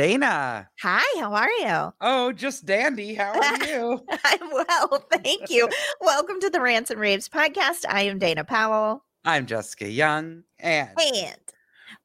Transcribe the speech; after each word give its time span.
Dana. 0.00 0.68
Hi, 0.82 1.20
how 1.20 1.32
are 1.32 1.50
you? 1.52 1.94
Oh, 2.02 2.30
just 2.30 2.66
dandy. 2.66 3.14
How 3.14 3.32
are 3.32 3.64
you? 3.66 4.04
I'm 4.24 4.50
well, 4.50 5.02
thank 5.10 5.48
you. 5.48 5.70
Welcome 6.02 6.38
to 6.40 6.50
the 6.50 6.60
Rants 6.60 6.90
and 6.90 7.00
Raves 7.00 7.30
podcast. 7.30 7.86
I 7.88 8.02
am 8.02 8.18
Dana 8.18 8.44
Powell, 8.44 9.02
I'm 9.24 9.46
Jessica 9.46 9.88
Young, 9.88 10.42
and 10.58 10.90
and 11.00 11.38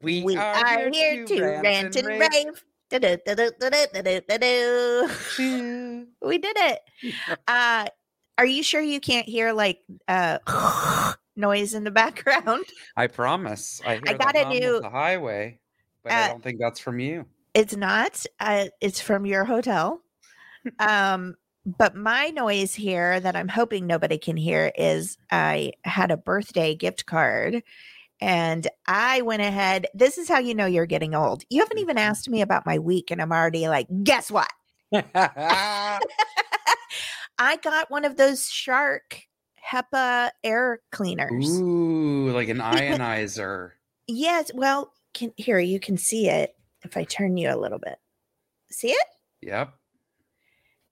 we, 0.02 0.23
we 0.23 0.38
are 0.38 0.90
here 0.90 1.26
to 1.26 1.41
rant 1.62 1.98
and 1.98 2.08
rave. 2.08 2.22
Rave. 2.31 2.64
We 6.22 6.38
did 6.38 6.55
it. 6.58 6.80
Uh, 7.50 7.88
are 8.38 8.45
you 8.45 8.64
sure 8.64 8.80
you 8.81 9.02
can't 9.02 9.28
hear 9.28 9.52
like 9.52 9.80
uh 10.08 10.38
noise 11.36 11.73
in 11.73 11.84
the 11.84 11.92
background? 11.92 12.64
I 12.95 13.08
promise. 13.08 13.81
I 13.86 13.95
hear 13.95 14.02
I 14.08 14.14
the 14.14 14.17
got 14.17 14.36
a 14.38 14.48
new- 14.48 14.80
the 14.80 14.89
highway, 14.89 15.59
but 16.03 16.14
I 16.14 16.23
Uh, 16.23 16.28
don't 16.30 16.42
think 16.44 16.58
that's 16.62 16.80
from 16.80 16.98
you. 17.00 17.26
It's 17.54 17.76
not. 17.76 18.26
Uh, 18.40 18.68
it's 18.80 19.02
from 19.02 19.26
your 19.26 19.46
hotel. 19.46 20.02
Um, 20.78 21.38
but 21.66 21.95
my 21.95 22.30
noise 22.30 22.75
here 22.75 23.20
that 23.20 23.36
I'm 23.36 23.48
hoping 23.48 23.88
nobody 23.88 24.20
can 24.20 24.38
hear 24.38 24.72
is 24.75 25.17
I 25.31 25.73
had 25.84 26.12
a 26.12 26.17
birthday 26.17 26.75
gift 26.75 27.08
card 27.08 27.64
and 28.22 28.67
I 28.88 29.22
went 29.22 29.42
ahead. 29.42 29.88
This 29.94 30.17
is 30.17 30.30
how 30.30 30.38
you 30.38 30.53
know 30.53 30.67
you're 30.67 30.86
getting 30.86 31.16
old. 31.16 31.44
You 31.50 31.62
haven't 31.62 31.80
even 31.80 31.98
asked 31.98 32.30
me 32.30 32.42
about 32.42 32.66
my 32.66 32.78
week, 32.78 33.09
and 33.09 33.22
I'm 33.22 33.31
already 33.31 33.68
like, 33.68 33.88
guess 34.03 34.30
what? 34.30 34.52
I 34.94 36.02
got 37.64 37.90
one 37.90 38.06
of 38.06 38.18
those 38.18 38.47
Shark 38.47 39.23
HEPA 39.72 40.30
air 40.44 40.81
cleaners. 40.92 41.59
Ooh, 41.59 42.30
like 42.31 42.50
an 42.50 42.59
ionizer. 42.59 43.72
Yes. 44.08 44.52
Well, 44.53 44.94
can 45.14 45.34
here 45.38 45.59
you 45.59 45.80
can 45.80 45.97
see 45.97 46.30
it 46.30 46.53
if 46.84 46.98
I 46.98 47.04
turn 47.04 47.38
you 47.38 47.50
a 47.50 47.58
little 47.58 47.80
bit. 47.80 47.98
See 48.70 48.92
it? 48.92 49.08
Yep. 49.42 49.74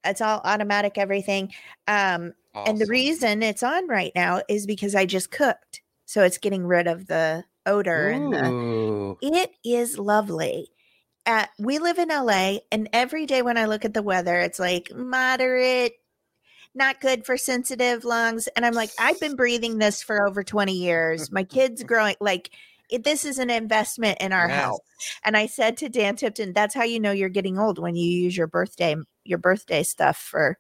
It's 0.06 0.22
all 0.22 0.42
automatic, 0.44 0.98
everything. 0.98 1.54
Um, 1.88 2.34
and 2.56 2.80
the 2.80 2.88
reason 2.88 3.44
it's 3.44 3.64
on 3.64 3.88
right 3.88 4.12
now 4.16 4.42
is 4.48 4.66
because 4.66 4.96
I 4.96 5.06
just 5.06 5.32
cooked. 5.32 5.82
So 6.06 6.24
it's 6.24 6.38
getting 6.38 6.66
rid 6.66 6.88
of 6.88 7.08
the 7.08 7.44
odor 7.66 8.10
and 8.10 8.34
the 8.34 8.46
Ooh. 8.46 9.18
it 9.22 9.52
is 9.64 10.00
lovely. 10.00 10.70
Uh, 11.26 11.46
we 11.60 11.78
live 11.78 12.00
in 12.00 12.08
LA, 12.08 12.58
and 12.72 12.90
every 12.92 13.28
day 13.28 13.44
when 13.44 13.58
I 13.58 13.66
look 13.66 13.86
at 13.86 13.94
the 13.94 14.02
weather, 14.02 14.40
it's 14.40 14.58
like 14.58 14.92
moderate, 14.96 15.94
not 16.74 17.02
good 17.02 17.26
for 17.26 17.38
sensitive 17.38 18.04
lungs. 18.04 18.48
And 18.56 18.66
I'm 18.66 18.74
like, 18.74 18.90
I've 18.98 19.20
been 19.20 19.36
breathing 19.36 19.78
this 19.78 20.02
for 20.02 20.26
over 20.26 20.44
20 20.44 20.74
years. 20.74 21.32
My 21.32 21.44
kids 21.44 21.84
growing 21.88 22.16
like 22.20 22.50
it, 22.90 23.04
this 23.04 23.26
is 23.26 23.40
an 23.40 23.50
investment 23.50 24.18
in 24.20 24.34
our 24.34 24.48
health. 24.48 24.82
And 25.24 25.38
I 25.38 25.46
said 25.46 25.78
to 25.78 25.90
Dan 25.90 26.16
Tipton, 26.16 26.54
that's 26.54 26.74
how 26.76 26.84
you 26.84 27.00
know 27.00 27.12
you're 27.12 27.30
getting 27.30 27.58
old 27.60 27.80
when 27.80 27.96
you 27.96 28.10
use 28.10 28.36
your 28.36 28.48
birthday 28.48 28.96
your 29.24 29.38
birthday 29.38 29.84
stuff 29.84 30.18
for 30.18 30.58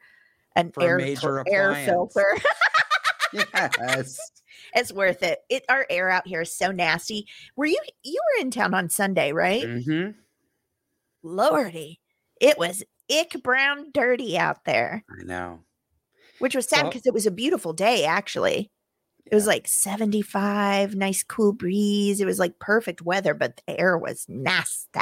an 0.55 0.71
For 0.73 0.83
air 0.83 0.97
major 0.97 1.43
air 1.51 1.75
filter. 1.75 2.25
Yes. 3.31 4.19
it's 4.73 4.91
worth 4.91 5.21
it. 5.21 5.39
It 5.49 5.63
our 5.69 5.85
air 5.89 6.09
out 6.09 6.27
here 6.27 6.41
is 6.41 6.55
so 6.55 6.71
nasty. 6.71 7.27
Were 7.55 7.65
you 7.67 7.79
you 8.03 8.19
were 8.35 8.41
in 8.41 8.51
town 8.51 8.73
on 8.73 8.89
Sunday, 8.89 9.31
right? 9.31 9.63
hmm 9.63 10.09
Lordy, 11.21 11.99
it 12.39 12.57
was 12.57 12.83
ick 13.11 13.43
brown 13.43 13.91
dirty 13.93 14.37
out 14.37 14.63
there, 14.65 15.03
I 15.09 15.23
know. 15.23 15.59
which 16.39 16.55
was 16.55 16.67
sad 16.67 16.85
because 16.85 17.05
it 17.05 17.13
was 17.13 17.25
a 17.27 17.31
beautiful 17.31 17.73
day. 17.73 18.05
Actually, 18.05 18.71
it 19.25 19.35
was 19.35 19.47
like 19.47 19.67
seventy 19.67 20.21
five, 20.21 20.95
nice 20.95 21.23
cool 21.23 21.53
breeze. 21.53 22.19
It 22.21 22.25
was 22.25 22.39
like 22.39 22.59
perfect 22.59 23.01
weather, 23.01 23.33
but 23.33 23.61
the 23.65 23.79
air 23.79 23.97
was 23.97 24.25
nasty. 24.27 24.99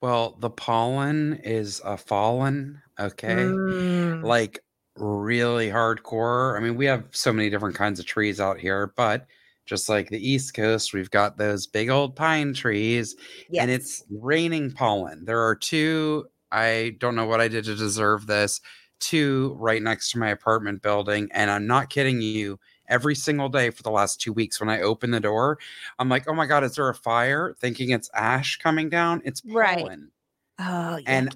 Well, 0.00 0.36
the 0.38 0.50
pollen 0.50 1.40
is 1.42 1.80
a 1.84 1.96
fallen, 1.96 2.80
okay? 3.00 3.34
Mm. 3.34 4.22
Like 4.22 4.60
really 4.96 5.68
hardcore. 5.68 6.56
I 6.56 6.60
mean, 6.60 6.76
we 6.76 6.86
have 6.86 7.04
so 7.10 7.32
many 7.32 7.50
different 7.50 7.74
kinds 7.74 7.98
of 7.98 8.06
trees 8.06 8.40
out 8.40 8.58
here, 8.58 8.92
but 8.96 9.26
just 9.66 9.88
like 9.88 10.08
the 10.08 10.26
East 10.26 10.54
Coast, 10.54 10.94
we've 10.94 11.10
got 11.10 11.36
those 11.36 11.66
big 11.66 11.90
old 11.90 12.16
pine 12.16 12.54
trees 12.54 13.16
and 13.58 13.70
it's 13.70 14.02
raining 14.10 14.70
pollen. 14.72 15.24
There 15.24 15.44
are 15.44 15.54
two, 15.54 16.26
I 16.50 16.96
don't 17.00 17.14
know 17.14 17.26
what 17.26 17.40
I 17.40 17.48
did 17.48 17.64
to 17.64 17.74
deserve 17.74 18.26
this, 18.26 18.60
two 19.00 19.56
right 19.58 19.82
next 19.82 20.12
to 20.12 20.18
my 20.18 20.30
apartment 20.30 20.80
building. 20.80 21.28
And 21.32 21.50
I'm 21.50 21.66
not 21.66 21.90
kidding 21.90 22.22
you. 22.22 22.58
Every 22.88 23.14
single 23.14 23.48
day 23.48 23.70
for 23.70 23.82
the 23.82 23.90
last 23.90 24.20
two 24.20 24.32
weeks, 24.32 24.60
when 24.60 24.68
I 24.68 24.80
open 24.80 25.10
the 25.10 25.20
door, 25.20 25.58
I'm 25.98 26.08
like, 26.08 26.28
oh 26.28 26.34
my 26.34 26.46
God, 26.46 26.64
is 26.64 26.74
there 26.74 26.88
a 26.88 26.94
fire? 26.94 27.54
Thinking 27.60 27.90
it's 27.90 28.10
ash 28.14 28.56
coming 28.58 28.88
down. 28.88 29.22
It's 29.24 29.42
Right. 29.44 29.78
pollen. 29.78 30.10
oh, 30.58 30.98
and. 31.06 31.34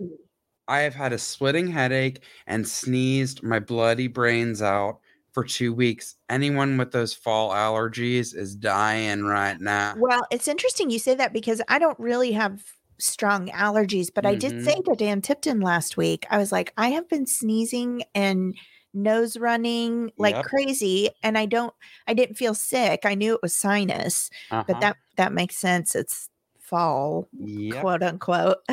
I 0.69 0.81
have 0.83 0.95
had 0.95 1.13
a 1.13 1.19
splitting 1.19 1.67
headache 1.67 2.23
and 2.47 2.67
sneezed 2.67 3.43
my 3.43 3.59
bloody 3.59 4.07
brains 4.07 4.63
out 4.63 5.01
for 5.33 5.45
two 5.45 5.73
weeks. 5.73 6.17
Anyone 6.29 6.77
with 6.77 6.93
those 6.93 7.13
fall 7.13 7.51
allergies 7.51 8.35
is 8.35 8.55
dying 8.55 9.25
right 9.25 9.61
now. 9.61 9.95
Well, 9.99 10.23
it's 10.31 10.49
interesting 10.49 10.91
you 10.91 10.99
say 10.99 11.15
that 11.15 11.33
because 11.33 11.61
I 11.69 11.79
don't 11.79 11.99
really 11.99 12.33
have 12.33 12.63
strong 12.99 13.49
allergies, 13.49 14.11
but 14.15 14.27
I 14.27 14.35
did 14.35 14.65
say 14.65 14.75
mm-hmm. 14.75 14.93
to 14.93 14.97
Dan 14.97 15.23
Tipton 15.23 15.61
last 15.61 15.97
week, 15.97 16.27
I 16.31 16.39
was 16.39 16.53
like, 16.53 16.73
I 16.77 16.91
have 16.91 17.09
been 17.09 17.27
sneezing 17.27 18.05
and 18.15 18.55
nose 18.95 19.37
running 19.37 20.13
like 20.19 20.35
Yep. 20.37 20.45
crazy 20.45 21.11
and 21.23 21.39
I 21.39 21.47
don't 21.47 21.75
I 22.07 22.15
didn't 22.15 22.37
feel 22.37 22.55
sick. 22.55 23.01
I 23.05 23.15
knew 23.15 23.35
it 23.35 23.43
was 23.43 23.55
sinus, 23.57 24.31
but 24.51 24.69
Uh-huh. 24.69 24.81
that 24.81 24.97
that 25.17 25.33
makes 25.33 25.57
sense. 25.57 25.95
It's 25.95 26.29
fall, 26.61 27.29
Yep. 27.39 27.81
quote 27.81 28.03
unquote. 28.03 28.59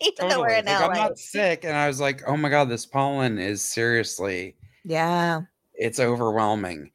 Even 0.00 0.28
though 0.28 0.40
we're 0.40 0.48
Totally. 0.48 0.58
in 0.58 0.64
Like, 0.66 0.80
LA. 0.80 0.86
I'm 0.86 0.94
not 0.94 1.18
sick, 1.18 1.64
and 1.64 1.76
I 1.76 1.86
was 1.88 2.00
like, 2.00 2.22
"Oh 2.26 2.36
my 2.36 2.48
god, 2.48 2.68
this 2.68 2.86
pollen 2.86 3.38
is 3.38 3.62
seriously, 3.62 4.56
yeah. 4.84 5.42
it's 5.74 6.00
overwhelming." 6.00 6.90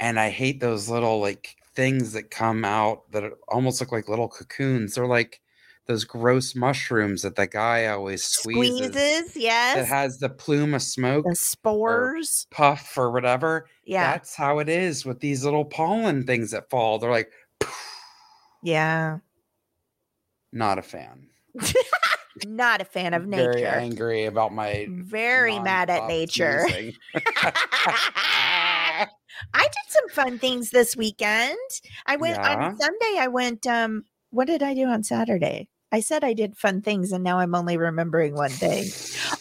And 0.00 0.18
I 0.20 0.30
hate 0.30 0.60
those 0.60 0.88
little 0.88 1.20
like 1.20 1.56
things 1.74 2.12
that 2.14 2.30
come 2.30 2.64
out 2.64 3.10
that 3.12 3.24
almost 3.48 3.80
look 3.80 3.92
like 3.92 4.08
little 4.08 4.28
cocoons. 4.28 4.94
They're 4.94 5.06
like 5.06 5.41
those 5.86 6.04
gross 6.04 6.54
mushrooms 6.54 7.22
that 7.22 7.34
the 7.36 7.46
guy 7.46 7.86
always 7.86 8.22
squeezes. 8.22 8.88
Squeezes, 8.88 9.36
yes. 9.36 9.88
has 9.88 10.18
the 10.18 10.28
plume 10.28 10.74
of 10.74 10.82
smoke, 10.82 11.24
The 11.28 11.34
spores. 11.34 12.46
puff, 12.50 12.96
or 12.96 13.10
whatever. 13.10 13.66
Yeah. 13.84 14.12
That's 14.12 14.36
how 14.36 14.60
it 14.60 14.68
is 14.68 15.04
with 15.04 15.20
these 15.20 15.44
little 15.44 15.64
pollen 15.64 16.24
things 16.24 16.52
that 16.52 16.70
fall. 16.70 16.98
They're 16.98 17.10
like, 17.10 17.32
yeah. 18.62 19.18
not 20.52 20.78
a 20.78 20.82
fan. 20.82 21.26
Not 22.46 22.80
a 22.80 22.86
fan 22.86 23.12
of 23.12 23.26
nature. 23.26 23.52
Very 23.52 23.66
angry 23.66 24.24
about 24.24 24.54
my 24.54 24.86
Very 24.88 25.58
mad 25.58 25.90
at 25.90 26.06
nature. 26.08 26.66
I 27.14 29.06
did 29.54 29.72
some 29.88 30.08
fun 30.08 30.38
things 30.38 30.70
this 30.70 30.96
weekend. 30.96 31.58
I 32.06 32.16
went 32.16 32.36
Yeah? 32.36 32.68
on 32.68 32.78
Sunday. 32.78 33.16
I 33.18 33.28
went. 33.28 33.66
Um, 33.66 34.04
what 34.30 34.46
did 34.46 34.62
I 34.62 34.72
do 34.72 34.86
on 34.86 35.02
Saturday? 35.02 35.68
I 35.92 36.00
said 36.00 36.24
I 36.24 36.32
did 36.32 36.56
fun 36.56 36.80
things, 36.80 37.12
and 37.12 37.22
now 37.22 37.38
I'm 37.38 37.54
only 37.54 37.76
remembering 37.76 38.34
one 38.34 38.50
thing. 38.50 38.86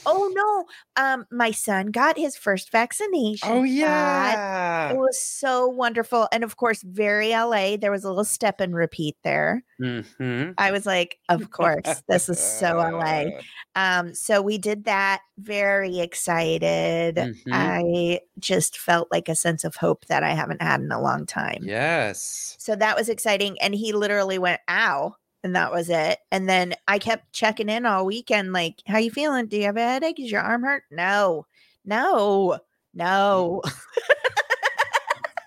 Oh 0.05 0.29
no! 0.35 1.01
Um, 1.01 1.25
my 1.31 1.51
son 1.51 1.87
got 1.87 2.17
his 2.17 2.35
first 2.35 2.71
vaccination. 2.71 3.47
oh 3.49 3.63
shot. 3.63 3.67
yeah. 3.67 4.91
It 4.91 4.97
was 4.97 5.17
so 5.19 5.67
wonderful, 5.67 6.27
and 6.33 6.43
of 6.43 6.57
course, 6.57 6.81
very 6.83 7.29
LA. 7.29 7.77
There 7.77 7.91
was 7.91 8.03
a 8.03 8.09
little 8.09 8.25
step 8.25 8.59
and 8.59 8.75
repeat 8.75 9.15
there. 9.23 9.63
Mhm. 9.81 10.53
I 10.57 10.71
was 10.71 10.85
like, 10.85 11.17
of 11.29 11.49
course, 11.51 12.03
this 12.07 12.29
is 12.29 12.39
so 12.39 12.75
LA. 12.77 13.25
Um, 13.73 14.13
so 14.13 14.41
we 14.41 14.57
did 14.57 14.83
that. 14.83 15.21
Very 15.37 15.99
excited. 15.99 17.15
Mhm. 17.15 17.35
I 17.53 18.19
just 18.37 18.77
felt 18.77 19.07
like 19.11 19.29
a 19.29 19.35
sense 19.35 19.63
of 19.63 19.77
hope 19.77 20.05
that 20.07 20.23
I 20.23 20.31
haven't 20.33 20.61
had 20.61 20.81
in 20.81 20.91
a 20.91 20.99
long 21.01 21.25
time. 21.25 21.59
Yes. 21.61 22.57
So 22.59 22.75
that 22.75 22.97
was 22.97 23.07
exciting. 23.07 23.55
And 23.61 23.73
he 23.73 23.93
literally 23.93 24.37
went, 24.39 24.59
ow. 24.69 25.15
And 25.43 25.55
that 25.55 25.71
was 25.71 25.89
it. 25.89 26.19
And 26.31 26.47
then 26.47 26.75
I 26.87 26.99
kept 26.99 27.33
checking 27.33 27.67
in 27.69 27.85
all 27.85 28.05
weekend, 28.05 28.53
like, 28.53 28.83
how 28.85 28.99
you 28.99 29.09
feeling? 29.09 29.47
Do 29.47 29.57
you 29.57 29.63
have 29.63 29.77
a 29.77 29.81
headache? 29.81 30.19
Is 30.19 30.31
your 30.31 30.41
arm 30.41 30.61
hurt? 30.63 30.83
No, 30.91 31.47
no, 31.85 32.59
no. 32.93 33.61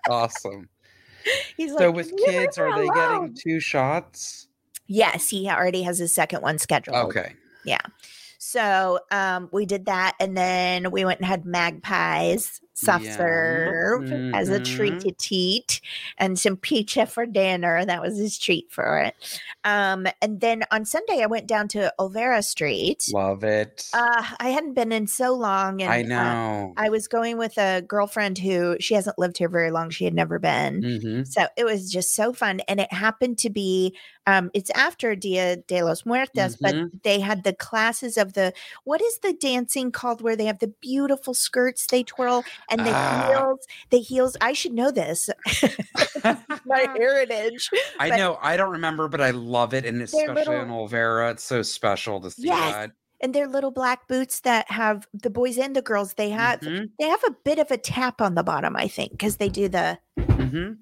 Awesome. 0.09 0.69
He's 1.57 1.71
So 1.73 1.87
like, 1.87 1.95
with 1.97 2.13
kids, 2.27 2.59
are 2.59 2.75
they 2.77 2.87
alone." 2.89 3.21
getting 3.29 3.35
two 3.35 3.59
shots? 3.61 4.49
Yes, 4.87 5.31
he 5.31 5.49
already 5.49 5.83
has 5.83 5.99
his 5.99 6.15
second 6.15 6.43
one 6.43 6.59
scheduled. 6.59 6.97
Okay. 7.07 7.33
Yeah. 7.65 7.81
So 8.39 9.01
um, 9.11 9.49
we 9.51 9.65
did 9.65 9.87
that, 9.87 10.15
and 10.21 10.37
then 10.37 10.91
we 10.91 11.07
went 11.07 11.21
and 11.21 11.27
had 11.27 11.47
magpies 11.47 12.61
soft 12.75 13.05
Yum. 13.05 13.15
serve 13.17 14.13
as 14.33 14.51
a 14.51 14.61
treat 14.61 14.95
Mhm. 14.95 15.01
to 15.01 15.13
teat, 15.13 15.81
and 16.19 16.39
some 16.39 16.57
pizza 16.57 17.07
for 17.07 17.27
dinner. 17.27 17.85
That 17.85 18.03
was 18.03 18.19
his 18.19 18.39
treat 18.39 18.71
for 18.71 19.01
it. 19.01 19.15
Um, 19.65 20.07
and 20.21 20.41
then 20.41 20.65
on 20.71 20.85
Sunday, 20.85 21.23
I 21.23 21.27
went 21.27 21.47
down 21.47 21.69
to 21.69 21.93
Olvera 21.99 22.45
Street. 22.45 23.05
Love 23.13 23.45
it. 23.45 23.91
Uh, 23.93 24.25
I 24.41 24.49
hadn't 24.51 24.75
been 24.75 24.93
in 24.93 25.07
so 25.07 25.35
long, 25.35 25.81
and 25.81 25.91
I 25.93 26.03
uh, 26.03 26.03
know. 26.03 26.75
I 26.77 26.89
was 26.91 27.07
going 27.07 27.39
with 27.39 27.57
a 27.59 27.83
girlfriend 27.83 28.39
who 28.39 28.77
she 28.81 28.95
hasn't 28.95 29.19
lived 29.19 29.39
here 29.39 29.49
very 29.49 29.71
long. 29.71 29.91
She 29.91 30.05
had 30.05 30.15
never 30.15 30.39
been. 30.41 30.83
hmm 30.83 31.23
So 31.25 31.47
it 31.57 31.65
was 31.65 31.91
just 31.93 32.15
so 32.15 32.33
fun. 32.33 32.61
And 32.69 32.81
it 32.81 32.93
happened 32.93 33.39
to 33.39 33.51
be, 33.51 33.97
um, 34.27 34.51
it's 34.55 34.71
after 34.71 35.15
Dia 35.15 35.57
de 35.59 35.83
los 35.85 36.05
Muertos, 36.05 36.57
but 36.57 36.77
Mhm. 36.77 36.91
they 37.05 37.21
had 37.21 37.45
the 37.45 37.53
classes 37.53 38.17
of 38.17 38.33
the, 38.33 38.53
what 38.85 39.01
is 39.01 39.19
the 39.21 39.33
dancing 39.33 39.93
called 39.93 40.21
where 40.23 40.35
they 40.37 40.47
have 40.47 40.59
the 40.59 40.75
beautiful 40.81 41.33
skirts 41.35 41.87
they 41.87 42.03
twirl 42.03 42.45
and 42.71 42.81
the 42.81 42.91
Ah. 42.95 43.29
heels, 43.29 43.61
the 43.91 43.99
heels. 44.01 44.37
I 44.41 44.53
should 44.53 44.73
know 44.73 44.91
this. 44.91 45.29
My 46.67 46.87
heritage. 46.97 47.71
I 47.99 48.11
know. 48.17 48.39
I 48.43 48.57
don't 48.57 48.71
remember, 48.73 49.09
but 49.09 49.21
I 49.21 49.31
love 49.31 49.75
it, 49.75 49.85
and 49.85 50.01
especially 50.03 50.35
little- 50.35 50.55
in 50.61 50.69
Olvera, 50.69 51.33
it's 51.33 51.43
so 51.45 51.63
special 51.63 52.21
to 52.21 52.31
see 52.31 52.45
Yes. 52.47 52.73
that. 52.75 52.91
And 53.21 53.35
their 53.35 53.47
little 53.49 53.71
black 53.71 54.07
boots 54.07 54.41
that 54.41 54.71
have 54.71 55.07
the 55.15 55.31
boys 55.31 55.57
and 55.57 55.75
the 55.75 55.81
girls, 55.83 56.15
they 56.15 56.29
have, 56.31 56.61
Mhm, 56.61 56.91
they 56.99 57.09
have 57.09 57.23
a 57.27 57.31
bit 57.45 57.59
of 57.59 57.71
a 57.71 57.79
tap 57.79 58.21
on 58.21 58.35
the 58.35 58.43
bottom, 58.43 58.77
I 58.77 58.87
think, 58.89 59.13
because 59.13 59.39
they 59.39 59.49
do 59.49 59.69
the, 59.69 59.99
mhm. 60.19 60.77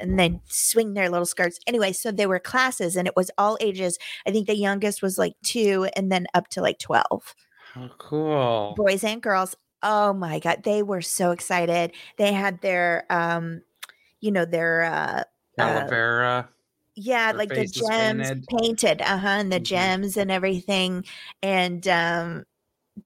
and 0.00 0.18
they 0.18 0.40
swing 0.46 0.94
their 0.94 1.08
little 1.08 1.26
skirts. 1.26 1.60
Anyway, 1.68 1.92
so 1.92 2.10
there 2.10 2.28
were 2.28 2.40
classes 2.40 2.96
and 2.96 3.06
it 3.06 3.14
was 3.14 3.30
all 3.38 3.56
ages. 3.60 3.96
I 4.26 4.32
think 4.32 4.46
the 4.48 4.56
youngest 4.56 5.02
was 5.02 5.18
like 5.18 5.34
two 5.44 5.88
and 5.94 6.10
then 6.10 6.26
up 6.34 6.48
to 6.48 6.60
like 6.62 6.78
12, 6.80 7.34
Oh, 7.76 7.90
cool. 7.98 8.74
boys 8.76 9.04
and 9.04 9.22
girls. 9.22 9.54
Oh 9.82 10.12
my 10.12 10.38
God. 10.40 10.62
They 10.64 10.82
were 10.82 11.02
so 11.02 11.30
excited. 11.30 11.92
They 12.16 12.32
had 12.32 12.60
their, 12.60 13.06
um, 13.10 13.62
you 14.20 14.32
know, 14.32 14.44
their, 14.46 14.84
uh, 14.84 15.24
uh, 15.58 15.90
Olvera. 15.90 16.48
yeah, 16.96 17.30
Their 17.30 17.38
like 17.38 17.54
the 17.54 17.64
gems 17.66 18.32
painted. 18.34 18.48
painted, 18.50 19.00
uh 19.02 19.18
huh, 19.18 19.28
and 19.28 19.52
the 19.52 19.60
Mhm. 19.60 19.60
gems 19.60 20.16
and 20.16 20.30
everything. 20.30 21.04
And, 21.42 21.86
um, 21.88 22.44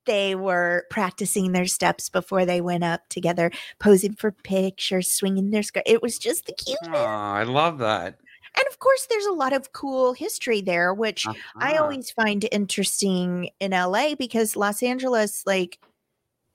they 0.07 0.35
were 0.37 0.87
practicing 0.91 1.53
their 1.53 1.67
steps 1.67 2.09
before 2.11 2.47
they 2.47 2.61
went 2.63 2.85
up 2.85 3.09
together, 3.11 3.51
posing 3.81 4.15
for 4.15 4.33
pictures, 4.33 5.13
swinging 5.13 5.51
their 5.51 5.63
skirt. 5.65 5.85
It 5.87 6.03
was 6.03 6.19
just 6.19 6.47
the 6.47 6.55
cutest. 6.55 6.83
Oh, 6.83 6.89
I 7.35 7.43
love 7.45 7.79
that. 7.79 8.21
And 8.57 8.67
of 8.71 8.79
course, 8.79 9.07
there's 9.09 9.27
a 9.27 9.33
lot 9.33 9.53
of 9.53 9.73
cool 9.73 10.13
history 10.13 10.61
there, 10.61 10.93
which 10.93 11.31
I 11.61 11.77
Uh-huh. 11.77 11.77
always 11.77 12.11
find 12.11 12.47
interesting 12.53 13.51
in 13.61 13.73
LA 13.73 14.15
because 14.15 14.57
Los 14.57 14.83
Angeles, 14.83 15.45
like, 15.47 15.79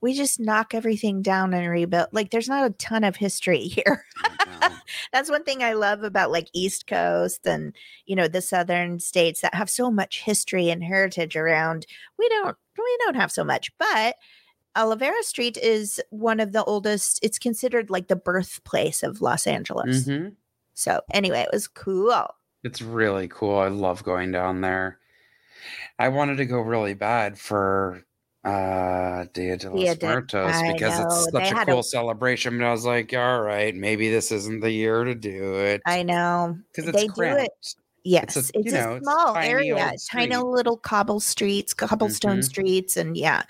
we 0.01 0.13
just 0.13 0.39
knock 0.39 0.73
everything 0.73 1.21
down 1.21 1.53
and 1.53 1.69
rebuild. 1.69 2.07
Like, 2.11 2.29
there's 2.31 2.49
not 2.49 2.69
a 2.69 2.73
ton 2.73 3.03
of 3.03 3.15
history 3.15 3.61
here. 3.67 4.05
That's 5.11 5.29
one 5.29 5.43
thing 5.43 5.63
I 5.63 5.73
love 5.73 6.03
about 6.03 6.31
like 6.31 6.49
East 6.53 6.87
Coast 6.87 7.45
and, 7.45 7.75
you 8.05 8.15
know, 8.15 8.27
the 8.27 8.41
southern 8.41 8.99
states 8.99 9.41
that 9.41 9.53
have 9.53 9.69
so 9.69 9.91
much 9.91 10.21
history 10.21 10.69
and 10.69 10.83
heritage 10.83 11.35
around. 11.35 11.85
We 12.17 12.27
don't, 12.29 12.55
we 12.77 12.97
don't 13.03 13.15
have 13.15 13.31
so 13.31 13.43
much, 13.43 13.71
but 13.77 14.15
Olvera 14.75 15.21
Street 15.23 15.57
is 15.57 15.99
one 16.09 16.39
of 16.39 16.51
the 16.51 16.63
oldest. 16.63 17.19
It's 17.23 17.39
considered 17.39 17.89
like 17.89 18.07
the 18.07 18.15
birthplace 18.15 19.03
of 19.03 19.21
Los 19.21 19.47
Angeles. 19.47 20.07
Mhm. 20.07 20.35
So, 20.73 21.01
anyway, 21.11 21.39
it 21.39 21.49
was 21.51 21.67
cool. 21.67 22.27
It's 22.63 22.81
really 22.81 23.27
cool. 23.27 23.57
I 23.57 23.69
love 23.69 24.03
going 24.03 24.31
down 24.31 24.61
there. 24.61 24.99
I 25.97 26.09
wanted 26.09 26.37
to 26.37 26.45
go 26.45 26.59
really 26.59 26.93
bad 26.93 27.39
for 27.39 28.03
uh 28.47 29.25
Dia 29.33 29.57
de 29.57 29.69
los 29.69 29.83
Dia 29.83 29.95
Muertos 30.01 30.61
because 30.73 30.99
it's 30.99 31.31
know, 31.33 31.39
such 31.39 31.51
a 31.51 31.55
had 31.55 31.67
a- 31.69 31.71
cool 31.71 31.83
celebration. 31.83 32.57
But 32.57 32.65
I 32.67 32.71
was 32.71 32.85
like, 32.85 33.13
all 33.13 33.41
right, 33.41 33.75
maybe 33.75 34.09
this 34.09 34.31
isn't 34.31 34.61
the 34.61 34.71
year 34.71 35.03
to 35.03 35.15
do 35.15 35.55
it. 35.55 35.81
I 35.85 36.03
know. 36.03 36.57
because 36.75 36.91
they 36.91 37.05
it's 37.05 37.13
do 37.13 37.21
it. 37.23 37.35
cramped. 37.35 37.75
Yes, 38.03 38.37
a- 38.37 38.39
it's, 38.39 38.51
you 38.55 38.71
know, 38.71 38.91
a 38.93 38.95
it's 38.95 39.03
small 39.05 39.35
area, 39.35 39.91
tiny 40.09 40.37
little 40.37 40.77
cobble 40.77 41.19
streets, 41.19 41.73
cobblestone 41.73 42.37
Mhm. 42.39 42.43
streets, 42.45 42.95
and 42.95 43.17
yeah, 43.17 43.43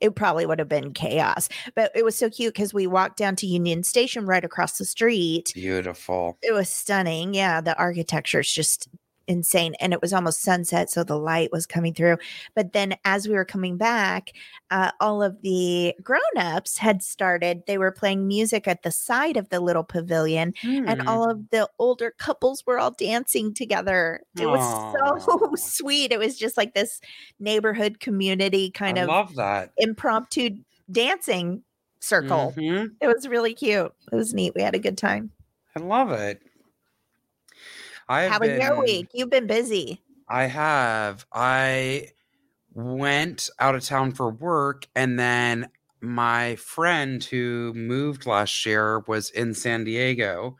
it 0.00 0.14
probably 0.14 0.46
would 0.46 0.60
have 0.60 0.68
been 0.68 0.92
chaos. 0.92 1.48
But 1.74 1.90
it 1.96 2.04
was 2.04 2.14
so 2.14 2.30
cute 2.30 2.54
because 2.54 2.72
we 2.72 2.86
walked 2.86 3.16
down 3.16 3.34
to 3.36 3.46
Union 3.48 3.82
Station 3.82 4.24
right 4.24 4.44
across 4.44 4.78
the 4.78 4.84
street. 4.84 5.50
Beautiful. 5.54 6.38
It 6.42 6.52
was 6.52 6.68
stunning. 6.68 7.34
Yeah, 7.34 7.60
the 7.60 7.76
architecture 7.76 8.38
is 8.38 8.52
just 8.52 8.88
insane, 9.28 9.74
and 9.80 9.92
it 9.92 10.00
was 10.02 10.12
almost 10.12 10.42
sunset, 10.42 10.90
so 10.90 11.04
the 11.04 11.18
light 11.18 11.50
was 11.52 11.66
coming 11.66 11.94
through. 11.94 12.18
But 12.54 12.72
then, 12.72 12.96
as 13.04 13.28
we 13.28 13.34
were 13.34 13.44
coming 13.44 13.76
back, 13.76 14.32
uh, 14.70 14.90
all 15.00 15.22
of 15.22 15.40
the 15.42 15.94
grown-ups 16.02 16.78
had 16.78 17.02
started. 17.02 17.62
They 17.66 17.78
were 17.78 17.90
playing 17.92 18.26
music 18.26 18.66
at 18.68 18.82
the 18.82 18.90
side 18.90 19.36
of 19.36 19.48
the 19.48 19.60
little 19.60 19.84
pavilion, 19.84 20.54
and 20.62 21.00
Hmm. 21.02 21.08
all 21.08 21.30
of 21.30 21.50
the 21.50 21.68
older 21.78 22.12
couples 22.18 22.64
were 22.66 22.78
all 22.78 22.90
dancing 22.92 23.54
together. 23.54 24.20
It 24.38 24.46
was 24.46 24.60
so 24.92 25.50
sweet. 25.56 26.12
It 26.12 26.18
was 26.18 26.38
just 26.38 26.56
like 26.56 26.74
this 26.74 27.00
neighborhood 27.38 28.00
community 28.00 28.70
kind 28.70 28.98
I 28.98 29.02
of 29.02 29.08
love 29.08 29.34
that. 29.36 29.72
impromptu 29.78 30.50
dancing 30.90 31.62
circle. 32.00 32.52
Mhm. 32.56 32.90
It 33.00 33.06
was 33.06 33.26
really 33.26 33.54
cute. 33.54 33.92
It 34.12 34.14
was 34.16 34.34
neat. 34.34 34.52
We 34.54 34.62
had 34.62 34.74
a 34.74 34.78
good 34.78 34.98
time. 34.98 35.30
I 35.76 35.80
love 35.80 36.10
it. 36.10 36.42
I've 38.08 38.30
How 38.30 38.38
was 38.38 38.50
your 38.50 38.82
week? 38.82 39.08
You've 39.12 39.30
been 39.30 39.46
busy. 39.46 40.00
I 40.28 40.44
have. 40.44 41.26
I 41.32 42.08
went 42.72 43.50
out 43.58 43.74
of 43.74 43.84
town 43.84 44.12
for 44.12 44.30
work 44.30 44.88
and 44.94 45.18
then 45.18 45.68
my 46.00 46.56
friend 46.56 47.22
who 47.24 47.72
moved 47.74 48.26
last 48.26 48.66
year 48.66 49.00
was 49.00 49.30
in 49.30 49.54
San 49.54 49.84
Diego. 49.84 50.56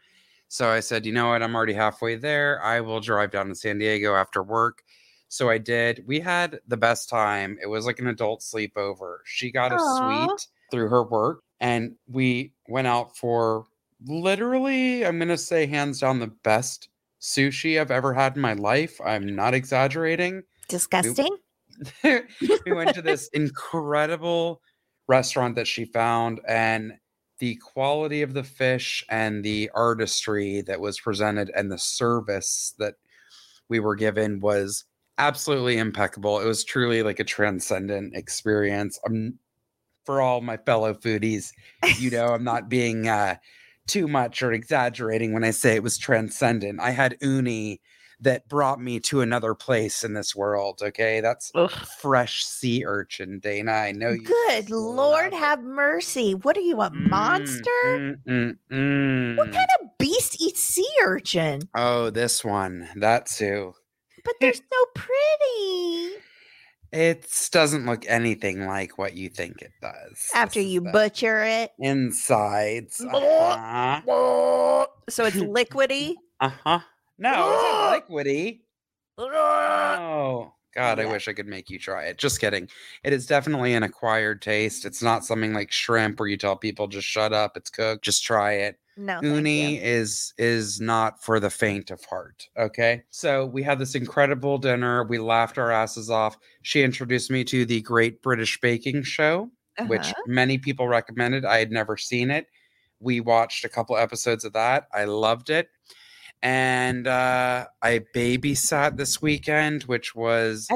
So 0.48 0.68
I 0.68 0.80
said, 0.80 1.04
you 1.04 1.12
know 1.12 1.28
what? 1.28 1.42
I'm 1.42 1.54
already 1.54 1.74
halfway 1.74 2.16
there. 2.16 2.62
I 2.62 2.80
will 2.80 3.00
drive 3.00 3.30
down 3.30 3.48
to 3.48 3.54
San 3.54 3.78
Diego 3.78 4.14
after 4.14 4.42
work. 4.42 4.82
So 5.28 5.50
I 5.50 5.58
did. 5.58 6.04
We 6.06 6.20
had 6.20 6.60
the 6.68 6.76
best 6.76 7.08
time. 7.08 7.58
It 7.60 7.66
was 7.66 7.86
like 7.86 7.98
an 7.98 8.06
adult 8.06 8.40
sleepover. 8.40 9.18
She 9.24 9.50
got 9.50 9.72
a 9.72 9.78
suite 9.78 10.46
through 10.70 10.88
her 10.88 11.02
work 11.02 11.42
and 11.60 11.96
we 12.06 12.52
went 12.68 12.86
out 12.86 13.16
for 13.16 13.64
literally, 14.06 15.04
I'm 15.04 15.18
going 15.18 15.28
to 15.28 15.36
say 15.36 15.66
hands 15.66 16.00
down 16.00 16.20
the 16.20 16.28
best 16.28 16.88
sushi 17.24 17.80
I've 17.80 17.90
ever 17.90 18.12
had 18.12 18.36
in 18.36 18.42
my 18.42 18.52
life. 18.52 19.00
I'm 19.04 19.34
not 19.34 19.54
exaggerating. 19.54 20.42
Disgusting. 20.68 21.36
we 22.04 22.72
went 22.72 22.94
to 22.94 23.02
this 23.02 23.28
incredible 23.32 24.60
restaurant 25.08 25.56
that 25.56 25.66
she 25.66 25.86
found 25.86 26.40
and 26.46 26.92
the 27.38 27.56
quality 27.56 28.22
of 28.22 28.34
the 28.34 28.44
fish 28.44 29.04
and 29.08 29.42
the 29.42 29.70
artistry 29.74 30.62
that 30.62 30.80
was 30.80 31.00
presented 31.00 31.50
and 31.56 31.72
the 31.72 31.78
service 31.78 32.74
that 32.78 32.94
we 33.68 33.80
were 33.80 33.96
given 33.96 34.38
was 34.40 34.84
absolutely 35.18 35.78
impeccable. 35.78 36.40
It 36.40 36.46
was 36.46 36.62
truly 36.62 37.02
like 37.02 37.20
a 37.20 37.24
transcendent 37.24 38.14
experience. 38.14 39.00
Um, 39.06 39.38
for 40.04 40.20
all 40.20 40.42
my 40.42 40.58
fellow 40.58 40.92
foodies, 40.92 41.50
you 41.98 42.10
know, 42.10 42.26
I'm 42.26 42.44
not 42.44 42.68
being 42.68 43.08
uh, 43.08 43.36
too 43.86 44.08
much 44.08 44.42
or 44.42 44.52
exaggerating 44.52 45.32
when 45.32 45.44
I 45.44 45.50
say 45.50 45.74
it 45.74 45.82
was 45.82 45.98
transcendent. 45.98 46.80
I 46.80 46.90
had 46.90 47.16
uni 47.20 47.80
that 48.20 48.48
brought 48.48 48.80
me 48.80 49.00
to 49.00 49.20
another 49.20 49.54
place 49.54 50.04
in 50.04 50.14
this 50.14 50.34
world. 50.34 50.80
Okay, 50.82 51.20
that's 51.20 51.50
Ugh. 51.54 51.70
fresh 52.00 52.44
sea 52.44 52.84
urchin, 52.86 53.40
Dana. 53.40 53.72
I 53.72 53.92
know 53.92 54.10
you. 54.10 54.22
Good 54.24 54.70
Lord, 54.70 55.32
have 55.32 55.62
mercy. 55.62 56.34
What 56.34 56.56
are 56.56 56.60
you, 56.60 56.80
a 56.80 56.90
Mm, 56.90 57.08
monster? 57.10 58.16
mm, 58.26 58.56
mm. 58.70 59.36
What 59.36 59.52
kind 59.52 59.68
of 59.82 59.88
beast 59.98 60.40
eats 60.40 60.62
sea 60.62 60.88
urchin? 61.02 61.62
Oh, 61.74 62.10
this 62.10 62.44
one. 62.44 62.88
That 62.96 63.26
too. 63.26 63.74
But 64.24 64.34
they're 64.40 64.54
so 64.54 64.60
pretty. 64.94 66.23
It 66.94 67.48
doesn't 67.50 67.86
look 67.86 68.04
anything 68.06 68.66
like 68.66 68.98
what 68.98 69.14
you 69.14 69.28
think 69.28 69.62
it 69.62 69.72
does. 69.82 70.30
After 70.32 70.60
you 70.60 70.80
butcher 70.80 71.42
it. 71.42 71.72
insides. 71.80 73.00
Uh-huh. 73.00 74.00
So 75.08 75.24
it's 75.24 75.36
liquidy. 75.36 76.14
uh-huh. 76.40 76.78
No, 77.18 77.92
it's 77.96 78.08
liquidy. 78.08 78.60
Oh, 79.18 80.52
God, 80.74 81.00
I 81.00 81.06
wish 81.06 81.26
I 81.28 81.32
could 81.32 81.46
make 81.46 81.68
you 81.68 81.78
try 81.78 82.04
it. 82.04 82.18
Just 82.18 82.40
kidding. 82.40 82.68
It 83.02 83.12
is 83.12 83.26
definitely 83.26 83.74
an 83.74 83.82
acquired 83.82 84.40
taste. 84.40 84.84
It's 84.84 85.02
not 85.02 85.24
something 85.24 85.52
like 85.52 85.72
shrimp 85.72 86.18
where 86.20 86.28
you 86.28 86.36
tell 86.36 86.56
people 86.56 86.86
just 86.88 87.06
shut 87.06 87.32
up, 87.32 87.56
it's 87.56 87.70
cooked, 87.70 88.04
just 88.04 88.24
try 88.24 88.52
it. 88.52 88.78
No, 88.96 89.20
Uni 89.22 89.82
is 89.82 90.32
is 90.38 90.80
not 90.80 91.22
for 91.22 91.40
the 91.40 91.50
faint 91.50 91.90
of 91.90 92.04
heart. 92.04 92.48
Okay. 92.56 93.02
So 93.10 93.46
we 93.46 93.62
had 93.62 93.78
this 93.78 93.94
incredible 93.94 94.58
dinner. 94.58 95.04
We 95.04 95.18
laughed 95.18 95.58
our 95.58 95.70
asses 95.72 96.10
off. 96.10 96.36
She 96.62 96.82
introduced 96.82 97.30
me 97.30 97.42
to 97.44 97.64
the 97.64 97.80
Great 97.82 98.22
British 98.22 98.60
Baking 98.60 99.02
Show, 99.02 99.50
which 99.88 100.02
Uh-huh. 100.02 100.22
many 100.26 100.58
people 100.58 100.86
recommended. 100.86 101.44
I 101.44 101.58
had 101.58 101.72
never 101.72 101.96
seen 101.96 102.30
it. 102.30 102.46
We 103.00 103.20
watched 103.20 103.64
a 103.64 103.68
couple 103.68 103.96
episodes 103.96 104.44
of 104.44 104.52
that. 104.52 104.86
I 104.92 105.04
loved 105.04 105.50
it. 105.50 105.68
And 106.42 107.06
uh, 107.06 107.66
I 107.82 108.00
babysat 108.14 108.96
this 108.98 109.20
weekend, 109.22 109.84
which 109.84 110.14
was 110.14 110.66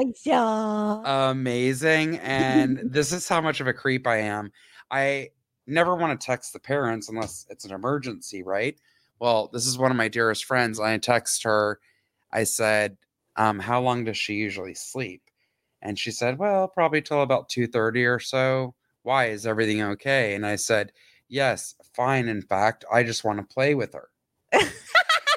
amazing. 1.05 2.17
And 2.17 2.79
this 2.91 3.11
is 3.11 3.27
how 3.29 3.39
much 3.39 3.61
of 3.61 3.67
a 3.67 3.73
creep 3.73 4.07
I 4.07 4.17
am. 4.17 4.51
I 4.91 5.29
never 5.69 5.95
want 5.95 6.19
to 6.19 6.25
text 6.25 6.53
the 6.53 6.59
parents 6.59 7.09
unless 7.09 7.45
it's 7.49 7.65
an 7.65 7.71
emergency, 7.73 8.43
right? 8.43 8.77
Well, 9.19 9.49
this 9.51 9.67
is 9.67 9.77
one 9.77 9.91
of 9.91 9.97
my 9.97 10.07
dearest 10.07 10.45
friends. 10.45 10.79
I 10.79 10.97
text 10.97 11.43
her. 11.43 11.79
I 12.31 12.43
said, 12.43 12.97
um, 13.35 13.59
"How 13.59 13.81
long 13.81 14.05
does 14.05 14.17
she 14.17 14.35
usually 14.35 14.73
sleep?" 14.73 15.23
And 15.81 15.97
she 15.99 16.11
said, 16.11 16.39
"Well, 16.39 16.67
probably 16.67 17.01
till 17.01 17.21
about 17.21 17.49
two 17.49 17.67
thirty 17.67 18.05
or 18.05 18.19
so." 18.19 18.75
Why 19.03 19.27
is 19.27 19.45
everything 19.47 19.81
okay? 19.81 20.35
And 20.35 20.45
I 20.45 20.55
said, 20.55 20.91
"Yes, 21.27 21.75
fine. 21.93 22.27
In 22.27 22.41
fact, 22.41 22.85
I 22.91 23.03
just 23.03 23.23
want 23.23 23.39
to 23.39 23.53
play 23.53 23.75
with 23.75 23.93
her." 23.93 24.09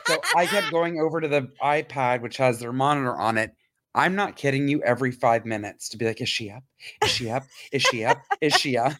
so 0.06 0.20
I 0.36 0.46
kept 0.46 0.70
going 0.70 1.00
over 1.00 1.20
to 1.20 1.28
the 1.28 1.50
iPad, 1.62 2.22
which 2.22 2.36
has 2.38 2.60
their 2.60 2.72
monitor 2.72 3.16
on 3.16 3.38
it. 3.38 3.54
I'm 3.94 4.14
not 4.14 4.36
kidding 4.36 4.68
you. 4.68 4.82
Every 4.82 5.10
five 5.12 5.44
minutes 5.44 5.88
to 5.90 5.96
be 5.98 6.06
like, 6.06 6.20
"Is 6.20 6.28
she 6.28 6.50
up? 6.50 6.64
Is 7.02 7.10
she 7.10 7.30
up? 7.30 7.44
Is 7.72 7.82
she 7.82 8.04
up? 8.04 8.18
Is 8.40 8.54
she 8.54 8.76
up?" 8.76 8.94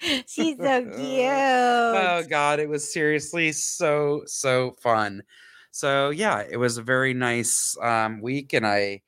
She's 0.26 0.56
so 0.56 0.82
cute. 0.96 0.96
oh 0.98 2.22
god 2.28 2.60
it 2.60 2.68
was 2.68 2.92
seriously 2.92 3.52
so 3.52 4.22
so 4.26 4.76
fun 4.80 5.22
so 5.70 6.10
yeah 6.10 6.42
it 6.48 6.56
was 6.56 6.76
a 6.78 6.82
very 6.82 7.14
nice 7.14 7.76
um, 7.80 8.20
week 8.20 8.52
and 8.52 8.66
i 8.66 9.00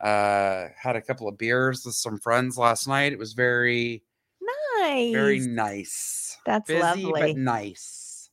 uh, 0.00 0.68
had 0.80 0.96
a 0.96 1.02
couple 1.02 1.28
of 1.28 1.36
beers 1.36 1.84
with 1.84 1.94
some 1.94 2.18
friends 2.18 2.56
last 2.56 2.88
night 2.88 3.12
it 3.12 3.18
was 3.18 3.34
very 3.34 4.02
nice. 4.80 5.12
very 5.12 5.40
nice 5.40 6.38
That's 6.46 6.66
busy 6.68 7.04
lovely. 7.04 7.20
but 7.20 7.36
nice 7.36 8.30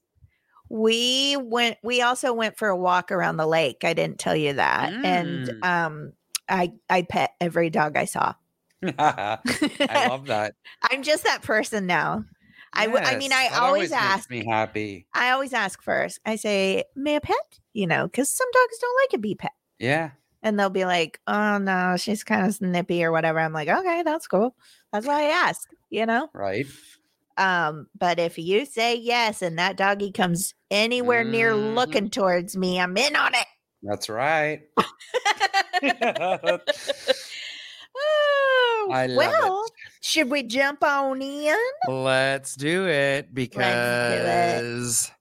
we 0.70 1.38
went 1.38 1.78
we 1.84 2.02
also 2.02 2.34
went 2.34 2.58
for 2.58 2.68
a 2.68 2.76
walk 2.76 3.12
around 3.12 3.38
the 3.38 3.48
lake. 3.48 3.84
I 3.84 3.94
didn't 3.94 4.20
tell 4.20 4.36
you 4.36 4.54
that. 4.54 4.92
And 5.04 5.46
Mm. 5.46 5.64
um 5.66 6.14
I 6.50 6.74
I 6.90 7.04
pet 7.04 7.32
every 7.40 7.70
dog 7.70 7.96
I 7.98 8.06
saw. 8.06 8.34
i 9.00 10.08
love 10.08 10.28
that 10.28 10.54
I'm 10.92 11.02
just 11.04 11.24
that 11.24 11.42
person 11.42 11.88
now. 11.88 12.24
I 12.74 12.86
w- 12.86 13.04
I 13.04 13.16
mean, 13.18 13.32
I 13.34 13.44
Yes, 13.46 13.60
always 13.60 13.90
makes 13.92 14.02
ask- 14.04 14.30
me 14.30 14.46
happy 14.48 15.08
I 15.14 15.32
always 15.32 15.54
ask 15.54 15.82
first. 15.82 16.20
I 16.26 16.36
say, 16.36 16.84
"May 16.96 17.16
I 17.16 17.20
pet?" 17.20 17.60
You 17.74 17.88
know, 17.88 18.08
cuz 18.10 18.30
some 18.30 18.48
dogs 18.54 18.78
don't 18.80 18.98
like 19.02 19.10
to 19.10 19.18
be 19.18 19.34
pet. 19.36 19.54
yeah 19.80 20.12
And 20.44 20.60
they'll 20.60 20.70
be 20.70 20.86
like, 20.86 21.20
"Oh 21.28 21.58
no, 21.58 21.96
she's 21.98 22.24
kind 22.24 22.46
of 22.46 22.54
snippy 22.54 23.04
or 23.04 23.12
whatever." 23.12 23.40
I'm 23.40 23.54
like, 23.54 23.68
"Okay, 23.70 24.04
that's 24.04 24.28
cool." 24.28 24.56
That's 24.94 25.08
why 25.08 25.24
I 25.24 25.48
ask, 25.48 25.68
you 25.90 26.06
know? 26.06 26.30
right 26.34 26.68
Um, 27.38 27.88
but 27.98 28.20
if 28.20 28.38
you 28.38 28.66
say 28.66 28.96
yes 28.96 29.42
and 29.42 29.58
that 29.60 29.78
doggy 29.78 30.12
comes 30.12 30.54
anywhere 30.72 31.24
near 31.24 31.54
Mhm. 31.54 31.76
looking 31.76 32.10
towards 32.10 32.56
me, 32.58 32.80
I'm 32.80 32.96
in 32.98 33.16
on 33.16 33.34
it. 33.34 33.48
that's 33.84 34.10
right 34.10 34.62
I 38.90 39.08
love 39.08 39.10
it. 39.10 39.18
well, 39.18 39.66
should 40.02 40.30
we 40.30 40.44
jump 40.44 40.84
on 40.84 41.22
in? 41.22 41.56
Let's 41.90 42.56
do 42.56 42.88
it 42.88 43.34
because 43.34 45.12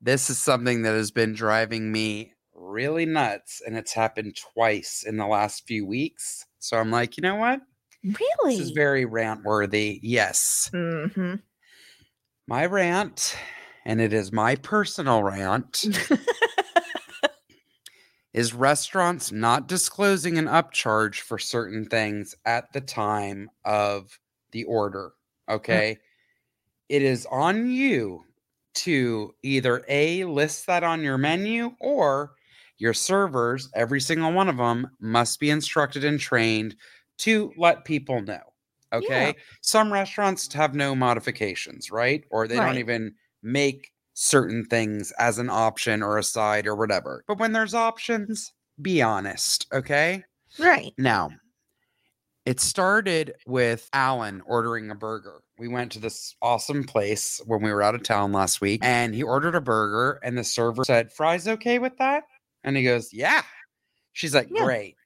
this 0.00 0.28
is 0.30 0.38
something 0.38 0.82
that 0.82 0.94
has 0.94 1.10
been 1.10 1.32
driving 1.32 1.90
me 1.90 2.32
really 2.54 3.06
nuts 3.06 3.62
and 3.66 3.76
it's 3.76 3.92
happened 3.92 4.36
twice 4.54 5.04
in 5.06 5.16
the 5.16 5.26
last 5.26 5.66
few 5.66 5.86
weeks. 5.86 6.44
So 6.58 6.76
I'm 6.76 6.90
like, 6.90 7.16
you 7.16 7.22
know 7.22 7.36
what? 7.36 7.60
Really? 8.04 8.56
This 8.58 8.60
is 8.60 8.70
very 8.70 9.04
rant 9.04 9.44
worthy. 9.44 10.00
Yes. 10.02 10.70
hmm 10.72 11.34
My 12.46 12.66
rant, 12.66 13.36
and 13.84 14.00
it 14.00 14.12
is 14.12 14.32
my 14.32 14.56
personal 14.56 15.22
rant, 15.22 15.84
is 18.34 18.54
restaurants 18.54 19.32
not 19.32 19.68
disclosing 19.68 20.38
an 20.38 20.46
upcharge 20.46 21.20
for 21.20 21.38
certain 21.38 21.86
things 21.86 22.34
at 22.46 22.72
the 22.72 22.80
time 22.80 23.50
of 23.64 24.18
the 24.52 24.64
order. 24.64 25.12
Hmm. 25.70 25.82
Okay. 25.82 25.98
It 26.88 27.02
is 27.02 27.26
on 27.26 27.70
you 27.70 28.24
to 28.74 29.34
either 29.42 29.84
A, 29.88 30.24
list 30.24 30.66
that 30.66 30.84
on 30.84 31.02
your 31.02 31.18
menu, 31.18 31.76
or 31.80 32.34
your 32.78 32.94
servers, 32.94 33.68
every 33.74 34.00
single 34.00 34.32
one 34.32 34.48
of 34.48 34.56
them, 34.56 34.88
must 35.00 35.40
be 35.40 35.50
instructed 35.50 36.04
and 36.04 36.18
trained 36.20 36.76
to 37.18 37.52
let 37.56 37.84
people 37.84 38.22
know. 38.22 38.42
Okay. 38.92 39.36
Some 39.62 39.92
restaurants 39.92 40.52
have 40.52 40.74
no 40.74 40.94
modifications, 40.94 41.90
right? 41.90 42.24
Or 42.30 42.46
they 42.48 42.58
Right. 42.58 42.60
don't 42.60 42.78
even 42.78 43.14
make 43.42 43.91
certain 44.14 44.64
things 44.64 45.12
as 45.18 45.38
an 45.38 45.50
option 45.50 46.02
or 46.02 46.18
a 46.18 46.22
side 46.22 46.66
or 46.66 46.76
whatever. 46.76 47.24
But 47.26 47.38
when 47.38 47.52
there's 47.52 47.74
options, 47.74 48.52
be 48.80 49.02
honest. 49.02 49.66
Okay. 49.72 50.24
right. 50.58 50.92
Now, 50.98 51.30
it 52.44 52.60
started 52.60 53.34
with 53.46 53.88
Alan 53.92 54.42
ordering 54.46 54.90
a 54.90 54.94
burger. 54.94 55.42
We 55.58 55.68
went 55.68 55.92
to 55.92 56.00
this 56.00 56.34
awesome 56.42 56.84
place 56.84 57.40
when 57.46 57.62
we 57.62 57.72
were 57.72 57.82
out 57.82 57.94
of 57.94 58.02
town 58.02 58.32
last 58.32 58.60
week, 58.60 58.80
and 58.84 59.14
he 59.14 59.22
ordered 59.22 59.54
a 59.54 59.60
burger, 59.60 60.18
and 60.24 60.36
the 60.36 60.42
server 60.42 60.84
said, 60.84 61.12
Fries 61.12 61.46
okay 61.46 61.78
with 61.78 61.96
that? 61.98 62.24
And 62.64 62.76
he 62.76 62.82
goes, 62.82 63.12
Yeah. 63.12 63.42
She's 64.12 64.34
like, 64.34 64.48
Yeah. 64.50 64.64
Great. 64.64 64.96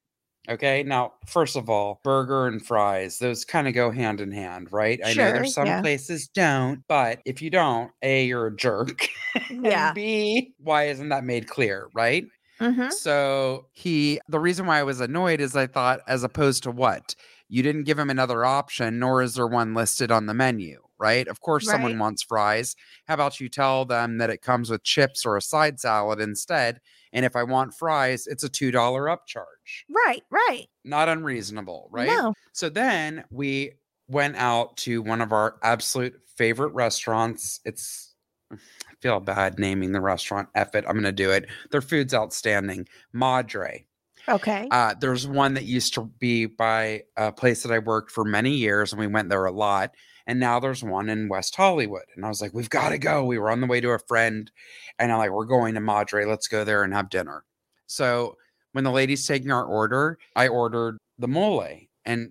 Okay. 0.49 0.83
Now, 0.85 1.15
first 1.26 1.57
of 1.57 1.69
all, 1.69 2.00
burger 2.05 2.47
and 2.47 2.65
fries, 2.65 3.19
those 3.19 3.45
kind 3.45 3.67
of 3.69 3.75
go 3.75 3.91
hand 3.91 4.21
in 4.21 4.31
hand, 4.31 4.69
right? 4.73 5.00
I 5.05 5.12
know 5.15 5.33
there's 5.33 5.55
some 5.55 5.67
yeah. 5.67 5.81
places 5.81 6.29
don't, 6.29 6.83
but 6.88 7.21
if 7.25 7.43
you 7.43 7.50
don't, 7.50 7.91
A, 8.03 8.25
you're 8.25 8.47
a 8.47 8.57
jerk. 8.57 9.09
Yeah. 9.50 9.88
and 9.88 9.95
B, 9.95 10.55
why 10.59 10.85
isn't 10.85 11.11
that 11.11 11.25
made 11.25 11.47
clear, 11.47 11.88
right? 11.95 12.25
hmm 12.59 12.88
So 12.88 13.67
he, 13.73 14.21
the 14.29 14.41
reason 14.41 14.67
why 14.67 14.79
I 14.79 14.83
was 14.83 15.00
annoyed 15.00 15.41
is 15.41 15.55
I 15.57 15.67
thought, 15.67 16.00
as 16.09 16.25
opposed 16.25 16.62
to 16.65 16.71
what? 16.71 17.15
You 17.49 17.62
didn't 17.62 17.85
give 17.85 17.99
him 17.99 18.11
another 18.11 18.45
option, 18.45 18.99
nor 18.99 19.23
is 19.23 19.35
there 19.35 19.47
one 19.47 19.75
listed 19.75 20.11
on 20.11 20.26
the 20.26 20.35
menu, 20.35 20.81
right? 20.99 21.29
Of 21.29 21.41
course, 21.41 21.69
someone 21.69 21.99
wants 21.99 22.23
fries. 22.23 22.75
How 23.07 23.15
about 23.15 23.41
you 23.41 23.49
tell 23.49 23.85
them 23.85 24.19
that 24.19 24.31
it 24.31 24.43
comes 24.43 24.71
with 24.71 24.83
chips 24.83 25.25
or 25.26 25.37
a 25.37 25.43
side 25.43 25.79
salad 25.79 26.21
instead? 26.21 26.81
And 27.16 27.25
if 27.25 27.35
I 27.35 27.42
want 27.44 27.73
fries, 27.75 28.26
it's 28.26 28.44
a 28.44 28.49
$2 28.49 28.73
upcharge. 28.73 29.85
Right. 29.88 30.23
Right. 30.30 30.66
Not 30.85 31.08
unreasonable, 31.08 31.88
right? 31.90 32.06
No. 32.06 32.35
So 32.52 32.68
then 32.68 33.25
we 33.30 33.73
went 34.06 34.37
out 34.37 34.76
to 34.78 35.00
one 35.00 35.23
of 35.23 35.32
our 35.32 35.56
absolute 35.62 36.20
favorite 36.37 36.75
restaurants. 36.75 37.61
It's 37.64 38.14
I 38.52 38.56
feel 39.00 39.18
bad 39.18 39.58
naming 39.58 39.92
the 39.92 40.00
restaurant. 40.00 40.50
F 40.54 40.75
it. 40.75 40.85
I'm 40.87 40.94
gonna 40.94 41.11
do 41.11 41.30
it. 41.30 41.46
Their 41.70 41.80
food's 41.80 42.12
outstanding. 42.14 42.87
Madre. 43.14 43.87
Okay. 44.28 44.68
Uh, 44.70 44.94
there's 45.00 45.26
one 45.26 45.54
that 45.54 45.64
used 45.64 45.94
to 45.94 46.02
be 46.18 46.46
by 46.46 47.04
a 47.16 47.32
place 47.32 47.62
that 47.62 47.73
I 47.73 47.78
worked 47.78 48.11
for 48.11 48.25
many 48.25 48.50
years, 48.50 48.92
and 48.92 49.00
we 49.00 49.06
went 49.06 49.30
there 49.30 49.46
a 49.46 49.52
lot. 49.52 49.94
And 50.26 50.40
now 50.40 50.59
there's 50.59 50.83
one 50.83 51.09
in 51.09 51.28
West 51.28 51.54
Hollywood. 51.54 52.04
And 52.14 52.25
I 52.25 52.28
was 52.28 52.40
like, 52.40 52.52
we've 52.52 52.71
got 52.71 52.88
to 52.88 52.99
go. 52.99 53.25
We 53.25 53.38
were 53.38 53.50
on 53.50 53.61
the 53.61 53.66
way 53.66 53.80
to 53.80 53.90
a 53.90 53.99
friend, 53.99 54.50
and 54.99 55.12
I'm 55.12 55.18
like, 55.18 55.30
we're 55.30 55.45
going 55.45 55.75
to 55.75 55.80
Madre. 55.80 56.25
Let's 56.25 56.49
go 56.49 56.64
there 56.64 56.83
and 56.83 56.92
have 56.92 57.11
dinner. 57.11 57.45
So 57.87 58.37
when 58.73 58.85
the 58.85 58.90
lady's 58.90 59.26
taking 59.26 59.52
our 59.52 59.64
order, 59.64 60.18
I 60.35 60.49
ordered 60.49 60.99
the 61.18 61.28
mole, 61.28 61.64
and 62.04 62.30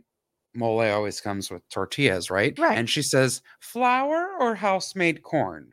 mole 0.53 0.81
always 0.81 1.21
comes 1.21 1.49
with 1.49 1.67
tortillas, 1.69 2.29
right? 2.29 2.57
Right. 2.59 2.77
And 2.77 2.89
she 2.89 3.01
says, 3.01 3.41
flour 3.59 4.31
or 4.39 4.55
house 4.55 4.95
made 4.95 5.23
corn? 5.23 5.71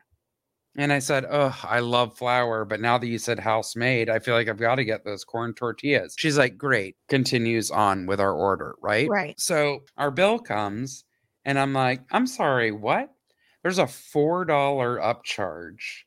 And 0.76 0.92
I 0.92 1.00
said, 1.00 1.26
Oh, 1.28 1.58
I 1.64 1.80
love 1.80 2.16
flour, 2.16 2.64
but 2.64 2.80
now 2.80 2.96
that 2.96 3.06
you 3.06 3.18
said 3.18 3.38
house 3.38 3.76
made, 3.76 4.08
I 4.08 4.18
feel 4.18 4.34
like 4.34 4.48
I've 4.48 4.58
got 4.58 4.76
to 4.76 4.84
get 4.84 5.04
those 5.04 5.24
corn 5.24 5.52
tortillas. 5.52 6.14
She's 6.16 6.38
like, 6.38 6.56
Great. 6.56 6.96
Continues 7.08 7.70
on 7.70 8.06
with 8.06 8.20
our 8.20 8.32
order, 8.32 8.74
right? 8.80 9.08
Right. 9.08 9.38
So 9.38 9.82
our 9.98 10.10
bill 10.10 10.38
comes, 10.38 11.04
and 11.44 11.58
I'm 11.58 11.72
like, 11.72 12.02
I'm 12.10 12.26
sorry, 12.26 12.72
what? 12.72 13.12
There's 13.62 13.78
a 13.78 13.84
$4 13.84 14.46
upcharge 14.46 16.04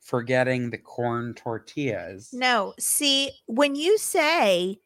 for 0.00 0.22
getting 0.22 0.70
the 0.70 0.78
corn 0.78 1.34
tortillas. 1.34 2.30
No. 2.32 2.74
See, 2.78 3.30
when 3.46 3.74
you 3.74 3.98
say 3.98 4.80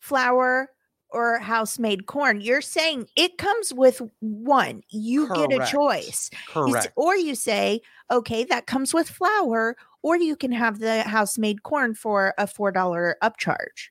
flour 0.00 0.70
or 1.10 1.38
house 1.38 1.78
made 1.78 2.06
corn, 2.06 2.40
you're 2.40 2.60
saying 2.60 3.06
it 3.16 3.38
comes 3.38 3.72
with 3.72 4.02
one. 4.20 4.82
You 4.90 5.28
get 5.34 5.52
a 5.52 5.64
choice. 5.66 6.30
Correct. 6.48 6.92
Or 6.96 7.14
you 7.14 7.34
say, 7.34 7.80
okay, 8.10 8.44
that 8.44 8.66
comes 8.66 8.92
with 8.92 9.08
flour, 9.08 9.76
or 10.02 10.16
you 10.16 10.34
can 10.34 10.52
have 10.52 10.78
the 10.78 11.02
house 11.02 11.38
made 11.38 11.62
corn 11.62 11.94
for 11.94 12.34
a 12.38 12.46
$4 12.46 13.14
upcharge. 13.22 13.90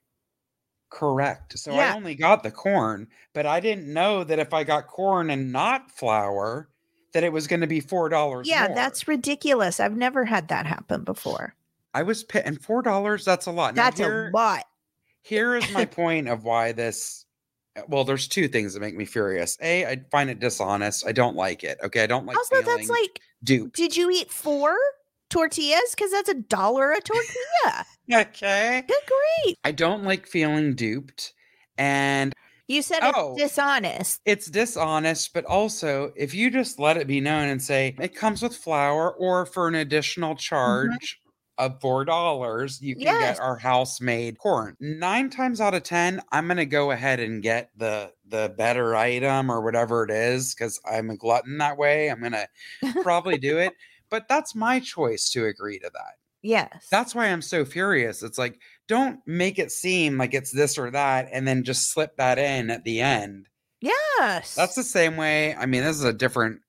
Correct. 0.96 1.60
So 1.60 1.74
Yeah. 1.74 1.92
I 1.92 1.96
only 1.96 2.16
got 2.16 2.42
the 2.42 2.52
corn, 2.52 3.10
but 3.34 3.46
I 3.46 3.60
didn't 3.60 3.92
know 3.92 4.24
that 4.24 4.40
if 4.40 4.54
I 4.54 4.64
got 4.64 4.88
corn 4.88 5.30
and 5.30 5.52
not 5.52 5.92
flour, 5.92 6.70
that 7.12 7.22
it 7.22 7.34
was 7.34 7.48
going 7.48 7.60
to 7.60 7.68
be 7.68 7.82
four 7.82 8.08
dollars. 8.08 8.48
Yeah, 8.48 8.68
more. 8.68 8.76
that's 8.76 9.06
ridiculous. 9.06 9.82
I've 9.82 9.98
never 9.98 10.24
had 10.24 10.48
that 10.48 10.66
happen 10.66 11.04
before. 11.04 11.54
I 11.94 12.04
was 12.04 12.24
pit 12.24 12.44
and 12.46 12.62
four 12.62 12.82
dollars. 12.82 13.26
That's 13.26 13.46
a 13.46 13.52
lot. 13.52 13.76
Now 13.76 13.84
That's 13.84 14.00
here, 14.00 14.30
a 14.30 14.32
lot. 14.32 14.64
here 15.22 15.56
is 15.56 15.70
my 15.74 15.84
point 16.02 16.30
of 16.30 16.46
why 16.46 16.72
this. 16.72 17.26
Uh, 17.76 17.82
well, 17.90 18.06
there's 18.06 18.30
two 18.30 18.48
things 18.48 18.74
that 18.74 18.80
make 18.80 18.96
me 18.96 19.04
furious. 19.04 19.58
A, 19.62 19.86
I 19.86 20.02
find 20.12 20.30
it 20.30 20.40
dishonest. 20.40 21.06
I 21.06 21.12
don't 21.12 21.36
like 21.36 21.66
it. 21.66 21.78
Okay, 21.84 22.04
I 22.04 22.08
don't 22.08 22.26
like 22.26 22.38
also, 22.38 22.62
that's 22.62 22.90
like, 22.90 23.20
duped. 23.44 23.76
did 23.76 23.98
you 23.98 24.10
eat 24.12 24.32
four? 24.32 24.78
Tortillas 25.30 25.94
because 25.96 26.12
that's 26.12 26.30
a 26.30 26.34
dollar 26.36 26.92
a 26.92 27.02
tortilla. 27.02 27.86
Okay. 28.14 28.84
Good 28.88 28.98
grief. 29.08 29.56
I 29.64 29.72
don't 29.72 30.04
like 30.04 30.28
feeling 30.28 30.76
duped. 30.76 31.34
And 31.76 32.34
You 32.68 32.84
said 32.84 33.00
Oh. 33.02 33.34
it's 33.34 33.42
dishonest. 33.56 34.22
it's 34.26 34.46
dishonest, 34.48 35.34
but 35.34 35.44
also 35.46 36.12
if 36.16 36.34
you 36.36 36.52
just 36.52 36.78
let 36.80 36.98
it 36.98 37.08
be 37.08 37.20
known 37.20 37.48
and 37.50 37.60
say 37.62 37.96
it 38.00 38.16
comes 38.16 38.44
with 38.44 38.56
flour 38.56 39.12
or 39.12 39.48
for 39.48 39.68
an 39.68 39.74
additional 39.76 40.32
mm-hmm. 40.36 40.40
charge 40.40 41.20
of 41.58 41.80
four 41.82 42.06
dollars, 42.06 42.80
you 42.82 42.94
can 42.96 43.04
Yes. 43.06 43.38
get 43.38 43.40
our 43.44 43.58
house 43.58 44.00
made 44.02 44.38
corn. 44.38 44.76
Nine 44.80 45.30
times 45.32 45.60
out 45.60 45.74
of 45.74 45.82
ten, 45.82 46.22
I'm 46.32 46.48
gonna 46.48 46.66
go 46.66 46.92
ahead 46.92 47.20
and 47.20 47.42
get 47.42 47.72
the 47.76 48.12
the 48.28 48.54
better 48.56 48.96
item 48.96 49.50
or 49.52 49.62
whatever 49.62 50.04
it 50.04 50.12
is 50.12 50.54
because 50.54 50.80
I'm 50.86 51.10
a 51.10 51.18
glutton 51.18 51.58
that 51.58 51.78
way. 51.78 52.10
I'm 52.10 52.22
gonna 52.22 52.48
probably 53.02 53.38
do 53.40 53.58
it. 53.58 53.74
But 54.10 54.28
that's 54.28 54.56
my 54.56 54.80
choice 54.80 55.30
to 55.32 55.46
agree 55.46 55.80
to 55.80 55.90
that. 55.94 56.14
Yes. 56.42 56.88
That's 56.92 57.16
why 57.16 57.26
I'm 57.28 57.42
so 57.42 57.66
furious. 57.66 58.22
It's 58.22 58.38
like, 58.38 58.60
don't 58.88 59.20
make 59.26 59.58
it 59.58 59.72
seem 59.72 60.18
like 60.18 60.34
it's 60.36 60.52
this 60.52 60.78
or 60.78 60.92
that 60.92 61.28
and 61.32 61.48
then 61.48 61.64
just 61.64 61.92
slip 61.92 62.18
that 62.18 62.38
in 62.38 62.70
at 62.70 62.84
the 62.84 63.02
end. 63.02 63.50
yes. 63.82 64.54
That's 64.56 64.76
the 64.76 64.84
same 64.84 65.18
way. 65.18 65.56
I 65.56 65.66
mean, 65.66 65.84
this 65.84 65.98
is 65.98 66.04
a 66.04 66.14
different 66.14 66.62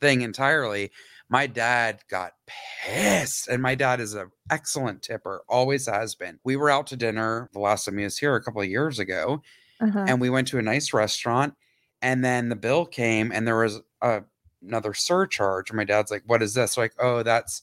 thing 0.00 0.20
entirely. 0.20 0.90
My 1.28 1.46
dad 1.46 2.00
got 2.10 2.32
pissed, 2.46 3.48
and 3.48 3.62
my 3.62 3.74
dad 3.74 4.00
is 4.00 4.12
an 4.14 4.30
excellent 4.50 5.02
tipper, 5.02 5.42
always 5.48 5.86
has 5.86 6.14
been. 6.14 6.38
We 6.44 6.56
were 6.56 6.68
out 6.68 6.86
to 6.88 6.96
dinner 6.96 7.48
the 7.54 7.58
last 7.58 7.84
time 7.86 7.96
he 7.96 8.04
was 8.04 8.18
here 8.18 8.34
a 8.36 8.42
couple 8.42 8.60
of 8.60 8.68
years 8.68 8.98
ago, 8.98 9.42
Uh-huh. 9.80 10.04
and 10.06 10.20
we 10.20 10.28
went 10.30 10.48
to 10.48 10.58
a 10.58 10.62
nice 10.62 10.92
restaurant, 10.92 11.54
and 12.02 12.22
then 12.24 12.50
the 12.50 12.56
bill 12.56 12.84
came, 12.84 13.32
and 13.32 13.46
there 13.46 13.56
was 13.56 13.80
a, 14.02 14.22
another 14.62 14.94
surcharge. 14.94 15.70
And 15.70 15.76
my 15.76 15.84
dad's 15.84 16.10
like, 16.10 16.22
"What 16.26 16.42
is 16.42 16.54
this?" 16.54 16.76
like, 16.76 16.94
"Oh, 16.98 17.22
that's." 17.22 17.62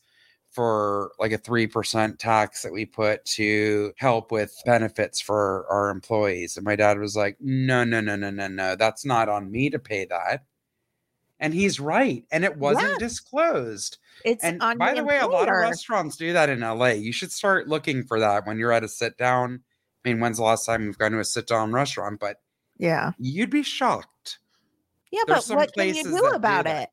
For 0.52 1.12
like 1.20 1.32
a 1.32 1.38
3% 1.38 2.18
tax 2.18 2.64
that 2.64 2.72
we 2.74 2.84
put 2.84 3.24
to 3.36 3.94
help 3.98 4.32
with 4.32 4.52
benefits 4.66 5.22
for 5.22 5.68
our 5.70 5.92
employees. 5.92 6.58
And 6.58 6.66
my 6.66 6.76
dad 6.76 6.98
was 6.98 7.16
like, 7.16 7.38
no, 7.40 7.84
no, 7.84 8.02
no, 8.02 8.16
no, 8.16 8.32
no, 8.32 8.48
no. 8.48 8.76
That's 8.76 9.06
not 9.06 9.30
on 9.30 9.52
me 9.52 9.70
to 9.70 9.78
pay 9.78 10.06
that. 10.06 10.46
And 11.40 11.54
he's 11.54 11.80
right. 11.80 12.26
And 12.32 12.44
it 12.44 12.58
wasn't 12.58 12.94
Yeah. 12.94 12.98
disclosed. 12.98 14.00
it's 14.26 14.44
And 14.44 14.60
on 14.64 14.80
by 14.80 14.96
the 14.96 15.04
way, 15.04 15.20
a 15.20 15.28
lot 15.28 15.48
of 15.48 15.54
restaurants 15.54 16.18
do 16.18 16.34
that 16.34 16.50
in 16.50 16.62
LA. 16.62 16.94
You 16.94 17.14
should 17.14 17.32
start 17.32 17.68
looking 17.68 18.04
for 18.04 18.20
that 18.20 18.48
when 18.48 18.58
you're 18.58 18.72
at 18.72 18.84
a 18.84 18.88
sit 18.90 19.20
down. 19.20 19.64
I 20.04 20.10
mean, 20.10 20.20
when's 20.20 20.38
the 20.38 20.44
last 20.46 20.66
time 20.66 20.84
you've 20.84 20.98
gone 20.98 21.12
to 21.12 21.20
a 21.20 21.26
sit 21.26 21.46
down 21.46 21.74
restaurant? 21.74 22.20
But 22.20 22.38
Yeah. 22.80 23.12
you'd 23.20 23.52
be 23.52 23.62
shocked. 23.62 24.40
Yeah, 25.12 25.22
There's 25.28 25.48
but 25.48 25.58
what 25.58 25.74
can 25.74 25.88
you 25.96 26.04
do 26.04 26.12
that 26.12 26.20
do 26.22 26.26
about 26.28 26.68
it? 26.68 26.90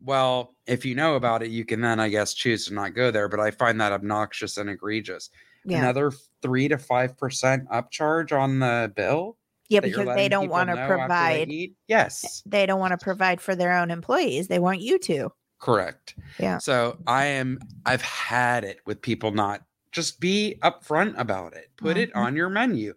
Well, 0.00 0.54
if 0.66 0.84
you 0.84 0.94
know 0.94 1.14
about 1.14 1.42
it, 1.42 1.50
you 1.50 1.64
can 1.64 1.80
then, 1.80 1.98
I 2.00 2.08
guess, 2.08 2.34
choose 2.34 2.66
to 2.66 2.74
not 2.74 2.94
go 2.94 3.10
there. 3.10 3.28
But 3.28 3.40
I 3.40 3.50
find 3.50 3.80
that 3.80 3.92
obnoxious 3.92 4.56
and 4.58 4.68
egregious. 4.68 5.30
Yeah. 5.64 5.78
Another 5.78 6.10
three 6.42 6.68
to 6.68 6.76
five 6.76 7.16
percent 7.16 7.68
upcharge 7.70 8.36
on 8.38 8.58
the 8.58 8.92
bill. 8.96 9.36
yeah, 9.68 9.80
because 9.80 10.14
they 10.16 10.28
don't 10.28 10.48
want 10.48 10.68
to 10.70 10.78
after 10.78 10.94
they 10.94 10.98
provide? 10.98 11.52
Yes, 11.88 12.42
they 12.44 12.66
don't 12.66 12.80
want 12.80 12.98
to 12.98 13.02
provide 13.02 13.40
for 13.40 13.54
their 13.54 13.72
own 13.78 13.90
employees. 13.90 14.48
They 14.48 14.58
want 14.58 14.80
you 14.80 14.98
to. 15.00 15.30
correct. 15.60 16.16
Yeah. 16.40 16.58
So 16.58 16.98
I 17.06 17.26
am. 17.26 17.60
I've 17.86 18.02
had 18.02 18.64
it 18.64 18.80
with 18.84 19.00
people 19.00 19.30
not 19.30 19.62
just 19.92 20.18
be 20.18 20.58
upfront 20.62 21.14
about 21.16 21.54
it. 21.54 21.70
Put 21.76 21.96
it 21.96 22.12
Mhm. 22.12 22.16
on 22.16 22.34
your 22.36 22.48
menu. 22.48 22.94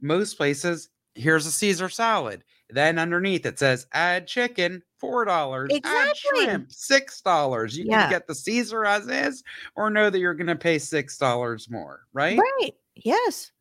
Most 0.00 0.38
places, 0.38 0.88
here's 1.14 1.44
a 1.46 1.52
Caesar 1.52 1.90
salad. 1.90 2.42
Then 2.70 2.98
underneath 2.98 3.46
it 3.46 3.58
says 3.58 3.86
add 3.92 4.26
chicken, 4.26 4.82
four 4.98 5.24
dollars. 5.24 5.72
Add 5.84 6.16
shrimp, 6.16 6.72
six 6.72 7.20
dollars. 7.20 7.78
You 7.78 7.84
Yeah. 7.86 8.02
can 8.02 8.10
get 8.10 8.26
the 8.26 8.34
Caesar 8.34 8.84
as 8.84 9.06
is, 9.08 9.42
or 9.76 9.88
know 9.90 10.10
that 10.10 10.18
you're 10.18 10.34
going 10.34 10.46
to 10.48 10.56
pay 10.56 10.78
six 10.78 11.16
dollars 11.16 11.70
more. 11.70 12.00
Right? 12.12 12.38
Right. 12.38 12.72
Yes. 12.96 13.52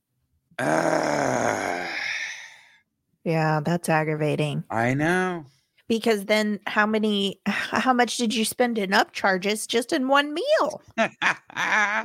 Ah, 0.59 1.87
Yeah, 3.23 3.59
that's 3.63 3.89
aggravating. 3.89 4.63
I 4.69 4.93
know. 4.93 5.45
Because 5.87 6.25
then 6.25 6.59
how 6.65 6.87
many 6.87 7.41
how 7.45 7.93
much 7.93 8.17
did 8.17 8.33
you 8.33 8.43
spend 8.45 8.79
in 8.79 8.89
upcharges 8.91 9.67
just 9.67 9.93
in 9.93 10.07
one 10.07 10.33
meal? 10.33 10.81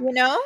You 0.03 0.13
know? 0.13 0.41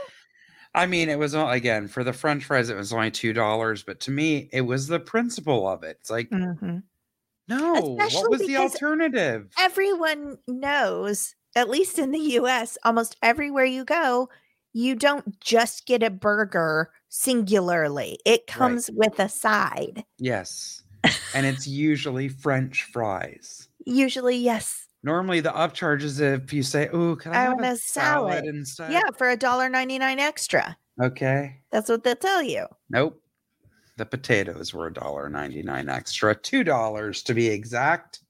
I 0.74 0.86
mean, 0.86 1.08
it 1.08 1.18
was 1.18 1.34
again 1.34 1.88
for 1.88 2.02
the 2.04 2.12
French 2.12 2.44
fries. 2.44 2.68
It 2.68 2.76
was 2.76 2.92
only 2.92 3.10
two 3.10 3.32
dollars, 3.32 3.82
but 3.84 4.00
to 4.00 4.10
me, 4.10 4.48
it 4.52 4.62
was 4.62 4.86
the 4.88 5.00
principle 5.00 5.68
of 5.68 5.82
it. 5.84 5.98
It's 6.00 6.10
like, 6.10 6.30
Mhm. 6.30 6.82
no, 7.48 7.72
what 8.12 8.30
was 8.30 8.40
the 8.46 8.56
alternative? 8.56 9.50
Everyone 9.58 10.38
knows, 10.48 11.34
at 11.56 11.70
least 11.70 11.98
in 11.98 12.10
the 12.10 12.18
US, 12.40 12.76
almost 12.84 13.16
everywhere 13.22 13.64
you 13.64 13.84
go, 13.84 14.28
you 14.72 14.96
don't 14.96 15.38
just 15.40 15.86
get 15.86 16.02
a 16.02 16.10
burger 16.10 16.90
singularly. 17.08 18.18
It 18.24 18.46
comes 18.48 18.90
with 18.92 19.18
a 19.20 19.28
side. 19.28 20.04
Yes, 20.18 20.82
and 21.34 21.46
it's 21.46 21.66
usually 21.68 22.28
French 22.28 22.82
fries. 22.84 23.68
Usually, 23.86 24.36
yes. 24.36 24.83
Normally, 25.04 25.40
the 25.40 25.50
upcharge 25.50 26.02
is 26.02 26.18
if 26.18 26.50
you 26.50 26.62
say, 26.62 26.88
"Oh, 26.90 27.14
can 27.14 27.32
I, 27.34 27.36
I 27.36 27.40
have 27.42 27.60
a 27.60 27.76
salad, 27.76 28.32
salad." 28.32 28.44
instead?" 28.46 28.90
Yeah, 28.90 29.02
for 29.18 29.28
a 29.28 29.36
dollar 29.36 29.68
ninety 29.68 29.98
nine 29.98 30.18
extra. 30.18 30.78
Okay. 31.00 31.60
That's 31.70 31.90
what 31.90 32.04
they'll 32.04 32.16
tell 32.16 32.42
you. 32.42 32.66
Nope. 32.88 33.20
The 33.98 34.06
potatoes 34.06 34.72
were 34.72 34.86
a 34.86 34.92
dollar 34.92 35.28
ninety 35.28 35.62
nine 35.62 35.90
extra, 35.90 36.34
two 36.34 36.64
dollars 36.64 37.22
to 37.24 37.34
be 37.34 37.48
exact. 37.48 38.20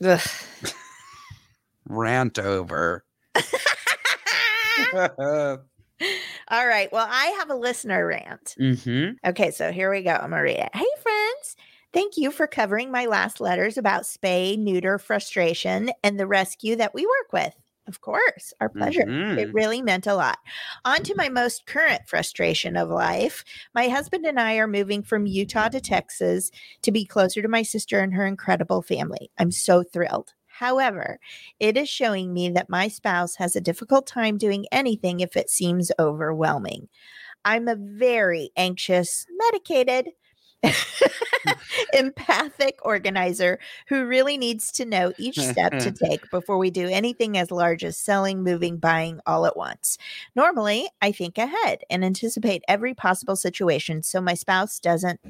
Rant 1.88 2.38
over. 2.38 3.04
All 4.94 6.66
right. 6.66 6.92
Well, 6.92 7.08
I 7.10 7.26
have 7.38 7.50
a 7.50 7.56
listener 7.56 8.06
rant. 8.06 8.54
mm-hmm. 8.58 9.28
Okay, 9.28 9.50
so 9.50 9.72
here 9.72 9.90
we 9.90 10.02
go. 10.02 10.12
I'm 10.12 10.30
gonna 10.30 10.42
read 10.42 10.58
it. 10.58 10.70
Hey, 10.74 10.86
friends. 11.02 11.11
Thank 11.92 12.16
you 12.16 12.30
for 12.30 12.46
covering 12.46 12.90
my 12.90 13.06
last 13.06 13.40
letters 13.40 13.76
about 13.76 14.02
spay, 14.04 14.58
neuter, 14.58 14.98
frustration, 14.98 15.90
and 16.02 16.18
the 16.18 16.26
rescue 16.26 16.76
that 16.76 16.94
we 16.94 17.04
work 17.04 17.32
with. 17.32 17.54
Of 17.86 18.00
course, 18.00 18.52
our 18.60 18.68
pleasure. 18.68 19.04
Mhm. 19.04 19.36
It 19.36 19.48
really 19.52 19.82
meant 19.82 20.06
a 20.06 20.14
lot. 20.14 20.38
On 20.84 21.02
to 21.02 21.14
my 21.16 21.28
most 21.28 21.66
current 21.66 22.02
frustration 22.06 22.76
of 22.76 22.88
life. 22.88 23.44
My 23.74 23.88
husband 23.88 24.24
and 24.24 24.38
I 24.40 24.54
are 24.56 24.68
moving 24.68 25.02
from 25.02 25.26
Utah 25.26 25.68
to 25.68 25.80
Texas 25.80 26.50
to 26.82 26.92
be 26.92 27.04
closer 27.04 27.42
to 27.42 27.48
my 27.48 27.62
sister 27.62 27.98
and 27.98 28.14
her 28.14 28.24
incredible 28.26 28.82
family. 28.82 29.30
I'm 29.38 29.50
so 29.50 29.82
thrilled. 29.82 30.32
However, 30.46 31.18
it 31.58 31.76
is 31.76 31.88
showing 31.88 32.32
me 32.32 32.50
that 32.50 32.70
my 32.70 32.86
spouse 32.88 33.34
has 33.36 33.56
a 33.56 33.60
difficult 33.60 34.06
time 34.06 34.38
doing 34.38 34.66
anything 34.70 35.20
if 35.20 35.36
it 35.36 35.50
seems 35.50 35.90
overwhelming. 35.98 36.88
I'm 37.44 37.68
a 37.68 37.76
very 37.76 38.50
anxious, 38.56 39.26
medicated, 39.30 40.10
empathic 41.92 42.78
organizer 42.82 43.58
who 43.88 44.06
really 44.06 44.38
needs 44.38 44.70
to 44.72 44.84
know 44.84 45.12
each 45.18 45.38
step 45.38 45.72
to 45.78 45.90
take 46.06 46.30
before 46.30 46.58
we 46.58 46.70
do 46.70 46.88
anything 46.88 47.36
as 47.36 47.50
large 47.50 47.84
as 47.84 47.96
selling, 47.96 48.42
moving, 48.42 48.76
buying 48.76 49.20
all 49.26 49.46
at 49.46 49.56
once. 49.56 49.98
Normally, 50.36 50.88
I 51.00 51.12
think 51.12 51.38
ahead 51.38 51.82
and 51.90 52.04
anticipate 52.04 52.62
every 52.68 52.94
possible 52.94 53.36
situation 53.36 54.02
so 54.02 54.20
my 54.20 54.34
spouse 54.34 54.78
doesn't 54.78 55.20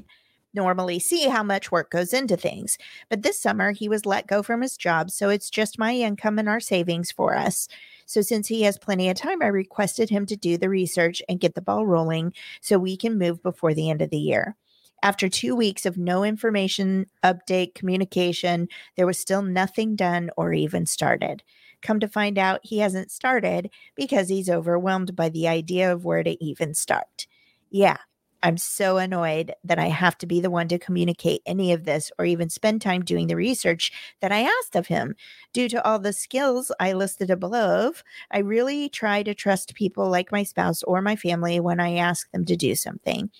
normally 0.54 0.98
see 0.98 1.28
how 1.28 1.42
much 1.42 1.72
work 1.72 1.90
goes 1.90 2.12
into 2.12 2.36
things. 2.36 2.78
But 3.08 3.22
this 3.22 3.38
summer, 3.38 3.72
he 3.72 3.88
was 3.88 4.06
let 4.06 4.26
go 4.26 4.42
from 4.42 4.62
his 4.62 4.76
job, 4.76 5.10
so 5.10 5.28
it's 5.28 5.50
just 5.50 5.78
my 5.78 5.94
income 5.94 6.38
and 6.38 6.48
our 6.48 6.60
savings 6.60 7.10
for 7.10 7.34
us. 7.34 7.68
So, 8.06 8.20
since 8.20 8.48
he 8.48 8.62
has 8.62 8.78
plenty 8.78 9.08
of 9.08 9.16
time, 9.16 9.42
I 9.42 9.46
requested 9.46 10.10
him 10.10 10.26
to 10.26 10.36
do 10.36 10.58
the 10.58 10.68
research 10.68 11.22
and 11.28 11.40
get 11.40 11.54
the 11.54 11.62
ball 11.62 11.86
rolling 11.86 12.34
so 12.60 12.78
we 12.78 12.96
can 12.96 13.18
move 13.18 13.42
before 13.42 13.74
the 13.74 13.88
end 13.88 14.02
of 14.02 14.10
the 14.10 14.18
year. 14.18 14.56
After 15.02 15.28
two 15.28 15.56
weeks 15.56 15.84
of 15.84 15.98
no 15.98 16.22
information, 16.22 17.06
update, 17.24 17.74
communication, 17.74 18.68
there 18.96 19.06
was 19.06 19.18
still 19.18 19.42
nothing 19.42 19.96
done 19.96 20.30
or 20.36 20.52
even 20.52 20.86
started. 20.86 21.42
Come 21.82 21.98
to 22.00 22.08
find 22.08 22.38
out, 22.38 22.60
he 22.62 22.78
hasn't 22.78 23.10
started 23.10 23.70
because 23.96 24.28
he's 24.28 24.48
overwhelmed 24.48 25.16
by 25.16 25.28
the 25.28 25.48
idea 25.48 25.92
of 25.92 26.04
where 26.04 26.22
to 26.22 26.42
even 26.42 26.74
start. 26.74 27.26
Yeah, 27.70 27.96
I'm 28.44 28.56
so 28.56 28.98
annoyed 28.98 29.52
that 29.64 29.78
I 29.78 29.86
have 29.86 30.18
to 30.18 30.26
be 30.26 30.40
the 30.40 30.50
one 30.50 30.68
to 30.68 30.78
communicate 30.78 31.42
any 31.46 31.72
of 31.72 31.84
this 31.84 32.12
or 32.18 32.24
even 32.24 32.48
spend 32.48 32.82
time 32.82 33.04
doing 33.04 33.26
the 33.26 33.36
research 33.36 33.92
that 34.20 34.32
I 34.32 34.42
asked 34.42 34.76
of 34.76 34.86
him. 34.86 35.14
Due 35.52 35.68
to 35.70 35.84
all 35.84 35.98
the 35.98 36.12
skills 36.12 36.70
I 36.78 36.92
listed 36.92 37.30
above, 37.30 38.04
I 38.30 38.38
really 38.38 38.88
try 38.88 39.22
to 39.24 39.34
trust 39.34 39.74
people 39.74 40.08
like 40.08 40.32
my 40.32 40.44
spouse 40.44 40.82
or 40.84 41.02
my 41.02 41.16
family 41.16 41.58
when 41.60 41.80
I 41.80 41.94
ask 41.96 42.30
them 42.30 42.44
to 42.46 42.56
do 42.56 42.74
something. 42.76 43.30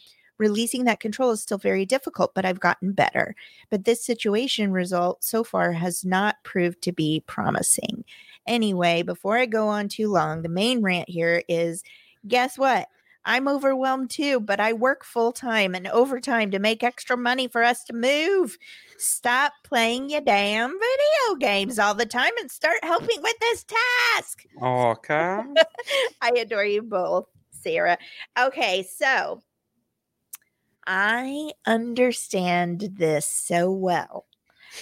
Releasing 0.42 0.86
that 0.86 0.98
control 0.98 1.30
is 1.30 1.40
still 1.40 1.56
very 1.56 1.86
difficult, 1.86 2.34
but 2.34 2.44
I've 2.44 2.58
gotten 2.58 2.90
better. 2.90 3.36
But 3.70 3.84
this 3.84 4.04
situation 4.04 4.72
result 4.72 5.22
so 5.22 5.44
far 5.44 5.70
has 5.70 6.04
not 6.04 6.42
proved 6.42 6.82
to 6.82 6.90
be 6.90 7.22
promising. 7.28 8.04
Anyway, 8.44 9.02
before 9.02 9.38
I 9.38 9.46
go 9.46 9.68
on 9.68 9.86
too 9.86 10.08
long, 10.08 10.42
the 10.42 10.48
main 10.48 10.82
rant 10.82 11.08
here 11.08 11.44
is 11.48 11.84
guess 12.26 12.58
what? 12.58 12.88
I'm 13.24 13.46
overwhelmed 13.46 14.10
too, 14.10 14.40
but 14.40 14.58
I 14.58 14.72
work 14.72 15.04
full 15.04 15.30
time 15.30 15.76
and 15.76 15.86
overtime 15.86 16.50
to 16.50 16.58
make 16.58 16.82
extra 16.82 17.16
money 17.16 17.46
for 17.46 17.62
us 17.62 17.84
to 17.84 17.92
move. 17.92 18.58
Stop 18.98 19.52
playing 19.62 20.10
your 20.10 20.22
damn 20.22 20.72
video 20.72 21.36
games 21.38 21.78
all 21.78 21.94
the 21.94 22.04
time 22.04 22.32
and 22.40 22.50
start 22.50 22.82
helping 22.82 23.22
with 23.22 23.38
this 23.38 23.64
task. 24.16 24.44
Okay. 24.60 25.38
I 26.20 26.30
adore 26.36 26.64
you 26.64 26.82
both, 26.82 27.28
Sarah. 27.52 27.96
Okay, 28.36 28.82
so 28.82 29.40
I 30.86 31.52
understand 31.66 32.90
this 32.94 33.26
so 33.26 33.70
well. 33.70 34.26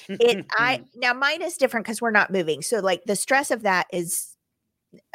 It 0.08 0.46
I 0.52 0.84
now 0.94 1.12
mine 1.12 1.42
is 1.42 1.56
different 1.56 1.86
because 1.86 2.00
we're 2.00 2.10
not 2.10 2.32
moving. 2.32 2.62
So 2.62 2.78
like 2.80 3.04
the 3.04 3.16
stress 3.16 3.50
of 3.50 3.62
that 3.62 3.86
is 3.92 4.36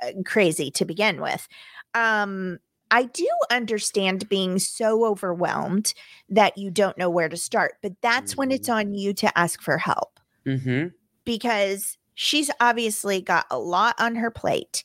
uh, 0.04 0.12
crazy 0.26 0.72
to 0.72 0.86
begin 0.86 1.22
with. 1.22 1.48
Um 1.94 2.60
I 2.92 3.04
do 3.04 3.28
understand 3.50 4.30
being 4.30 4.60
so 4.60 5.06
overwhelmed 5.06 5.94
that 6.30 6.58
you 6.58 6.70
don't 6.70 6.98
know 6.98 7.10
where 7.10 7.30
to 7.30 7.38
start, 7.38 7.76
but 7.82 7.94
that's 8.02 8.38
when 8.38 8.52
it's 8.52 8.70
on 8.70 8.94
you 8.94 9.14
to 9.16 9.38
ask 9.38 9.62
for 9.62 9.80
help 9.80 10.20
mm-hmm. 10.46 10.90
because 11.26 11.98
she's 12.14 12.52
obviously 12.60 13.22
got 13.22 13.48
a 13.50 13.58
lot 13.58 13.96
on 14.00 14.16
her 14.16 14.30
plate. 14.30 14.84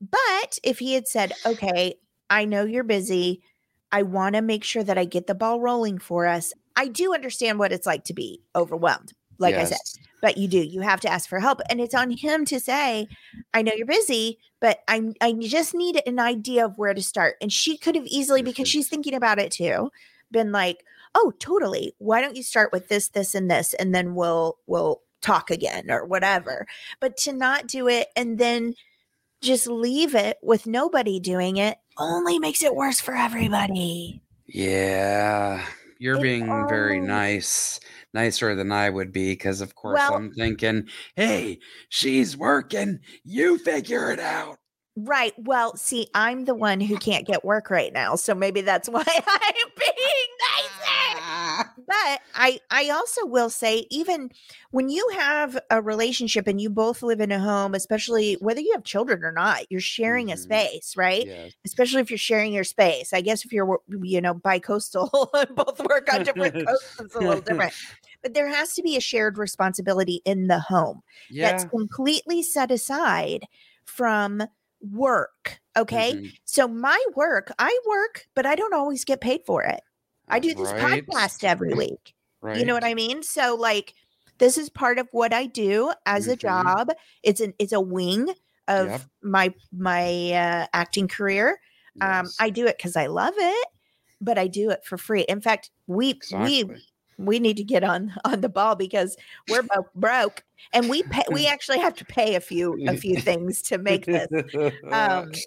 But 0.00 0.58
if 0.62 0.78
he 0.78 0.94
had 0.94 1.08
said, 1.08 1.32
okay, 1.44 1.94
I 2.30 2.44
know 2.44 2.64
you're 2.64 2.84
busy. 2.84 3.42
I 3.92 4.02
want 4.02 4.34
to 4.34 4.42
make 4.42 4.64
sure 4.64 4.82
that 4.84 4.98
I 4.98 5.04
get 5.04 5.26
the 5.26 5.34
ball 5.34 5.60
rolling 5.60 5.98
for 5.98 6.26
us. 6.26 6.52
I 6.76 6.88
do 6.88 7.14
understand 7.14 7.58
what 7.58 7.72
it's 7.72 7.86
like 7.86 8.04
to 8.04 8.14
be 8.14 8.40
overwhelmed, 8.54 9.12
like 9.38 9.54
I 9.56 9.64
said, 9.64 9.78
but 10.22 10.36
you 10.36 10.46
do. 10.46 10.58
You 10.58 10.80
have 10.82 11.00
to 11.00 11.10
ask 11.10 11.28
for 11.28 11.40
help. 11.40 11.60
And 11.70 11.80
it's 11.80 11.94
on 11.94 12.10
him 12.10 12.44
to 12.46 12.60
say, 12.60 13.08
I 13.54 13.62
know 13.62 13.72
you're 13.74 13.86
busy, 13.86 14.38
but 14.60 14.80
I, 14.88 15.12
I 15.20 15.32
just 15.32 15.74
need 15.74 16.00
an 16.06 16.18
idea 16.20 16.64
of 16.64 16.78
where 16.78 16.94
to 16.94 17.02
start. 17.02 17.36
And 17.40 17.52
she 17.52 17.76
could 17.76 17.94
have 17.96 18.06
easily, 18.06 18.42
because 18.42 18.68
Mhm. 18.68 18.72
she's 18.72 18.88
thinking 18.88 19.14
about 19.14 19.38
it 19.38 19.50
too, 19.50 19.90
been 20.30 20.52
like, 20.52 20.84
oh, 21.14 21.32
totally. 21.38 21.94
Why 21.98 22.20
don't 22.20 22.36
you 22.36 22.42
start 22.42 22.70
with 22.72 22.88
this, 22.88 23.08
this, 23.08 23.34
and 23.34 23.50
this, 23.50 23.74
and 23.74 23.94
then 23.94 24.14
we'll 24.14 24.58
we'll 24.66 25.02
talk 25.20 25.50
again 25.50 25.90
or 25.90 26.04
whatever. 26.04 26.66
But 27.00 27.16
to 27.18 27.32
not 27.32 27.66
do 27.66 27.88
it 27.88 28.08
and 28.14 28.38
then 28.38 28.74
just 29.40 29.66
leave 29.66 30.14
it 30.14 30.36
with 30.42 30.66
nobody 30.66 31.18
doing 31.18 31.56
it 31.56 31.78
only 31.98 32.38
makes 32.38 32.62
it 32.62 32.74
worse 32.74 33.00
for 33.00 33.14
everybody. 33.14 34.22
Yeah. 34.46 35.64
You're 35.98 36.16
It 36.18 36.22
being 36.22 36.46
very 36.68 37.00
nice, 37.00 37.80
nicer 38.14 38.54
than 38.54 38.70
I 38.70 38.88
would 38.88 39.12
be, 39.12 39.32
because 39.32 39.60
of 39.60 39.74
course 39.74 39.98
Well- 39.98 40.14
I'm 40.14 40.32
thinking, 40.32 40.88
hey, 41.16 41.58
she's 41.88 42.36
working. 42.36 43.00
You 43.24 43.58
figure 43.58 44.12
it 44.12 44.20
out. 44.20 44.58
Right. 44.96 45.32
Well, 45.38 45.76
see, 45.76 46.08
I'm 46.14 46.44
the 46.44 46.54
one 46.56 46.80
who 46.80 46.96
can't 46.98 47.26
get 47.26 47.44
work 47.44 47.70
right 47.70 47.92
now, 47.92 48.16
so 48.16 48.34
maybe 48.34 48.60
that's 48.62 48.88
why 48.88 49.04
I'm 49.06 49.70
being 49.76 50.28
nicer. 50.56 50.67
But 51.86 52.20
I 52.34 52.60
I 52.70 52.90
also 52.90 53.24
will 53.24 53.50
say 53.50 53.86
even 53.90 54.30
when 54.72 54.88
you 54.88 55.08
have 55.14 55.58
a 55.70 55.80
relationship 55.80 56.46
and 56.48 56.60
you 56.60 56.70
both 56.70 57.02
live 57.02 57.20
in 57.20 57.30
a 57.30 57.38
home, 57.38 57.74
especially 57.74 58.34
whether 58.40 58.60
you 58.60 58.72
have 58.74 58.84
children 58.84 59.22
or 59.24 59.30
not, 59.32 59.70
you're 59.70 59.80
sharing 59.80 60.30
a 60.32 60.36
Mhm. 60.36 60.36
space, 60.36 60.94
right? 60.96 61.26
Yes. 61.26 61.54
Especially 61.64 62.00
if 62.00 62.10
you're 62.10 62.18
sharing 62.18 62.52
your 62.52 62.64
space. 62.64 63.12
I 63.12 63.20
guess 63.20 63.44
if 63.44 63.52
you're 63.52 63.78
you 64.02 64.20
know 64.20 64.34
bi-coastal 64.34 65.30
and 65.34 65.54
both 65.54 65.78
work 65.88 66.12
on 66.12 66.22
different 66.24 66.56
coasts, 66.66 66.94
it's 67.00 67.14
a 67.14 67.20
little 67.22 67.42
different. 67.42 67.74
But 68.22 68.34
there 68.34 68.48
has 68.48 68.74
to 68.74 68.82
be 68.82 68.96
a 68.96 69.00
shared 69.00 69.38
responsibility 69.38 70.20
in 70.24 70.48
the 70.48 70.58
home 70.58 71.02
Yeah. 71.28 71.50
that's 71.52 71.64
completely 71.64 72.42
set 72.42 72.70
aside 72.70 73.46
from 73.86 74.42
work. 74.80 75.60
Okay. 75.76 76.18
Mhm. 76.18 76.32
So 76.44 76.66
my 76.68 77.02
work, 77.14 77.52
I 77.58 77.76
work, 77.86 78.26
but 78.34 78.46
I 78.46 78.54
don't 78.56 78.74
always 78.74 79.04
get 79.04 79.20
paid 79.20 79.42
for 79.46 79.62
it. 79.64 79.80
I 80.30 80.38
do 80.40 80.54
this 80.54 80.72
Right. 80.72 81.04
podcast 81.06 81.44
every 81.44 81.74
week. 81.74 82.14
Right. 82.40 82.58
You 82.58 82.64
know 82.66 82.74
what 82.74 82.84
I 82.84 82.94
mean? 82.94 83.22
So 83.22 83.54
like 83.56 83.94
this 84.38 84.56
is 84.58 84.68
part 84.70 84.98
of 84.98 85.08
what 85.12 85.32
I 85.32 85.46
do 85.46 85.92
as 86.06 86.28
a 86.28 86.36
Mhm. 86.36 86.40
job. 86.40 86.88
It's 87.22 87.40
an 87.40 87.54
it's 87.58 87.72
a 87.72 87.80
wing 87.80 88.28
of 88.68 88.86
Yep. 88.88 89.02
my 89.22 89.54
my 89.72 90.32
uh, 90.32 90.66
acting 90.72 91.08
career. 91.08 91.60
Um 92.00 92.28
I 92.38 92.50
do 92.50 92.66
it 92.66 92.78
cuz 92.78 92.96
I 92.96 93.06
love 93.06 93.34
it, 93.36 93.68
but 94.20 94.38
I 94.38 94.46
do 94.46 94.70
it 94.70 94.84
for 94.84 94.96
free. 94.98 95.22
In 95.22 95.40
fact, 95.40 95.70
we 95.86 96.20
we 96.32 96.64
we 97.18 97.38
need 97.40 97.56
to 97.56 97.64
get 97.64 97.82
on 97.84 98.14
on 98.24 98.40
the 98.40 98.48
ball 98.48 98.76
because 98.76 99.16
we're 99.48 99.62
both 99.62 99.92
broke 99.94 100.44
and 100.72 100.88
we 100.88 101.02
pay, 101.04 101.22
we 101.30 101.46
actually 101.54 101.78
have 101.80 101.96
to 101.96 102.04
pay 102.04 102.34
a 102.36 102.40
few 102.40 102.80
a 102.86 102.94
few 102.94 103.16
things 103.16 103.62
to 103.62 103.78
make 103.78 104.08
this 104.10 104.28
um 104.92 105.42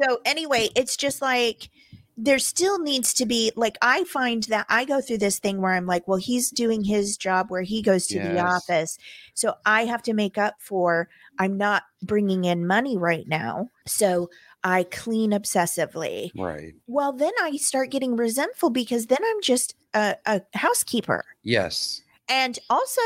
so 0.00 0.20
anyway 0.24 0.68
it's 0.76 0.96
just 0.96 1.20
like 1.22 1.70
there 2.16 2.38
still 2.38 2.78
needs 2.78 3.12
to 3.12 3.26
be 3.26 3.52
like 3.56 3.76
i 3.82 4.02
find 4.04 4.44
that 4.44 4.64
i 4.68 4.84
go 4.84 5.00
through 5.00 5.18
this 5.18 5.38
thing 5.38 5.60
where 5.60 5.74
i'm 5.74 5.86
like 5.86 6.06
well 6.08 6.18
he's 6.18 6.50
doing 6.50 6.82
his 6.82 7.16
job 7.16 7.50
where 7.50 7.62
he 7.62 7.82
goes 7.82 8.06
to 8.06 8.18
the 8.18 8.38
office. 8.40 8.98
So 9.34 9.54
i 9.66 9.84
have 9.84 10.02
to 10.02 10.14
make 10.14 10.38
up 10.38 10.54
for 10.58 11.08
i'm 11.38 11.56
not 11.58 11.84
bringing 12.02 12.44
in 12.44 12.66
money 12.66 12.96
right 12.96 13.28
now 13.28 13.68
so 13.86 14.30
i 14.64 14.84
clean 14.84 15.32
obsessively. 15.32 16.30
Right. 16.34 16.74
well 16.86 17.12
then 17.12 17.32
i 17.42 17.56
start 17.56 17.90
getting 17.90 18.16
resentful 18.16 18.70
because 18.70 19.06
then 19.06 19.18
i'm 19.22 19.42
just 19.42 19.74
a, 19.94 20.16
a 20.26 20.42
housekeeper. 20.54 21.24
Yes. 21.42 22.02
and 22.28 22.58
also 22.70 23.02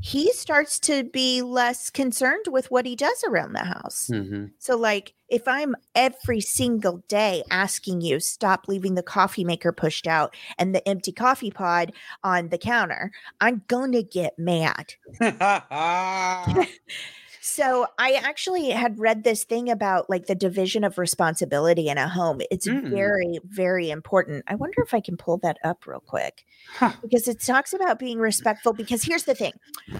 he 0.00 0.32
starts 0.32 0.78
to 0.80 1.04
be 1.04 1.42
less 1.42 1.90
concerned 1.90 2.44
with 2.48 2.70
what 2.70 2.86
he 2.86 2.94
does 2.94 3.24
around 3.26 3.52
the 3.52 3.64
house. 3.64 4.08
Hmm 4.12 4.46
so, 4.58 4.76
like, 4.76 5.14
if 5.28 5.46
I'm 5.46 5.74
every 5.94 6.40
single 6.40 7.02
day 7.08 7.42
asking 7.50 8.00
you, 8.00 8.20
stop 8.20 8.66
leaving 8.68 8.94
the 8.94 9.02
coffee 9.02 9.44
maker 9.44 9.72
pushed 9.72 10.06
out 10.06 10.34
and 10.58 10.74
the 10.74 10.86
empty 10.88 11.12
coffee 11.12 11.50
pod 11.50 11.92
on 12.24 12.48
the 12.48 12.58
counter, 12.58 13.12
I'm 13.40 13.62
going 13.68 13.92
to 13.92 14.02
get 14.02 14.38
mad. 14.38 14.94
So, 17.40 17.86
I 17.98 18.12
actually 18.14 18.70
had 18.70 18.98
read 18.98 19.24
this 19.24 19.44
thing 19.44 19.70
about 19.70 20.08
like 20.10 20.26
the 20.26 20.34
division 20.34 20.84
of 20.84 20.98
responsibility 20.98 21.88
in 21.88 21.98
a 21.98 22.08
home. 22.08 22.40
It's 22.50 22.66
Mm. 22.66 22.90
very, 22.90 23.38
very 23.44 23.90
important. 23.90 24.44
I 24.48 24.54
wonder 24.56 24.82
if 24.82 24.92
I 24.94 25.00
can 25.00 25.16
pull 25.16 25.38
that 25.38 25.58
up 25.64 25.86
real 25.86 26.00
quick 26.00 26.44
Huh. 26.74 26.92
because 27.02 27.28
it 27.28 27.40
talks 27.40 27.72
about 27.72 27.98
being 27.98 28.18
respectful. 28.18 28.72
Because 28.72 29.02
here's 29.04 29.24
the 29.24 29.34
thing 29.34 29.52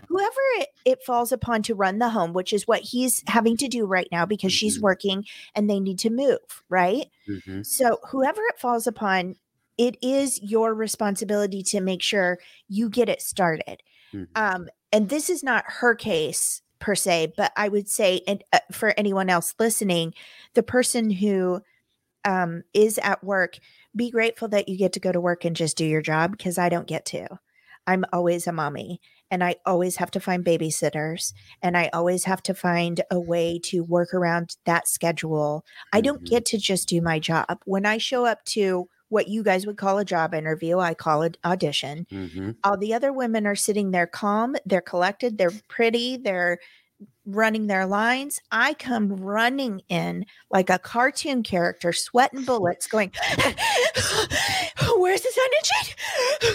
whoever 0.08 0.40
it, 0.56 0.68
it 0.84 1.02
falls 1.04 1.32
upon 1.32 1.62
to 1.64 1.74
run 1.74 1.98
the 1.98 2.10
home, 2.10 2.32
which 2.32 2.52
is 2.52 2.66
what 2.66 2.80
he's 2.80 3.22
having 3.26 3.56
to 3.58 3.68
do 3.68 3.86
right 3.86 4.08
now 4.10 4.26
because 4.26 4.52
she's 4.52 4.78
Mhm. 4.78 4.82
working 4.82 5.24
and 5.54 5.68
they 5.70 5.80
need 5.80 5.98
to 6.00 6.10
move, 6.10 6.62
right? 6.68 7.06
Mhm. 7.28 7.64
So, 7.64 7.98
whoever 8.10 8.40
it 8.48 8.58
falls 8.58 8.86
upon, 8.86 9.36
it 9.76 9.96
is 10.02 10.42
your 10.42 10.74
responsibility 10.74 11.62
to 11.62 11.80
make 11.80 12.02
sure 12.02 12.38
you 12.68 12.88
get 12.90 13.08
it 13.08 13.22
started. 13.22 13.82
Mhm. 14.12 14.26
Um, 14.34 14.68
and 14.92 15.08
this 15.08 15.30
is 15.30 15.42
not 15.44 15.64
her 15.68 15.94
case 15.94 16.62
per 16.80 16.94
se, 16.94 17.34
but 17.36 17.52
I 17.56 17.68
would 17.68 17.88
say, 17.88 18.22
and 18.26 18.42
uh, 18.52 18.60
for 18.72 18.94
anyone 18.96 19.30
else 19.30 19.54
listening, 19.58 20.14
the 20.54 20.62
person 20.62 21.10
who 21.10 21.60
um, 22.24 22.62
is 22.74 22.98
at 22.98 23.22
work, 23.24 23.58
be 23.96 24.10
grateful 24.10 24.48
that 24.48 24.68
you 24.68 24.76
get 24.76 24.92
to 24.94 25.00
go 25.00 25.12
to 25.12 25.20
work 25.20 25.44
and 25.44 25.56
just 25.56 25.76
do 25.76 25.84
your 25.86 26.02
job 26.02 26.32
because 26.32 26.58
I 26.58 26.68
don't 26.68 26.86
get 26.86 27.04
to. 27.06 27.26
I'm 27.86 28.04
always 28.12 28.46
a 28.46 28.52
mommy 28.52 29.00
and 29.30 29.42
I 29.42 29.56
always 29.64 29.96
have 29.96 30.10
to 30.12 30.20
find 30.20 30.44
babysitters 30.44 31.32
and 31.62 31.76
I 31.76 31.88
always 31.92 32.24
have 32.24 32.42
to 32.44 32.54
find 32.54 33.02
a 33.10 33.18
way 33.18 33.58
to 33.64 33.82
work 33.82 34.12
around 34.12 34.56
that 34.66 34.88
schedule. 34.88 35.64
I 35.92 36.00
don't 36.02 36.22
Mhm. 36.22 36.28
get 36.28 36.44
to 36.46 36.58
just 36.58 36.88
do 36.88 37.00
my 37.00 37.18
job. 37.18 37.62
When 37.64 37.86
I 37.86 37.98
show 37.98 38.26
up 38.26 38.44
to 38.46 38.88
what 39.08 39.28
you 39.28 39.42
guys 39.42 39.66
would 39.66 39.76
call 39.76 39.98
a 39.98 40.04
job 40.04 40.34
interview, 40.34 40.78
I 40.78 40.94
call 40.94 41.22
it 41.22 41.38
audition. 41.44 42.06
Mhm. 42.10 42.56
All 42.64 42.76
the 42.76 42.94
other 42.94 43.12
women 43.12 43.46
are 43.46 43.56
sitting 43.56 43.90
there 43.90 44.06
calm, 44.06 44.56
they're 44.66 44.80
collected, 44.80 45.38
they're 45.38 45.52
pretty, 45.68 46.16
they're 46.16 46.58
running 47.26 47.66
their 47.66 47.86
lines. 47.86 48.40
I 48.50 48.74
come 48.74 49.14
running 49.16 49.82
in 49.88 50.24
like 50.50 50.70
a 50.70 50.78
cartoon 50.78 51.42
character, 51.42 51.92
sweating 51.92 52.44
bullets, 52.44 52.86
going, 52.86 53.12
Where's 55.00 55.22
this 55.22 55.38
energy? 56.42 56.54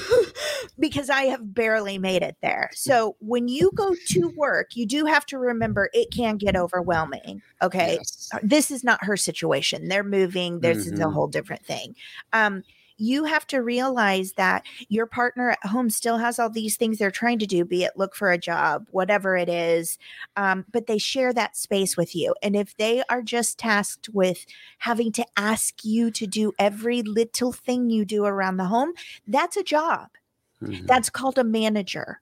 because 0.79 1.09
I 1.09 1.23
have 1.23 1.53
barely 1.53 1.97
made 1.97 2.21
it 2.23 2.35
there. 2.41 2.69
So 2.73 3.15
when 3.19 3.47
you 3.47 3.71
go 3.75 3.95
to 4.09 4.33
work, 4.35 4.75
you 4.75 4.85
do 4.85 5.05
have 5.05 5.25
to 5.27 5.37
remember 5.37 5.89
it 5.93 6.09
can 6.11 6.37
get 6.37 6.55
overwhelming. 6.55 7.41
Okay 7.61 7.93
Yes. 7.97 8.29
this 8.43 8.71
is 8.71 8.83
not 8.83 9.03
her 9.03 9.15
situation. 9.17 9.87
They're 9.87 10.03
moving. 10.03 10.59
This 10.59 10.85
is 10.87 10.99
a 10.99 11.03
Mhm. 11.03 11.13
whole 11.13 11.27
different 11.27 11.65
thing. 11.65 11.95
Um, 12.33 12.63
you 13.03 13.25
have 13.25 13.45
to 13.47 13.61
realize 13.61 14.33
that 14.33 14.65
your 14.87 15.05
partner 15.05 15.51
at 15.51 15.65
home 15.65 15.89
still 15.89 16.17
has 16.17 16.39
all 16.39 16.49
these 16.49 16.77
things 16.77 16.97
they're 16.97 17.11
trying 17.11 17.39
to 17.39 17.45
do, 17.45 17.65
be 17.65 17.83
it 17.83 17.97
look 17.97 18.15
for 18.15 18.31
a 18.31 18.37
job, 18.37 18.87
whatever 18.91 19.35
it 19.35 19.49
is. 19.49 19.97
Um, 20.37 20.65
but 20.71 20.87
they 20.87 20.97
share 20.97 21.33
that 21.33 21.57
space 21.57 21.97
with 21.97 22.15
you. 22.15 22.33
And 22.41 22.55
if 22.55 22.75
they 22.77 23.03
are 23.09 23.21
just 23.21 23.59
tasked 23.59 24.09
with 24.09 24.45
having 24.79 25.11
to 25.13 25.25
ask 25.35 25.83
you 25.83 26.11
to 26.11 26.25
do 26.25 26.53
every 26.57 27.01
little 27.01 27.51
thing 27.51 27.89
you 27.89 28.05
do 28.05 28.25
around 28.25 28.57
the 28.57 28.65
home, 28.65 28.93
that's 29.27 29.57
a 29.57 29.63
job. 29.63 30.09
Mhm. 30.61 30.87
That's 30.87 31.09
called 31.09 31.37
a 31.37 31.43
manager. 31.43 32.21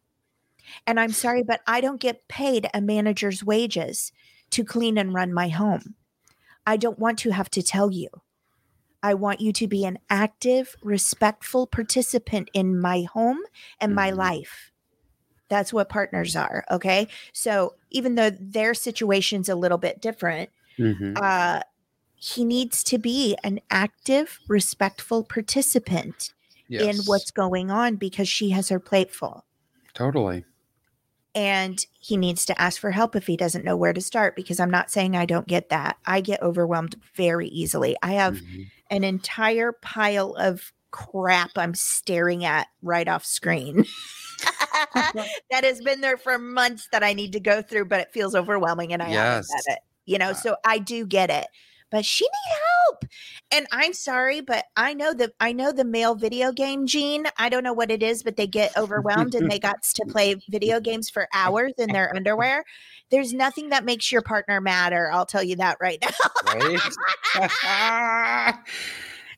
And 0.87 0.99
I'm 0.99 1.11
sorry, 1.11 1.43
but 1.43 1.61
I 1.67 1.81
don't 1.81 2.01
get 2.01 2.27
paid 2.27 2.69
a 2.73 2.81
manager's 2.81 3.43
wages 3.43 4.11
to 4.51 4.63
clean 4.63 4.97
and 4.97 5.13
run 5.13 5.33
my 5.33 5.49
home. 5.49 5.95
I 6.65 6.77
don't 6.77 6.99
want 6.99 7.19
to 7.19 7.31
have 7.31 7.49
to 7.51 7.63
tell 7.63 7.91
you. 7.91 8.09
I 9.03 9.13
want 9.15 9.41
you 9.41 9.51
to 9.53 9.67
be 9.67 9.85
an 9.85 9.99
active, 10.09 10.75
respectful 10.83 11.67
participant 11.67 12.49
in 12.53 12.79
my 12.79 13.03
home 13.03 13.39
and 13.79 13.95
my 13.95 14.11
Mhm. 14.11 14.17
life. 14.17 14.71
That's 15.49 15.73
what 15.73 15.89
partners 15.89 16.35
are. 16.35 16.65
Okay. 16.71 17.07
So 17.33 17.75
even 17.89 18.15
though 18.15 18.29
their 18.31 18.73
situation's 18.73 19.49
a 19.49 19.55
little 19.55 19.77
bit 19.77 20.01
different, 20.01 20.49
Mhm. 20.79 21.17
uh, 21.21 21.61
he 22.15 22.45
needs 22.45 22.83
to 22.85 22.97
be 22.99 23.37
an 23.43 23.59
active, 23.71 24.39
respectful 24.47 25.23
participant 25.23 26.33
in 26.69 26.97
what's 27.05 27.31
going 27.31 27.71
on 27.71 27.97
because 27.97 28.29
she 28.29 28.51
has 28.51 28.69
her 28.69 28.79
plate 28.79 29.11
full. 29.11 29.45
totally. 29.93 30.45
And 31.33 31.83
he 31.99 32.17
needs 32.17 32.45
to 32.45 32.61
ask 32.61 32.79
for 32.79 32.91
help 32.91 33.15
if 33.15 33.27
he 33.27 33.37
doesn't 33.37 33.63
know 33.63 33.77
where 33.77 33.93
to 33.93 34.01
start 34.01 34.35
because 34.35 34.59
I'm 34.59 34.71
not 34.71 34.91
saying 34.91 35.15
I 35.15 35.25
don't 35.25 35.47
get 35.47 35.69
that. 35.69 35.97
I 36.05 36.19
get 36.21 36.41
overwhelmed 36.41 36.95
very 37.15 37.47
easily. 37.47 37.95
I 38.03 38.13
have 38.13 38.41
Mhm. 38.41 38.69
an 38.89 39.03
entire 39.05 39.71
pile 39.71 40.33
of 40.35 40.73
crap 40.91 41.51
I'm 41.55 41.73
staring 41.73 42.43
at 42.43 42.67
right 42.81 43.07
off 43.07 43.23
screen. 43.23 43.85
that 45.51 45.63
has 45.63 45.79
been 45.81 46.01
there 46.01 46.17
for 46.17 46.37
months 46.37 46.89
that 46.91 47.03
I 47.03 47.13
need 47.13 47.33
to 47.33 47.39
go 47.39 47.61
through, 47.61 47.85
but 47.85 48.01
it 48.01 48.11
feels 48.11 48.35
overwhelming 48.35 48.91
and 48.91 49.01
I 49.01 49.11
Yes. 49.11 49.49
it. 49.67 49.79
You 50.05 50.17
know, 50.17 50.31
Uh, 50.31 50.33
so 50.33 50.57
I 50.65 50.79
do 50.79 51.05
get 51.05 51.29
it. 51.29 51.47
But 51.91 52.05
she 52.05 52.23
need 52.23 52.57
help. 52.87 53.05
And 53.51 53.67
I'm 53.71 53.93
sorry, 53.93 54.39
but 54.41 54.65
I 54.77 54.93
know 54.93 55.13
the 55.13 55.33
I 55.39 55.51
know 55.51 55.71
the 55.73 55.83
male 55.83 56.15
video 56.15 56.51
game 56.53 56.87
gene. 56.87 57.25
I 57.37 57.49
don't 57.49 57.63
know 57.63 57.73
what 57.73 57.91
it 57.91 58.01
is, 58.01 58.23
but 58.23 58.37
they 58.37 58.47
get 58.47 58.75
overwhelmed 58.77 59.35
and 59.35 59.51
they 59.51 59.59
got 59.59 59.83
to 59.83 60.05
play 60.07 60.35
video 60.49 60.79
games 60.79 61.09
for 61.09 61.27
hours 61.33 61.73
in 61.77 61.91
their 61.91 62.15
underwear. 62.15 62.63
There's 63.09 63.33
nothing 63.33 63.69
that 63.69 63.83
makes 63.83 64.09
your 64.11 64.21
partner 64.21 64.61
madder. 64.61 65.11
I'll 65.11 65.25
tell 65.25 65.43
you 65.43 65.57
that 65.57 65.77
right 65.81 66.01
now. 66.01 66.53
Right? 66.53 66.79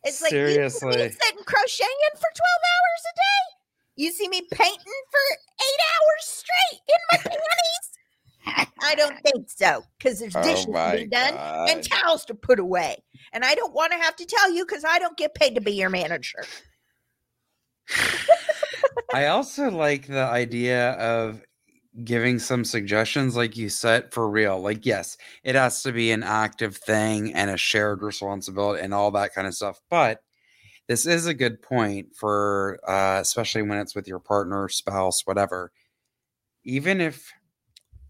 It's 0.05 0.21
like 0.21 0.33
you 0.33 0.45
see 0.47 0.51
me 0.51 0.53
Seriously. 0.55 0.91
sitting 0.91 1.43
crocheting 1.45 2.13
for 2.15 2.27
12 2.27 2.43
hours 2.73 3.03
a 3.07 3.15
day. 3.15 3.55
You 3.95 4.11
see 4.11 4.27
me 4.27 4.41
painting 4.51 4.77
for 5.11 5.25
eight 5.31 5.81
hours 5.93 6.25
straight 6.25 6.81
in 6.89 6.99
my 7.11 7.17
panties. 7.19 7.89
I 8.45 8.95
don't 8.95 9.17
think 9.23 9.49
so 9.49 9.83
because 9.97 10.19
there's 10.19 10.33
dishes 10.33 10.67
oh 10.69 10.91
to 10.91 10.97
be 10.97 11.07
done 11.07 11.35
and 11.69 11.83
towels 11.83 12.25
to 12.25 12.35
put 12.35 12.59
away. 12.59 12.97
And 13.31 13.43
I 13.43 13.55
don't 13.55 13.73
want 13.73 13.91
to 13.93 13.97
have 13.97 14.15
to 14.17 14.25
tell 14.25 14.51
you 14.51 14.65
because 14.65 14.83
I 14.83 14.99
don't 14.99 15.17
get 15.17 15.33
paid 15.33 15.55
to 15.55 15.61
be 15.61 15.71
your 15.73 15.89
manager. 15.89 16.43
I 19.13 19.27
also 19.27 19.71
like 19.71 20.07
the 20.07 20.23
idea 20.23 20.91
of 20.91 21.41
giving 22.03 22.39
some 22.39 22.65
suggestions 22.65 23.35
like 23.35 23.55
you 23.55 23.69
said 23.69 24.11
for 24.11 24.29
real. 24.29 24.59
Like, 24.59 24.85
yes, 24.85 25.17
it 25.43 25.55
has 25.55 25.83
to 25.83 25.91
be 25.91 26.11
an 26.11 26.23
active 26.23 26.77
thing 26.77 27.33
and 27.33 27.51
a 27.51 27.57
shared 27.57 28.01
responsibility 28.01 28.83
and 28.83 28.93
all 28.93 29.11
that 29.11 29.33
kind 29.33 29.47
of 29.47 29.53
stuff. 29.53 29.79
But 29.89 30.21
this 30.87 31.05
is 31.05 31.27
a 31.27 31.33
good 31.33 31.61
point 31.61 32.15
for 32.15 32.79
uh, 32.87 33.19
especially 33.21 33.61
when 33.61 33.77
it's 33.77 33.95
with 33.95 34.07
your 34.07 34.19
partner, 34.19 34.67
spouse, 34.69 35.25
whatever. 35.25 35.71
Even 36.65 36.99
if 36.99 37.31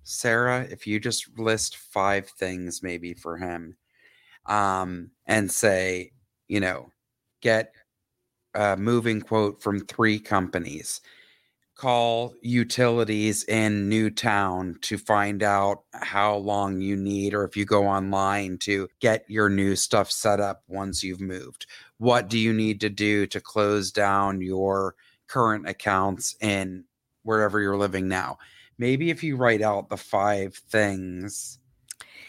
Sarah, 0.04 0.68
if 0.70 0.86
you 0.86 1.00
just 1.00 1.38
list 1.38 1.78
five 1.78 2.28
things 2.30 2.84
maybe 2.84 3.14
for 3.14 3.38
him, 3.38 3.78
um, 4.46 5.12
and 5.26 5.52
say, 5.52 6.12
you 6.48 6.60
know, 6.60 6.90
get 7.42 7.74
a 8.54 8.78
moving 8.78 9.22
quote 9.22 9.62
from 9.62 9.80
three 9.86 10.20
companies. 10.20 11.02
Call 11.76 12.36
utilities 12.44 13.44
in 13.46 13.90
Newtown 13.90 14.78
to 14.82 14.98
find 14.98 15.42
out 15.42 15.84
how 15.94 16.36
long 16.36 16.80
you 16.82 16.96
need, 16.96 17.34
or 17.34 17.46
if 17.46 17.58
you 17.58 17.66
go 17.66 17.88
online 17.88 18.60
to 18.60 18.88
get 19.00 19.26
your 19.28 19.50
new 19.50 19.76
stuff 19.76 20.12
set 20.12 20.40
up 20.40 20.64
once 20.68 21.04
you've 21.04 21.20
moved. 21.20 21.66
What 21.98 22.30
do 22.30 22.38
you 22.38 22.54
need 22.54 22.80
to 22.82 22.90
do 22.90 23.26
to 23.28 23.42
close 23.42 23.92
down 23.92 24.40
your 24.42 24.96
current 25.28 25.68
accounts 25.68 26.36
in 26.42 26.84
wherever 27.24 27.60
you're 27.60 27.78
living 27.78 28.08
now? 28.08 28.38
Maybe 28.78 29.10
if 29.10 29.24
you 29.24 29.36
write 29.36 29.62
out 29.62 29.90
the 29.90 29.98
five 29.98 30.56
things 30.56 31.60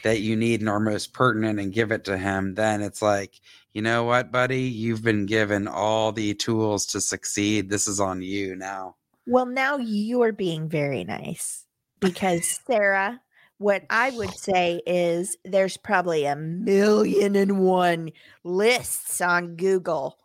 that 0.03 0.21
you 0.21 0.37
need 0.37 0.61
and 0.61 0.69
are 0.69 0.81
most 0.81 1.13
pertinent 1.13 1.59
and 1.59 1.73
give 1.73 1.91
it 1.91 2.05
to 2.05 2.19
him, 2.19 2.55
then 2.55 2.83
it's 2.83 3.01
like, 3.03 3.41
you 3.73 3.83
know 3.83 4.05
what, 4.05 4.31
buddy? 4.31 4.63
You've 4.63 5.03
been 5.03 5.27
given 5.27 5.67
all 5.67 6.13
the 6.13 6.35
tools 6.35 6.87
to 6.87 7.01
succeed. 7.01 7.71
This 7.71 7.89
is 7.89 8.01
on 8.01 8.23
you 8.23 8.55
now. 8.55 8.97
Well, 9.27 9.47
now 9.47 9.79
you're 9.79 10.33
being 10.33 10.69
very 10.69 11.03
nice 11.03 11.65
because 11.99 12.61
Sarah, 12.67 13.21
what 13.59 13.85
I 13.89 14.11
would 14.11 14.35
say 14.39 14.83
is 14.87 15.37
there's 15.45 15.77
probably 15.77 16.27
a 16.27 16.37
million 16.37 17.35
and 17.35 17.61
one 17.61 18.11
lists 18.45 19.21
on 19.21 19.57
Google. 19.57 20.19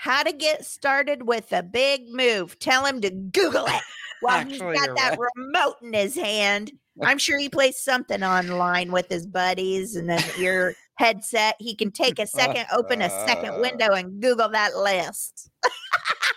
How 0.00 0.22
to 0.22 0.32
get 0.32 0.64
started 0.64 1.26
with 1.26 1.52
a 1.52 1.62
big 1.62 2.08
move. 2.08 2.58
Tell 2.58 2.86
him 2.86 3.02
to 3.02 3.10
Google 3.10 3.66
it 3.66 3.82
while 4.22 4.46
he's 4.46 4.58
got 4.58 4.96
that 4.96 5.18
right. 5.18 5.30
remote 5.36 5.74
in 5.82 5.92
his 5.92 6.14
hand. 6.14 6.72
I'm 7.02 7.18
sure 7.18 7.38
he 7.38 7.50
plays 7.50 7.76
something 7.76 8.22
online 8.22 8.92
with 8.92 9.10
his 9.10 9.26
buddies 9.26 9.96
and 9.96 10.10
an 10.10 10.22
ear 10.38 10.74
headset. 10.94 11.56
He 11.58 11.74
can 11.74 11.90
take 11.90 12.18
a 12.18 12.26
second, 12.26 12.64
open 12.72 13.02
a 13.02 13.10
second 13.10 13.50
uh-huh. 13.50 13.60
window, 13.60 13.92
and 13.92 14.22
Google 14.22 14.48
that 14.48 14.74
list. 14.74 15.50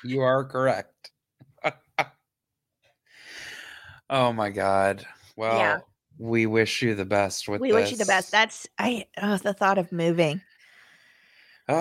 You 0.04 0.20
are 0.20 0.44
correct. 0.44 1.12
oh 4.10 4.34
my 4.34 4.50
God. 4.50 5.06
Well, 5.38 5.88
we 6.18 6.48
wish 6.48 6.82
you 6.82 6.96
the 6.96 7.06
best 7.06 7.48
with 7.48 7.62
we 7.62 7.72
wish 7.72 7.92
you 7.92 7.98
the 7.98 8.04
best. 8.04 8.30
That's 8.30 8.68
I 8.78 9.06
oh 9.22 9.38
the 9.38 9.54
thought 9.54 9.78
of 9.78 9.90
moving. 9.94 10.42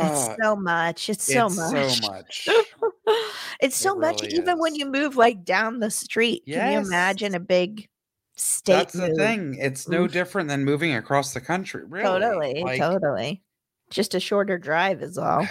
It's 0.01 0.29
Ah, 0.29 0.37
so 0.43 0.57
much. 0.57 1.09
It's 1.11 1.25
so 1.25 1.47
it's 1.47 1.57
much. 1.57 2.01
so 2.05 2.13
much. 2.13 2.49
it's 3.61 3.77
so 3.77 3.95
It 3.95 4.01
much 4.01 4.23
really 4.23 4.35
even 4.35 4.59
when 4.59 4.75
you 4.75 4.87
move 4.87 5.17
like 5.17 5.45
down 5.45 5.81
the 5.81 5.91
street. 5.91 6.45
Can 6.47 6.73
you 6.73 6.79
imagine 6.79 7.35
a 7.35 7.41
big 7.41 7.89
state 8.35 8.73
That's 8.75 8.95
the 8.95 9.15
thing. 9.15 9.57
It's 9.61 9.89
no 9.89 10.05
Oof. 10.05 10.13
different 10.13 10.49
than 10.49 10.65
moving 10.65 10.95
across 10.95 11.35
the 11.35 11.41
country. 11.41 11.85
Really. 11.85 12.05
Totally, 12.05 12.63
Like, 12.63 12.81
totally. 12.81 13.43
Just 13.91 14.15
a 14.15 14.21
shorter 14.21 14.59
drive 14.59 15.03
is 15.03 15.19
all. 15.19 15.47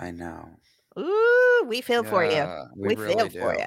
I 0.00 0.10
know. 0.10 0.48
Ooh, 0.98 1.64
we 1.66 1.80
feel 1.80 2.04
for 2.04 2.24
you. 2.24 2.32
Yeah, 2.32 2.64
We, 2.76 2.96
feel 2.96 3.28
for 3.30 3.54
do. 3.54 3.60
you. 3.60 3.64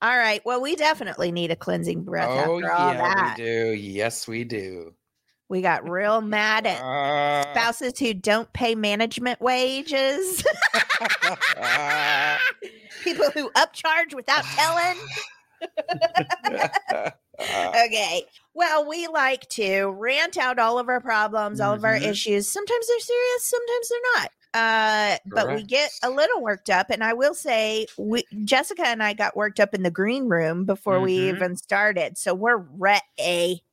All 0.00 0.16
right. 0.16 0.40
Well, 0.44 0.60
we 0.60 0.74
definitely 0.74 1.30
need 1.30 1.50
a 1.50 1.56
cleansing 1.56 2.02
breath 2.04 2.28
Oh 2.30 2.56
after 2.60 2.72
all 2.72 2.92
yeah, 2.94 3.14
that. 3.14 3.38
we 3.38 3.44
do. 3.44 3.72
Yes, 3.72 4.26
we 4.26 4.44
do. 4.44 4.94
We 5.48 5.62
got 5.62 5.88
real 5.88 6.20
mad 6.20 6.66
at 6.66 6.80
Ah. 6.82 7.42
spouses 7.52 7.98
who 7.98 8.12
don't 8.14 8.52
pay 8.52 8.74
management 8.74 9.40
wages, 9.40 10.42
people 13.04 13.30
who 13.34 13.50
upcharge 13.50 14.14
without 14.14 14.44
telling. 14.44 14.96
Okay. 17.74 18.22
Well, 18.54 18.88
we 18.88 19.08
like 19.08 19.48
to 19.50 19.86
rant 19.86 20.36
out 20.38 20.60
all 20.60 20.78
of 20.78 20.88
our 20.88 21.00
problems, 21.00 21.60
all 21.60 21.74
of 21.74 21.84
our 21.84 21.98
Mhm. 21.98 22.04
issues. 22.04 22.48
Sometimes 22.48 22.86
they're 22.86 23.00
serious, 23.00 23.44
sometimes 23.44 23.88
they're 23.88 24.00
not. 24.14 24.30
Uh, 24.54 25.18
but 25.26 25.52
we 25.52 25.64
get 25.64 25.90
a 26.04 26.10
little 26.10 26.40
worked 26.42 26.70
up, 26.70 26.90
and 26.90 27.02
I 27.02 27.14
will 27.14 27.34
say, 27.34 27.86
we 27.98 28.22
Jessica 28.44 28.86
and 28.86 29.02
I 29.02 29.14
got 29.14 29.34
worked 29.36 29.58
up 29.58 29.74
in 29.74 29.82
the 29.82 29.90
green 29.90 30.28
room 30.28 30.64
before 30.66 31.00
we 31.00 31.16
Mhm. 31.16 31.34
even 31.34 31.56
started, 31.56 32.16
so 32.16 32.32
we're 32.34 32.58
ready 32.58 33.64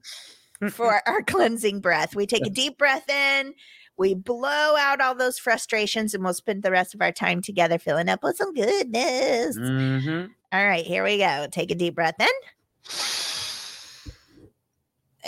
for 0.72 1.02
our 1.08 1.22
cleansing 1.24 1.82
breath. 1.82 2.16
We 2.16 2.26
take 2.26 2.46
a 2.46 2.50
deep 2.50 2.78
breath 2.78 3.10
in, 3.10 3.54
we 3.98 4.14
blow 4.14 4.76
out 4.78 5.02
all 5.02 5.16
those 5.16 5.40
frustrations, 5.40 6.14
and 6.14 6.24
we'll 6.24 6.34
spend 6.34 6.64
the 6.64 6.72
rest 6.72 6.94
of 6.96 7.02
our 7.02 7.12
time 7.12 7.42
together 7.42 7.78
filling 7.78 8.10
up 8.10 8.24
with 8.24 8.38
some 8.38 8.54
goodness. 8.54 9.58
Mhm. 9.58 10.30
All 10.52 10.66
right, 10.66 10.86
here 10.86 11.04
we 11.04 11.18
go. 11.18 11.48
Take 11.52 11.72
a 11.72 11.76
deep 11.76 11.96
breath 11.96 12.16
in. 12.20 12.28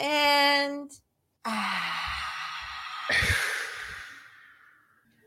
And 0.04 0.90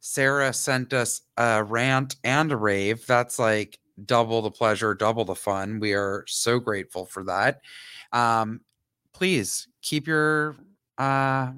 Sarah 0.00 0.54
sent 0.54 0.94
us 0.94 1.20
a 1.36 1.62
rant 1.62 2.16
and 2.24 2.50
a 2.52 2.56
rave. 2.56 3.06
That's 3.06 3.38
like 3.38 3.78
double 4.04 4.42
the 4.42 4.50
pleasure, 4.50 4.94
double 4.94 5.24
the 5.24 5.34
fun. 5.34 5.80
We 5.80 5.92
are 5.94 6.24
so 6.26 6.58
grateful 6.58 7.04
for 7.06 7.24
that. 7.24 7.60
Um, 8.12 8.60
please 9.12 9.68
keep 9.82 10.06
your 10.06 10.56
uh, 10.98 11.52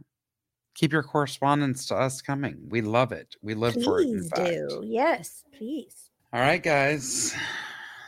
keep 0.75 0.93
your 0.93 1.03
correspondence 1.03 1.87
to 1.87 1.97
us 1.97 2.21
coming. 2.23 2.57
We 2.69 2.81
love 2.83 3.13
it. 3.13 3.37
We 3.43 3.55
live 3.55 3.75
for 3.83 4.01
it. 4.01 4.05
Please 4.05 4.29
fact. 4.35 4.51
do. 4.51 4.83
Yes, 4.85 5.45
please. 5.57 6.11
All 6.33 6.41
right, 6.41 6.63
guys. 6.63 7.35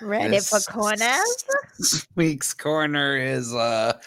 Ready 0.01 0.39
for 0.41 0.57
This 0.57 0.67
corners? 0.67 2.07
week's 2.17 2.53
corner 2.55 3.17
is 3.17 3.55
uh 3.55 3.99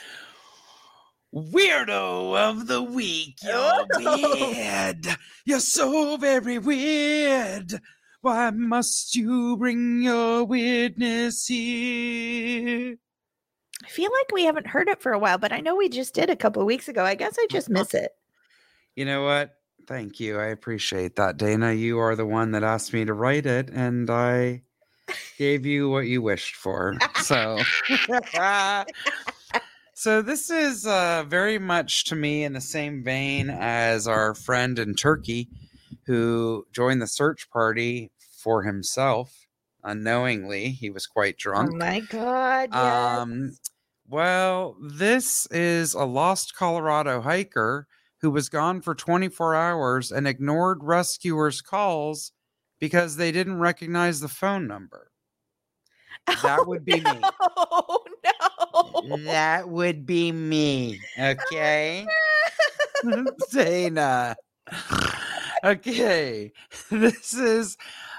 weirdo 1.33 2.35
of 2.38 2.67
the 2.67 2.81
week. 2.81 3.38
You're 3.43 3.53
Oh. 3.55 4.51
weird. 4.51 5.05
You're 5.45 5.59
so 5.59 6.17
very 6.17 6.57
weird. 6.59 7.79
Why 8.25 8.49
must 8.49 9.15
you 9.15 9.55
bring 9.55 10.01
your 10.01 10.45
weirdness 10.45 11.45
here? 11.45 12.97
I 13.83 13.88
feel 13.88 14.09
like 14.11 14.31
we 14.33 14.45
haven't 14.45 14.65
heard 14.65 14.89
it 14.89 14.99
for 14.99 15.11
a 15.11 15.19
while, 15.19 15.38
but 15.38 15.51
I 15.51 15.59
know 15.59 15.75
we 15.75 15.89
just 15.89 16.15
did 16.15 16.31
a 16.31 16.35
couple 16.35 16.65
weeks 16.65 16.88
ago. 16.88 17.05
I 17.05 17.13
guess 17.13 17.38
I 17.38 17.45
just 17.51 17.69
miss 17.69 17.93
it. 17.93 18.13
You 18.95 19.05
know 19.05 19.23
what? 19.23 19.51
Thank 19.85 20.19
you. 20.19 20.39
I 20.39 20.45
appreciate 20.45 21.17
that, 21.17 21.38
Dana. 21.38 21.73
You 21.73 21.99
are 21.99 22.15
the 22.15 22.25
one 22.25 22.49
that 22.53 22.63
asked 22.63 22.93
me 22.93 23.05
to 23.05 23.13
write 23.13 23.45
it, 23.45 23.69
and 23.69 24.09
I 24.09 24.63
gave 25.38 25.63
you 25.67 25.91
what 25.91 26.07
you 26.07 26.23
wished 26.23 26.55
for. 26.55 26.97
So, 27.21 27.59
so 29.93 30.23
this 30.23 30.49
is 30.49 30.88
uh, 30.88 31.25
very 31.27 31.59
much 31.59 32.05
to 32.05 32.15
me 32.15 32.43
in 32.43 32.53
the 32.53 32.61
same 32.61 33.03
vein 33.03 33.51
as 33.51 34.07
our 34.07 34.33
friend 34.33 34.79
in 34.79 34.95
Turkey, 34.95 35.47
who 36.07 36.65
joined 36.73 37.03
the 37.03 37.07
search 37.07 37.47
party 37.51 38.09
for 38.45 38.62
himself 38.62 39.47
unknowingly. 39.84 40.69
He 40.69 40.91
was 40.91 41.08
quite 41.08 41.38
drunk. 41.38 41.71
Oh 41.73 41.77
my 41.77 41.99
god! 42.01 42.69
Yes. 42.71 43.19
Um, 43.19 43.58
well, 44.08 44.77
this 44.79 45.47
is 45.47 45.95
a 45.95 46.05
lost 46.05 46.55
Colorado 46.55 47.21
hiker 47.21 47.88
who 48.21 48.29
was 48.29 48.49
gone 48.49 48.81
for 48.81 48.93
24 48.93 49.55
hours 49.55 50.12
and 50.12 50.27
ignored 50.27 50.84
rescuers' 50.84 51.62
calls 51.62 52.31
because 52.79 53.17
they 53.17 53.31
didn't 53.31 53.60
recognize 53.60 54.19
the 54.19 54.27
phone 54.27 54.67
number. 54.67 55.10
That 56.43 56.67
would 56.67 56.86
be 56.86 56.99
me. 57.01 57.21
Oh 57.58 58.03
no! 58.23 59.17
That 59.23 59.69
would 59.69 60.05
be 60.05 60.31
me. 60.31 60.99
Okay. 61.19 62.05
Dana. 63.51 64.36
Okay. 65.63 66.51
This 66.91 67.34
is 67.34 67.75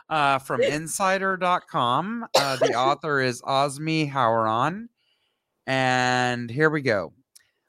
uh, 0.08 0.38
from 0.38 0.60
insider.com. 0.62 2.26
Uh, 2.34 2.56
the 2.56 2.74
author 2.78 3.20
is 3.20 3.42
Osmi 3.42 4.10
Hauron. 4.10 4.88
And 5.66 6.50
here 6.50 6.70
we 6.70 6.82
go. 6.82 7.12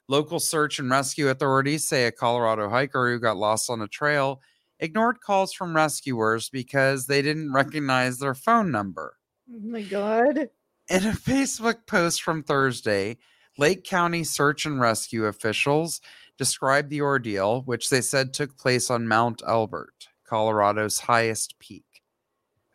Local 0.08 0.40
search 0.40 0.78
and 0.78 0.90
rescue 0.90 1.28
authorities 1.28 1.86
say 1.86 2.06
a 2.06 2.12
Colorado 2.12 2.68
hiker 2.68 3.10
who 3.10 3.20
got 3.20 3.36
lost 3.36 3.68
on 3.68 3.82
a 3.82 3.88
trail 3.88 4.40
ignored 4.80 5.20
calls 5.20 5.52
from 5.52 5.74
rescuers 5.74 6.48
because 6.48 7.06
they 7.06 7.22
didn't 7.22 7.52
recognize 7.52 8.18
their 8.18 8.34
phone 8.34 8.70
number. 8.70 9.16
Oh 9.52 9.60
my 9.60 9.82
god! 9.82 10.48
In 10.88 11.06
a 11.06 11.12
Facebook 11.12 11.86
post 11.86 12.22
from 12.22 12.42
Thursday, 12.42 13.18
Lake 13.58 13.84
County 13.84 14.24
search 14.24 14.66
and 14.66 14.80
rescue 14.80 15.24
officials 15.24 16.00
described 16.38 16.90
the 16.90 17.02
ordeal, 17.02 17.62
which 17.62 17.90
they 17.90 18.00
said 18.00 18.32
took 18.32 18.56
place 18.56 18.90
on 18.90 19.08
Mount 19.08 19.42
Elbert, 19.46 20.08
Colorado's 20.24 21.00
highest 21.00 21.58
peak. 21.58 21.84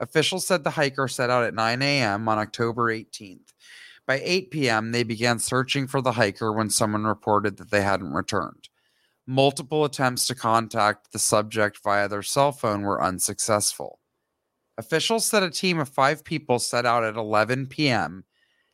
Officials 0.03 0.45
said 0.45 0.65
the 0.65 0.71
hiker 0.71 1.07
set 1.07 1.29
out 1.29 1.45
at 1.45 1.53
9 1.53 1.81
a.m. 1.81 2.27
on 2.27 2.37
October 2.37 2.93
18th. 2.93 3.53
By 4.05 4.19
8 4.21 4.51
p.m., 4.51 4.91
they 4.91 5.03
began 5.03 5.39
searching 5.39 5.87
for 5.87 6.01
the 6.01 6.11
hiker 6.11 6.51
when 6.51 6.69
someone 6.69 7.05
reported 7.05 7.55
that 7.55 7.71
they 7.71 7.81
hadn't 7.81 8.11
returned. 8.11 8.67
Multiple 9.25 9.85
attempts 9.85 10.27
to 10.27 10.35
contact 10.35 11.13
the 11.13 11.19
subject 11.19 11.79
via 11.81 12.09
their 12.09 12.21
cell 12.21 12.51
phone 12.51 12.81
were 12.81 13.01
unsuccessful. 13.01 13.99
Officials 14.77 15.25
said 15.25 15.41
a 15.41 15.49
team 15.49 15.79
of 15.79 15.87
five 15.87 16.25
people 16.25 16.59
set 16.59 16.85
out 16.85 17.05
at 17.05 17.15
11 17.15 17.67
p.m. 17.67 18.25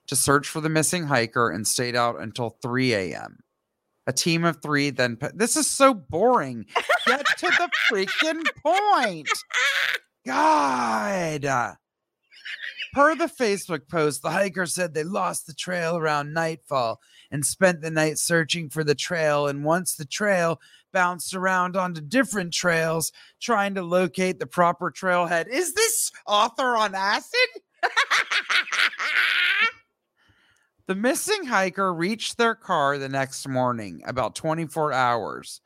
to 0.07 0.15
search 0.15 0.47
for 0.47 0.61
the 0.61 0.69
missing 0.69 1.05
hiker 1.05 1.51
and 1.51 1.67
stayed 1.67 1.95
out 1.95 2.19
until 2.19 2.57
3 2.63 2.91
a.m. 2.93 3.37
A 4.07 4.13
team 4.13 4.45
of 4.45 4.59
three 4.63 4.89
then. 4.89 5.19
This 5.35 5.55
is 5.55 5.67
so 5.67 5.93
boring. 5.93 6.65
Get 7.05 7.27
to 7.37 7.45
the 7.45 7.69
freaking 7.91 8.43
point. 8.63 9.29
God. 10.29 11.77
Per 12.93 13.15
the 13.15 13.25
Facebook 13.25 13.87
post, 13.87 14.21
the 14.21 14.29
hiker 14.29 14.67
said 14.67 14.93
they 14.93 15.03
lost 15.03 15.47
the 15.47 15.53
trail 15.53 15.97
around 15.97 16.33
nightfall 16.33 16.99
and 17.31 17.43
spent 17.45 17.81
the 17.81 17.89
night 17.89 18.19
searching 18.19 18.69
for 18.69 18.83
the 18.83 18.93
trail. 18.93 19.47
And 19.47 19.63
once 19.63 19.95
the 19.95 20.05
trail 20.05 20.59
bounced 20.91 21.33
around 21.33 21.75
onto 21.75 22.01
different 22.01 22.53
trails, 22.53 23.11
trying 23.39 23.73
to 23.75 23.81
locate 23.81 24.39
the 24.39 24.45
proper 24.45 24.91
trailhead. 24.91 25.47
Is 25.47 25.73
this 25.73 26.11
author 26.27 26.75
on 26.75 26.93
acid? 26.93 27.49
The 30.87 30.95
missing 30.95 31.45
hiker 31.45 31.93
reached 31.93 32.37
their 32.37 32.55
car 32.55 32.97
the 32.97 33.09
next 33.09 33.47
morning, 33.47 34.01
about 34.07 34.33
24 34.33 34.91
hours. 34.91 35.61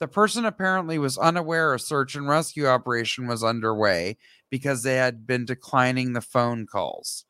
The 0.00 0.08
person 0.08 0.44
apparently 0.44 0.98
was 0.98 1.16
unaware 1.16 1.72
a 1.72 1.78
search 1.78 2.14
and 2.14 2.28
rescue 2.28 2.66
operation 2.66 3.26
was 3.26 3.44
underway 3.44 4.16
because 4.50 4.82
they 4.82 4.96
had 4.96 5.26
been 5.26 5.44
declining 5.44 6.12
the 6.12 6.20
phone 6.20 6.66
calls. 6.66 7.24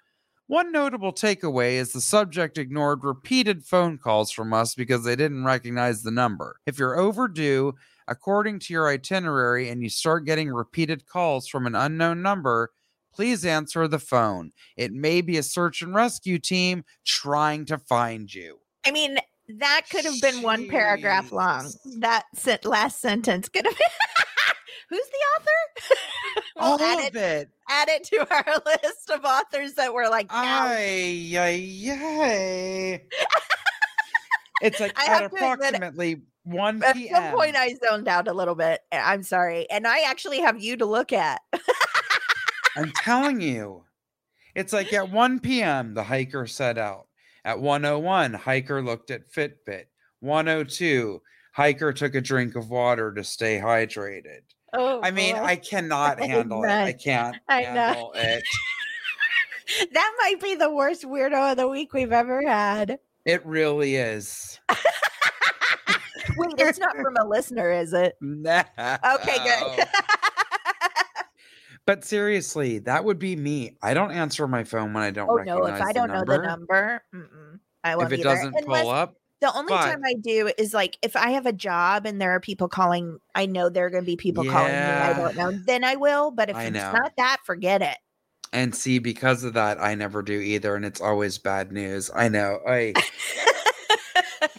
One 0.46 0.72
notable 0.72 1.12
takeaway 1.12 1.74
is 1.74 1.92
the 1.92 2.00
subject 2.00 2.58
ignored 2.58 3.02
repeated 3.02 3.64
phone 3.64 3.96
calls 3.96 4.30
from 4.30 4.52
us 4.52 4.74
because 4.74 5.04
they 5.04 5.16
didn't 5.16 5.44
recognize 5.44 6.02
the 6.02 6.10
number. 6.10 6.56
If 6.66 6.78
you're 6.78 6.98
overdue, 6.98 7.74
according 8.08 8.58
to 8.60 8.72
your 8.74 8.88
itinerary, 8.88 9.70
and 9.70 9.82
you 9.82 9.88
start 9.88 10.26
getting 10.26 10.50
repeated 10.50 11.06
calls 11.06 11.48
from 11.48 11.66
an 11.66 11.74
unknown 11.74 12.20
number, 12.20 12.72
please 13.14 13.44
answer 13.46 13.88
the 13.88 13.98
phone. 13.98 14.52
It 14.76 14.92
may 14.92 15.22
be 15.22 15.38
a 15.38 15.42
search 15.42 15.80
and 15.80 15.94
rescue 15.94 16.38
team 16.38 16.84
trying 17.04 17.64
to 17.66 17.78
find 17.78 18.32
you. 18.32 18.58
I 18.84 18.90
mean, 18.90 19.18
that 19.48 19.82
could 19.90 20.04
have 20.04 20.20
been 20.20 20.42
one 20.42 20.68
paragraph 20.68 21.32
long. 21.32 21.66
Jeez. 21.66 22.00
That 22.00 22.24
sent 22.34 22.64
last 22.64 23.00
sentence 23.00 23.48
could 23.48 23.64
have 23.66 23.76
been. 23.76 23.86
Who's 24.90 25.06
the 25.06 25.40
author? 25.40 26.40
All 26.56 26.78
We'll 26.78 26.86
add 26.86 27.08
of 27.08 27.16
it, 27.16 27.18
it. 27.18 27.48
add 27.68 27.88
it 27.88 28.04
to 28.04 28.26
our 28.32 28.44
list 28.66 29.10
of 29.10 29.24
authors 29.24 29.74
that 29.74 29.92
were 29.94 30.08
like, 30.08 30.26
Ay, 30.30 31.32
ay, 31.36 31.90
ay. 31.90 33.02
It's 34.60 34.80
like 34.80 34.92
I 34.98 35.06
at 35.06 35.22
have 35.22 35.30
to 35.32 35.36
admit, 35.36 35.42
approximately 35.54 36.22
1 36.44 36.80
PM. 36.80 36.90
At 36.90 36.94
p.m. 36.94 37.14
some 37.14 37.34
point, 37.34 37.56
I 37.56 37.74
zoned 37.84 38.08
out 38.08 38.28
a 38.28 38.32
little 38.32 38.54
bit. 38.54 38.80
Eh, 38.92 39.00
I'm 39.02 39.22
sorry. 39.22 39.68
And 39.70 39.86
I 39.86 40.02
actually 40.02 40.40
have 40.40 40.62
you 40.62 40.76
to 40.76 40.86
look 40.86 41.12
at. 41.12 41.40
I'm 42.76 42.92
telling 42.92 43.40
you. 43.40 43.84
It's 44.54 44.72
like 44.72 44.92
at 44.92 45.10
1 45.10 45.40
p.m., 45.40 45.94
the 45.94 46.04
hiker 46.04 46.46
set 46.46 46.78
out. 46.78 47.08
At 47.44 47.60
101, 47.60 48.32
hiker 48.34 48.82
looked 48.82 49.10
at 49.10 49.30
Fitbit. 49.30 49.84
102, 50.20 51.20
hiker 51.52 51.92
took 51.92 52.14
a 52.14 52.20
drink 52.20 52.56
of 52.56 52.70
water 52.70 53.12
to 53.12 53.22
stay 53.22 53.58
hydrated. 53.58 54.40
Oh, 54.72 55.00
I 55.02 55.10
mean, 55.10 55.36
boy. 55.36 55.42
I 55.42 55.56
cannot 55.56 56.22
I 56.22 56.26
handle 56.26 56.64
it. 56.64 56.70
I 56.70 56.92
can't 56.92 57.36
I 57.48 57.62
know. 57.62 57.68
handle 57.68 58.12
it. 58.14 58.42
that 59.92 60.12
might 60.22 60.40
be 60.40 60.54
the 60.54 60.72
worst 60.72 61.04
weirdo 61.04 61.52
of 61.52 61.56
the 61.58 61.68
week 61.68 61.92
we've 61.92 62.12
ever 62.12 62.46
had. 62.46 62.98
It 63.24 63.44
really 63.44 63.96
is. 63.96 64.58
Wait, 66.36 66.54
it's 66.58 66.78
not 66.78 66.96
from 66.96 67.16
a 67.18 67.26
listener, 67.26 67.70
is 67.70 67.92
it? 67.92 68.16
No. 68.20 68.62
Okay, 68.78 69.36
good. 69.44 69.86
But 71.86 72.04
seriously, 72.04 72.78
that 72.80 73.04
would 73.04 73.18
be 73.18 73.36
me. 73.36 73.76
I 73.82 73.92
don't 73.94 74.10
answer 74.10 74.48
my 74.48 74.64
phone 74.64 74.94
when 74.94 75.02
I 75.02 75.10
don't 75.10 75.28
oh 75.28 75.36
no, 75.36 75.66
if 75.66 75.80
I 75.82 75.92
don't 75.92 76.08
know 76.08 76.24
the 76.26 76.38
number, 76.38 77.02
mm-mm, 77.14 77.60
I 77.82 77.96
won't 77.96 78.06
if 78.12 78.18
it 78.18 78.20
either. 78.20 78.34
doesn't 78.36 78.54
Unless- 78.56 78.82
pull 78.82 78.90
up, 78.90 79.16
The 79.42 79.54
only 79.54 79.68
But- 79.70 79.84
time 79.84 80.00
I 80.06 80.14
do 80.14 80.50
is 80.56 80.72
like 80.72 80.96
if 81.02 81.14
I 81.16 81.30
have 81.32 81.44
a 81.44 81.52
job 81.52 82.06
and 82.06 82.18
there 82.20 82.30
are 82.30 82.40
people 82.40 82.68
calling, 82.68 83.18
I 83.34 83.44
know 83.44 83.68
there 83.68 83.84
are 83.84 83.90
going 83.90 84.04
to 84.04 84.06
be 84.06 84.16
people 84.16 84.44
calling 84.46 84.72
me. 84.72 84.78
I 84.78 85.12
don't 85.12 85.36
know. 85.36 85.50
Then 85.52 85.84
I 85.84 85.96
will. 85.96 86.30
But 86.30 86.48
if 86.48 86.56
I 86.56 86.64
it's 86.64 86.74
know. 86.74 86.92
not 86.92 87.12
that, 87.18 87.38
forget 87.44 87.82
it. 87.82 87.98
and 88.54 88.74
see, 88.74 88.98
because 88.98 89.44
of 89.44 89.52
that, 89.54 89.78
I 89.78 89.94
never 89.94 90.22
do 90.22 90.40
either, 90.40 90.76
and 90.76 90.84
it's 90.86 91.00
always 91.02 91.36
bad 91.36 91.70
news. 91.72 92.10
I 92.14 92.28
know. 92.28 92.60
I, 92.66 92.94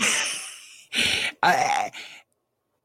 I 1.44 1.92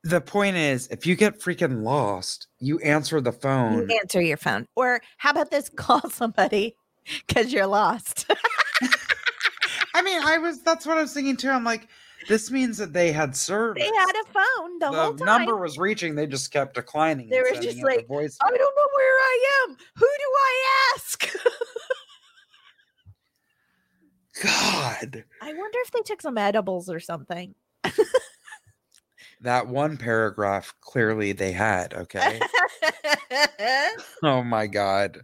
the 0.03 0.21
point 0.21 0.57
is, 0.57 0.87
if 0.89 1.07
you 1.07 1.15
get 1.15 1.41
freaking 1.41 1.83
lost, 1.83 2.49
you 2.59 2.79
answer 2.81 3.21
the 3.21 3.33
You 3.33 3.39
phone. 3.39 3.91
answer 3.91 4.21
your 4.21 4.37
phone. 4.37 4.67
Or 4.77 5.01
how 5.19 5.31
about 5.31 5.51
this? 5.51 5.69
Call 5.77 6.09
somebody 6.11 6.75
because 7.27 7.53
you're 7.53 7.67
lost. 7.67 8.31
I 9.95 10.03
mean, 10.03 10.23
I 10.23 10.39
was 10.39 10.63
that's 10.63 10.87
what 10.87 10.99
I 10.99 11.03
was 11.03 11.13
thinking 11.13 11.37
too. 11.37 11.51
I'm 11.51 11.65
like, 11.65 11.89
this 12.29 12.51
means 12.51 12.79
that 12.79 12.93
they 12.93 13.13
had 13.13 13.35
service. 13.37 13.83
they 13.83 13.89
had 13.89 14.13
a 14.13 14.25
phone 14.33 14.79
the, 14.79 14.89
whole 14.89 15.09
time. 15.09 15.17
the 15.17 15.25
number 15.25 15.57
was 15.57 15.79
reaching, 15.79 16.15
they 16.15 16.27
just 16.27 16.51
kept 16.53 16.75
declining. 16.75 17.29
They 17.29 17.41
were 17.41 17.51
just 17.61 17.83
like, 17.83 18.07
voicemail. 18.07 18.37
I 18.43 18.51
don't 18.51 18.59
know 18.59 18.89
where 18.95 19.15
I 19.15 19.65
am. 19.69 19.77
Who 19.97 20.07
do 20.07 20.33
I 20.37 20.95
ask? 20.97 21.35
God. 24.43 25.25
I 25.43 25.53
wonder 25.55 25.79
if 25.83 25.91
they 25.91 26.01
took 26.01 26.23
some 26.23 26.39
edibles 26.39 26.89
or 26.89 27.01
something. 27.01 27.55
That 29.41 29.67
one 29.67 29.97
paragraph 29.97 30.75
clearly 30.81 31.33
they 31.33 31.53
had. 31.53 31.95
Okay. 31.95 32.41
oh 34.23 34.43
my 34.43 34.67
god. 34.67 35.21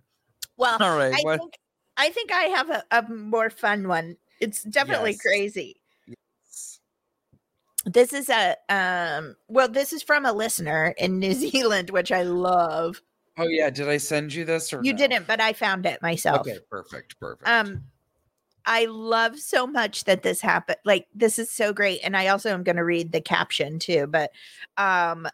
well, 0.56 0.78
All 0.80 0.96
right. 0.96 1.14
I 1.14 1.22
what? 1.22 1.38
think 1.40 1.58
I 1.96 2.10
think 2.10 2.32
I 2.32 2.42
have 2.44 2.70
a, 2.70 2.84
a 2.90 3.02
more 3.08 3.50
fun 3.50 3.88
one. 3.88 4.16
It's 4.40 4.62
definitely 4.62 5.12
Yes. 5.12 5.22
crazy. 5.22 5.76
This 7.84 8.12
is 8.12 8.28
a 8.28 8.56
um 8.68 9.36
well, 9.48 9.68
this 9.68 9.92
is 9.92 10.02
from 10.02 10.26
a 10.26 10.32
listener 10.32 10.94
in 10.98 11.18
New 11.18 11.32
Zealand, 11.52 11.90
which 11.90 12.10
I 12.12 12.22
love. 12.22 13.00
Oh 13.38 13.46
yeah. 13.48 13.70
Did 13.70 13.88
I 13.88 13.98
send 13.98 14.32
you 14.34 14.44
this 14.44 14.72
or 14.72 14.82
You 14.82 14.92
no? 14.92 14.98
didn't, 14.98 15.26
but 15.26 15.40
I 15.40 15.52
found 15.52 15.86
it 15.86 16.02
myself. 16.02 16.46
Okay. 16.48 16.58
Perfect. 16.70 17.18
Perfect. 17.20 17.48
Um 17.48 17.82
I 18.66 18.86
love 18.86 19.38
so 19.38 19.66
much 19.66 20.04
that 20.04 20.22
this 20.22 20.40
happened. 20.40 20.78
Like 20.84 21.06
this 21.14 21.38
is 21.38 21.50
so 21.50 21.72
great. 21.72 22.00
And 22.02 22.16
I 22.16 22.28
also 22.28 22.50
am 22.50 22.62
going 22.64 22.76
to 22.76 22.84
read 22.84 23.12
the 23.12 23.20
caption 23.20 23.78
too, 23.78 24.06
but 24.08 24.30
um 24.76 25.26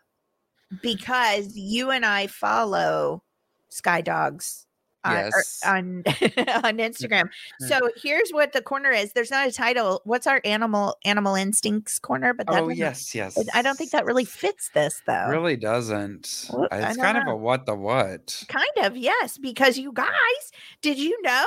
because 0.82 1.56
you 1.56 1.90
and 1.90 2.04
I 2.04 2.26
follow 2.28 3.22
Sky 3.68 4.00
Dogs 4.00 4.66
on, 5.04 5.14
Yes. 5.14 5.60
on 5.66 6.02
on 6.06 6.78
Instagram. 6.78 7.28
So 7.60 7.90
here's 7.96 8.30
what 8.30 8.52
the 8.52 8.62
corner 8.62 8.90
is. 8.90 9.12
There's 9.12 9.30
not 9.30 9.48
a 9.48 9.52
title. 9.52 10.00
What's 10.04 10.26
our 10.26 10.40
animal 10.44 10.96
animal 11.04 11.34
instincts 11.34 11.98
corner? 11.98 12.32
But 12.34 12.46
that 12.46 12.62
oh 12.62 12.68
yes. 12.68 13.14
Yes. 13.14 13.36
I 13.54 13.62
don't 13.62 13.76
think 13.76 13.90
that 13.90 14.04
really 14.06 14.24
fits 14.24 14.70
this 14.74 15.02
though. 15.06 15.26
really 15.28 15.56
doesn't. 15.56 16.50
Well, 16.52 16.68
It's 16.70 16.96
kind 16.96 17.18
of 17.18 17.26
a 17.26 17.36
what 17.36 17.66
the 17.66 17.74
what. 17.74 18.44
Kind 18.48 18.70
of, 18.86 18.96
yes, 18.96 19.38
because 19.38 19.76
you 19.76 19.92
guys, 19.92 20.52
did 20.82 20.98
you 20.98 21.20
know 21.22 21.46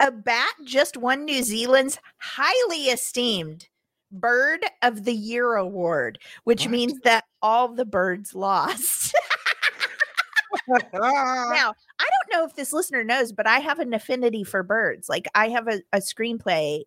a 0.00 0.10
bat 0.10 0.52
just 0.64 0.96
won 0.96 1.24
New 1.24 1.42
Zealand's 1.42 1.98
highly 2.18 2.86
esteemed 2.86 3.68
Bird 4.10 4.64
of 4.82 5.04
the 5.04 5.14
Year 5.14 5.54
award, 5.54 6.18
which 6.44 6.62
What? 6.62 6.70
means 6.70 7.00
that 7.04 7.24
all 7.42 7.68
the 7.68 7.84
birds 7.84 8.34
lost. 8.34 9.14
now, 10.68 10.78
I 11.98 12.08
don't 12.08 12.32
know 12.32 12.44
if 12.44 12.54
this 12.54 12.72
listener 12.72 13.04
knows, 13.04 13.32
but 13.32 13.46
I 13.46 13.58
have 13.58 13.78
an 13.80 13.92
affinity 13.94 14.44
for 14.44 14.62
birds. 14.62 15.08
Like 15.08 15.26
I 15.34 15.48
have 15.48 15.68
a, 15.68 15.82
a 15.92 15.98
screenplay, 15.98 16.82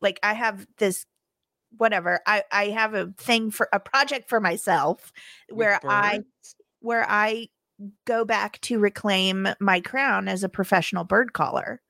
like 0.00 0.20
I 0.22 0.34
have 0.34 0.66
this 0.78 1.06
whatever. 1.76 2.20
I 2.26 2.44
I 2.52 2.66
have 2.66 2.94
a 2.94 3.12
thing 3.18 3.50
for 3.50 3.68
a 3.72 3.80
project 3.80 4.28
for 4.28 4.40
myself 4.40 5.12
With 5.48 5.58
where 5.58 5.80
I 5.84 6.20
where 6.80 7.06
I 7.08 7.48
go 8.06 8.24
back 8.24 8.60
to 8.62 8.78
reclaim 8.78 9.48
my 9.60 9.80
crown 9.80 10.28
as 10.28 10.42
a 10.42 10.48
professional 10.48 11.04
bird 11.04 11.32
caller 11.32 11.82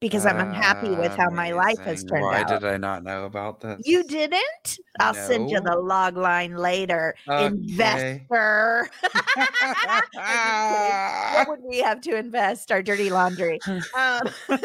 because 0.00 0.26
I'm 0.26 0.38
unhappy 0.38 0.90
with 0.90 1.16
how 1.16 1.30
my 1.30 1.52
life 1.52 1.78
has 1.80 2.04
turned 2.04 2.22
Why 2.22 2.40
out. 2.40 2.50
Why 2.50 2.58
did 2.58 2.64
I 2.66 2.76
not 2.76 3.04
know 3.04 3.24
about 3.24 3.60
this? 3.60 3.80
You 3.84 4.04
didn't? 4.04 4.78
I'll 5.00 5.14
send 5.14 5.50
you 5.50 5.60
the 5.60 5.76
log 5.76 6.16
line 6.16 6.56
later. 6.56 7.14
Okay. 7.28 7.46
Investor. 7.46 8.88
what 10.14 11.48
would 11.48 11.60
we 11.62 11.78
have 11.78 12.00
to 12.02 12.16
invest? 12.16 12.70
Our 12.70 12.82
dirty 12.82 13.10
laundry. 13.10 13.58
Um, 13.66 14.28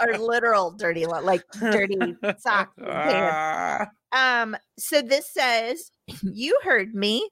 our 0.00 0.18
literal 0.18 0.70
dirty, 0.72 1.06
la- 1.06 1.18
like 1.18 1.42
dirty 1.60 2.16
socks 2.38 2.72
and 2.78 2.86
pants. 2.86 3.90
Um, 4.14 4.56
so 4.78 5.02
this 5.02 5.28
says, 5.28 5.90
you 6.22 6.56
heard 6.62 6.94
me. 6.94 7.28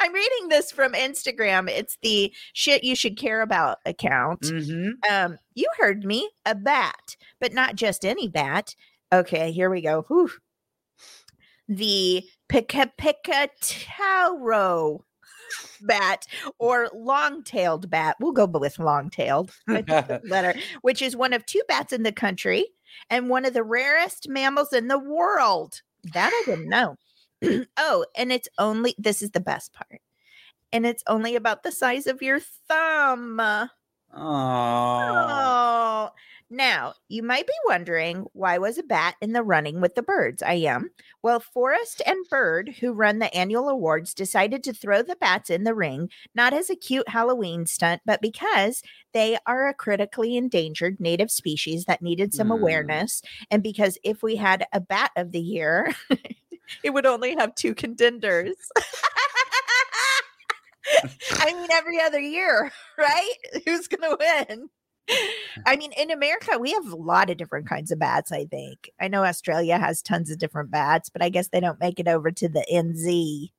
I'm 0.00 0.12
reading 0.12 0.48
this 0.48 0.70
from 0.70 0.92
Instagram. 0.92 1.68
It's 1.68 1.96
the 2.02 2.32
shit 2.52 2.84
you 2.84 2.94
should 2.96 3.16
care 3.16 3.42
about 3.42 3.78
account. 3.86 4.46
hmm 4.46 4.90
Um, 5.10 5.38
you 5.54 5.66
heard 5.78 6.04
me, 6.04 6.30
a 6.44 6.54
bat, 6.54 7.16
but 7.40 7.52
not 7.52 7.76
just 7.76 8.04
any 8.04 8.28
bat. 8.28 8.74
Okay, 9.12 9.52
here 9.52 9.70
we 9.70 9.80
go. 9.80 10.02
Whew. 10.08 10.30
The 11.68 12.24
Pika 12.48 12.90
Tauro 13.60 15.00
bat 15.80 16.26
or 16.58 16.88
long-tailed 16.94 17.90
bat. 17.90 18.16
We'll 18.20 18.32
go 18.32 18.46
with 18.46 18.78
long-tailed. 18.78 19.52
I 19.68 19.82
think 19.82 19.86
that's 19.88 20.28
better. 20.28 20.54
Which 20.82 21.02
is 21.02 21.16
one 21.16 21.32
of 21.32 21.44
two 21.46 21.62
bats 21.68 21.92
in 21.92 22.02
the 22.02 22.12
country 22.12 22.66
and 23.10 23.28
one 23.28 23.44
of 23.44 23.52
the 23.52 23.62
rarest 23.64 24.28
mammals 24.28 24.72
in 24.72 24.88
the 24.88 24.98
world. 24.98 25.82
That 26.14 26.30
I 26.32 26.42
didn't 26.50 26.68
know. 26.68 26.96
oh, 27.76 28.04
and 28.16 28.32
it's 28.32 28.48
only 28.58 28.94
this 28.98 29.22
is 29.22 29.30
the 29.30 29.40
best 29.40 29.72
part. 29.72 30.00
And 30.72 30.86
it's 30.86 31.04
only 31.08 31.36
about 31.36 31.62
the 31.62 31.72
size 31.72 32.06
of 32.06 32.22
your 32.22 32.40
thumb. 32.40 33.40
Oh. 33.40 33.68
Oh. 34.18 36.10
Now, 36.48 36.94
you 37.08 37.24
might 37.24 37.46
be 37.46 37.52
wondering 37.66 38.24
why 38.32 38.58
was 38.58 38.78
a 38.78 38.84
bat 38.84 39.16
in 39.20 39.32
the 39.32 39.42
running 39.42 39.80
with 39.80 39.96
the 39.96 40.02
birds? 40.02 40.42
I 40.44 40.54
am. 40.54 40.90
Well, 41.22 41.40
Forest 41.40 42.02
and 42.06 42.24
Bird, 42.30 42.76
who 42.80 42.92
run 42.92 43.18
the 43.18 43.34
annual 43.34 43.68
awards, 43.68 44.14
decided 44.14 44.62
to 44.64 44.72
throw 44.72 45.02
the 45.02 45.16
bats 45.16 45.50
in 45.50 45.64
the 45.64 45.74
ring, 45.74 46.08
not 46.36 46.52
as 46.52 46.70
a 46.70 46.76
cute 46.76 47.08
Halloween 47.08 47.66
stunt, 47.66 48.00
but 48.06 48.22
because 48.22 48.82
they 49.12 49.38
are 49.46 49.66
a 49.66 49.74
critically 49.74 50.36
endangered 50.36 51.00
native 51.00 51.32
species 51.32 51.84
that 51.86 52.00
needed 52.02 52.32
some 52.32 52.48
Mm. 52.48 52.52
awareness. 52.52 53.22
And 53.50 53.60
because 53.62 53.98
if 54.04 54.22
we 54.22 54.36
had 54.36 54.66
a 54.72 54.80
bat 54.80 55.10
of 55.16 55.32
the 55.32 55.40
year, 55.40 55.92
it 56.82 56.90
would 56.90 57.06
only 57.06 57.34
have 57.36 57.54
two 57.54 57.74
contenders. 57.74 58.56
I 61.36 61.52
mean, 61.52 61.68
every 61.72 62.00
other 62.00 62.20
year, 62.20 62.70
right? 62.98 63.34
Who's 63.64 63.88
going 63.88 64.02
to 64.02 64.16
win? 64.18 64.68
I 65.64 65.76
mean, 65.76 65.92
in 65.92 66.10
America, 66.10 66.58
we 66.58 66.72
have 66.72 66.90
a 66.92 66.96
lot 66.96 67.30
of 67.30 67.36
different 67.36 67.68
kinds 67.68 67.92
of 67.92 67.98
bats, 67.98 68.32
I 68.32 68.44
think. 68.46 68.90
I 69.00 69.06
know 69.08 69.24
Australia 69.24 69.78
has 69.78 70.02
tons 70.02 70.30
of 70.30 70.38
different 70.38 70.70
bats, 70.70 71.10
but 71.10 71.22
I 71.22 71.28
guess 71.28 71.48
they 71.48 71.60
don't 71.60 71.80
make 71.80 72.00
it 72.00 72.08
over 72.08 72.32
to 72.32 72.48
the 72.48 72.66
NZ. 72.72 73.50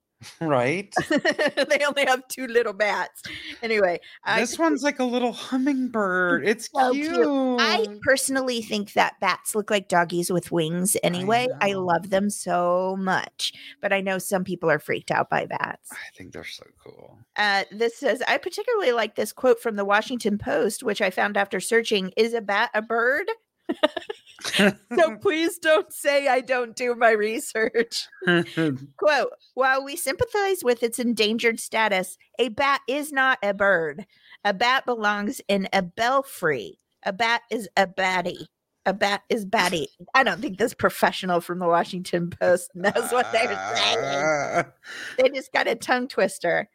Right? 0.41 0.93
they 1.09 1.85
only 1.85 2.05
have 2.05 2.27
two 2.27 2.47
little 2.47 2.73
bats. 2.73 3.21
Anyway, 3.61 3.99
I 4.23 4.39
this 4.39 4.57
one's 4.57 4.81
like 4.81 4.99
a 4.99 5.03
little 5.03 5.31
hummingbird. 5.31 6.47
It's 6.47 6.69
so 6.73 6.91
cute. 6.91 7.13
cute. 7.13 7.27
I 7.59 7.85
personally 8.01 8.61
think 8.61 8.93
that 8.93 9.19
bats 9.19 9.53
look 9.53 9.69
like 9.69 9.87
doggies 9.87 10.31
with 10.31 10.51
wings 10.51 10.97
anyway. 11.03 11.47
I, 11.61 11.71
know. 11.71 11.85
love 11.85 12.09
them 12.09 12.29
so 12.29 12.95
much, 12.99 13.53
but 13.81 13.93
I 13.93 14.01
know 14.01 14.17
some 14.17 14.43
people 14.43 14.71
are 14.71 14.79
freaked 14.79 15.11
out 15.11 15.29
by 15.29 15.45
bats. 15.45 15.91
I 15.91 16.15
think 16.15 16.33
they're 16.33 16.43
so 16.43 16.65
cool. 16.83 17.19
Uh, 17.35 17.65
this 17.71 17.97
says, 17.97 18.23
I 18.27 18.37
particularly 18.37 18.93
like 18.93 19.15
this 19.15 19.31
quote 19.31 19.61
from 19.61 19.75
the 19.75 19.85
Washington 19.85 20.37
Post, 20.37 20.81
which 20.81 21.01
I 21.01 21.11
found 21.11 21.37
after 21.37 21.59
searching 21.59 22.11
Is 22.17 22.33
a 22.33 22.41
bat 22.41 22.71
a 22.73 22.81
bird? 22.81 23.27
So 24.95 25.17
please 25.21 25.57
don't 25.57 25.91
say 25.91 26.27
I 26.27 26.41
don't 26.41 26.75
do 26.75 26.95
my 26.95 27.11
research. 27.11 28.07
Quote 28.25 29.33
While 29.53 29.83
we 29.83 29.95
sympathize 29.95 30.63
with 30.63 30.83
its 30.83 30.99
endangered 30.99 31.59
status, 31.59 32.17
a 32.39 32.49
bat 32.49 32.81
is 32.87 33.11
not 33.11 33.39
a 33.43 33.53
bird. 33.53 34.05
A 34.43 34.53
bat 34.53 34.85
belongs 34.85 35.41
in 35.47 35.67
a 35.73 35.81
belfry. 35.81 36.79
A 37.03 37.13
bat 37.13 37.41
is 37.51 37.67
a 37.75 37.87
batty. 37.87 38.47
A 38.85 38.93
bat 38.93 39.23
is 39.29 39.45
batty. 39.45 39.89
I 40.13 40.23
don't 40.23 40.39
think 40.39 40.57
this 40.57 40.73
professional 40.73 41.41
from 41.41 41.59
the 41.59 41.67
Washington 41.67 42.29
Post 42.29 42.71
knows 42.73 43.11
what 43.11 43.31
they're 43.31 43.75
saying. 43.75 44.65
They 45.17 45.29
just 45.29 45.51
got 45.51 45.67
a 45.67 45.75
tongue 45.75 46.07
twister. 46.07 46.69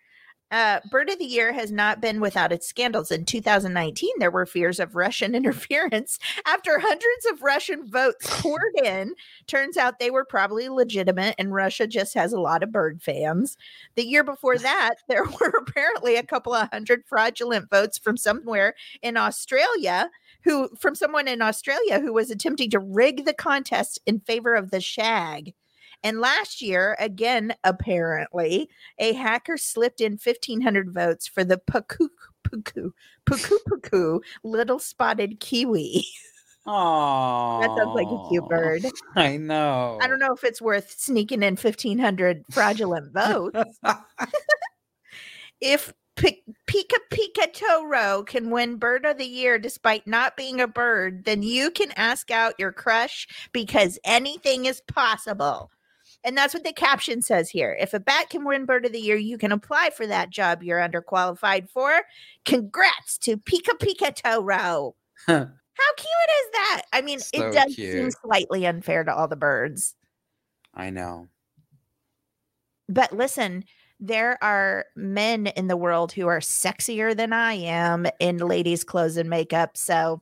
Uh, 0.53 0.81
Bird 0.91 1.09
of 1.09 1.19
the 1.19 1.25
Year 1.25 1.55
has 1.55 1.73
not 1.73 2.03
been 2.03 2.21
without 2.21 2.53
its 2.53 2.69
scandals. 2.69 3.11
In 3.11 3.25
2019, 3.25 4.11
there 4.19 4.31
were 4.31 4.45
fears 4.45 4.79
of 4.79 4.95
Russian 4.95 5.35
interference 5.35 6.19
after 6.47 6.79
hundreds 6.79 7.27
of 7.31 7.43
Russian 7.43 7.91
votes 7.91 8.27
poured 8.43 8.75
in. 8.85 9.15
Turns 9.47 9.79
out 9.79 9.99
they 9.99 10.11
were 10.11 10.27
probably 10.27 10.69
legitimate, 10.69 11.35
and 11.39 11.55
Russia 11.55 11.87
just 11.87 12.13
has 12.15 12.35
a 12.35 12.41
lot 12.41 12.63
of 12.63 12.71
bird 12.71 13.03
fans. 13.03 13.57
The 13.95 14.07
year 14.07 14.23
before 14.23 14.59
that, 14.59 14.97
there 15.09 15.25
were 15.25 15.55
apparently 15.59 16.17
a 16.17 16.23
couple 16.23 16.53
of 16.53 16.69
hundred 16.71 17.05
fraudulent 17.07 17.71
votes 17.71 17.97
from 17.97 18.19
somewhere 18.19 18.75
in 19.01 19.17
Australia. 19.17 20.11
Who 20.45 20.71
from 20.77 20.97
someone 20.97 21.29
in 21.29 21.41
Australia 21.41 22.01
who 22.01 22.13
was 22.13 22.29
attempting 22.29 22.71
to 22.71 22.81
rig 22.81 23.25
the 23.25 23.33
contest 23.33 24.01
in 24.07 24.19
favor 24.19 24.57
of 24.57 24.73
the 24.73 24.81
shag. 24.81 25.55
And 26.05 26.21
last 26.21 26.61
year, 26.61 26.97
again, 26.99 27.55
apparently, 27.65 28.69
a 28.99 29.13
hacker 29.13 29.57
slipped 29.57 30.01
in 30.01 30.13
1,500 30.13 30.93
votes 30.93 31.29
for 31.29 31.45
the 31.45 31.59
Puku 31.59 32.09
Puku 32.45 32.93
Puku 33.25 33.57
Puku 33.69 34.21
little 34.43 34.79
spotted 34.79 35.39
kiwi. 35.41 36.05
Oh, 36.67 37.61
That 37.63 37.77
sounds 37.77 37.95
like 37.95 38.09
a 38.09 38.29
cute 38.29 38.49
bird. 38.49 38.85
I 39.17 39.37
know. 39.37 39.99
I 40.01 40.09
don't 40.09 40.19
know 40.19 40.35
if 40.35 40.45
it's 40.45 40.61
worth 40.61 40.91
sneaking 40.91 41.43
in 41.43 41.55
1,500 41.55 42.45
fraudulent 42.51 43.13
votes. 43.13 43.79
if 45.61 45.93
P- 46.17 46.43
Pika 46.67 46.99
Pika 47.11 47.53
Toro 47.53 48.23
can 48.25 48.51
win 48.51 48.77
Bird 48.77 49.07
of 49.07 49.19
the 49.19 49.25
Year 49.25 49.59
despite 49.59 50.07
not 50.07 50.37
being 50.37 50.61
a 50.61 50.69
bird, 50.69 51.25
then 51.25 51.43
you 51.43 51.71
can 51.71 51.91
ask 51.97 52.31
out 52.31 52.55
your 52.59 52.73
crush 52.73 53.27
because 53.53 53.99
anything 54.05 54.67
is 54.67 54.83
possible. 54.83 55.71
And 56.25 56.37
that's 56.39 56.55
what 56.55 56.63
the 56.65 56.73
caption 56.73 57.21
says 57.23 57.51
here. 57.51 57.77
If 57.81 57.95
a 57.95 58.01
bat 58.01 58.31
can 58.31 58.45
win 58.45 58.65
Bird 58.65 58.87
of 58.87 58.93
the 58.93 59.01
Year, 59.01 59.17
you 59.17 59.37
can 59.39 59.51
apply 59.53 59.91
for 59.91 60.07
that 60.07 60.31
job 60.31 60.63
you're 60.63 60.79
underqualified 60.79 61.69
for. 61.69 62.03
Congrats 62.45 63.19
to 63.19 63.37
Pika 63.37 63.77
Pika 63.79 64.15
Toro. 64.15 64.95
How 65.27 65.95
cute 65.97 66.09
is 66.41 66.51
that? 66.53 66.83
I 66.93 67.01
mean, 67.03 67.19
So 67.19 67.49
it 67.49 67.55
does 67.55 67.75
seem 67.75 68.11
slightly 68.11 68.67
unfair 68.67 69.03
to 69.05 69.15
all 69.15 69.27
the 69.27 69.37
birds. 69.37 69.95
I 70.75 70.91
know. 70.91 71.29
but 72.89 73.13
listen, 73.13 73.65
there 73.99 74.43
are 74.43 74.87
men 74.97 75.47
in 75.49 75.67
the 75.69 75.77
world 75.77 76.13
who 76.13 76.27
are 76.27 76.41
sexier 76.41 77.17
than 77.17 77.33
I 77.33 77.55
am 77.55 78.07
in 78.21 78.39
ladies' 78.39 78.85
clothes 78.85 79.17
and 79.17 79.29
makeup. 79.31 79.77
So 79.77 80.21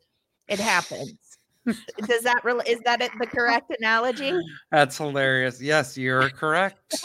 it 0.49 0.59
happens. 0.61 1.30
Does 2.07 2.23
that 2.23 2.41
really 2.45 2.69
is 2.69 2.81
that 2.85 3.03
it, 3.03 3.11
the 3.19 3.27
correct 3.27 3.73
analogy? 3.79 4.33
That's 4.71 4.97
hilarious. 4.97 5.61
Yes, 5.61 5.97
you're 5.97 6.31
correct. 6.31 6.79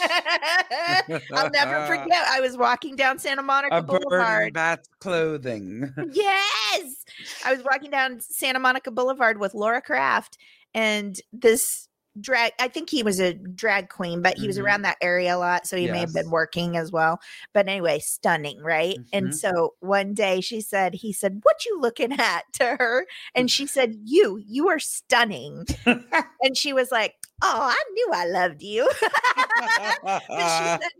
I'll 1.34 1.50
never 1.50 1.86
forget. 1.86 2.24
I 2.28 2.40
was 2.40 2.56
walking 2.56 2.96
down 2.96 3.18
Santa 3.18 3.42
Monica 3.42 3.76
A 3.76 3.82
Boulevard. 3.82 4.54
bat's 4.54 4.88
clothing. 5.00 5.92
Yes. 6.12 7.04
I 7.44 7.52
was 7.52 7.62
walking 7.64 7.90
down 7.90 8.20
Santa 8.20 8.58
Monica 8.58 8.90
Boulevard 8.90 9.38
with 9.38 9.54
Laura 9.54 9.82
Kraft 9.82 10.38
and 10.74 11.20
this 11.32 11.88
drag 12.20 12.52
I 12.60 12.68
think 12.68 12.90
he 12.90 13.02
was 13.02 13.20
a 13.20 13.34
drag 13.34 13.88
queen, 13.90 14.22
but 14.22 14.36
he 14.38 14.46
was 14.46 14.58
Mhm. 14.58 14.62
around 14.64 14.82
that 14.82 14.98
area 15.02 15.36
a 15.36 15.38
lot, 15.38 15.66
so 15.66 15.76
he 15.76 15.88
may 15.88 16.00
have 16.00 16.12
been 16.12 16.30
working 16.30 16.76
as 16.76 16.92
well. 16.92 17.20
But 17.54 17.68
anyway, 17.68 17.98
stunning, 18.00 18.60
right? 18.62 18.98
Mhm. 18.98 19.04
And 19.12 19.34
so 19.34 19.74
one 19.80 20.14
day 20.14 20.40
she 20.40 20.60
said, 20.60 20.94
he 20.94 21.12
said, 21.12 21.40
"What 21.42 21.64
you 21.66 21.80
looking 21.80 22.12
at?" 22.18 22.44
to 22.54 22.76
her, 22.78 23.06
and 23.34 23.50
she 23.50 23.66
said, 23.66 23.94
"You, 24.04 24.38
you 24.46 24.68
are 24.68 24.78
stunning." 24.78 25.66
and 26.42 26.56
she 26.56 26.72
was 26.72 26.90
like, 26.90 27.14
"Oh, 27.42 27.60
I 27.70 27.82
knew 27.92 28.10
I 28.12 28.26
loved 28.26 28.62
you." 28.62 28.90
but 30.36 30.48
she 30.48 30.68
said 30.68 30.90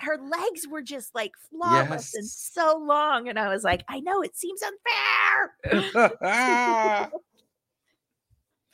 her 0.00 0.16
legs 0.18 0.66
were 0.68 0.82
just 0.82 1.14
like 1.14 1.32
flawless 1.50 2.14
and 2.14 2.30
so 2.30 2.76
long. 2.78 3.28
And 3.28 3.38
I 3.38 3.48
was 3.48 3.64
like, 3.64 3.82
I 3.88 4.00
know 4.00 4.22
it 4.22 4.36
seems 4.36 4.62
unfair. 4.62 5.56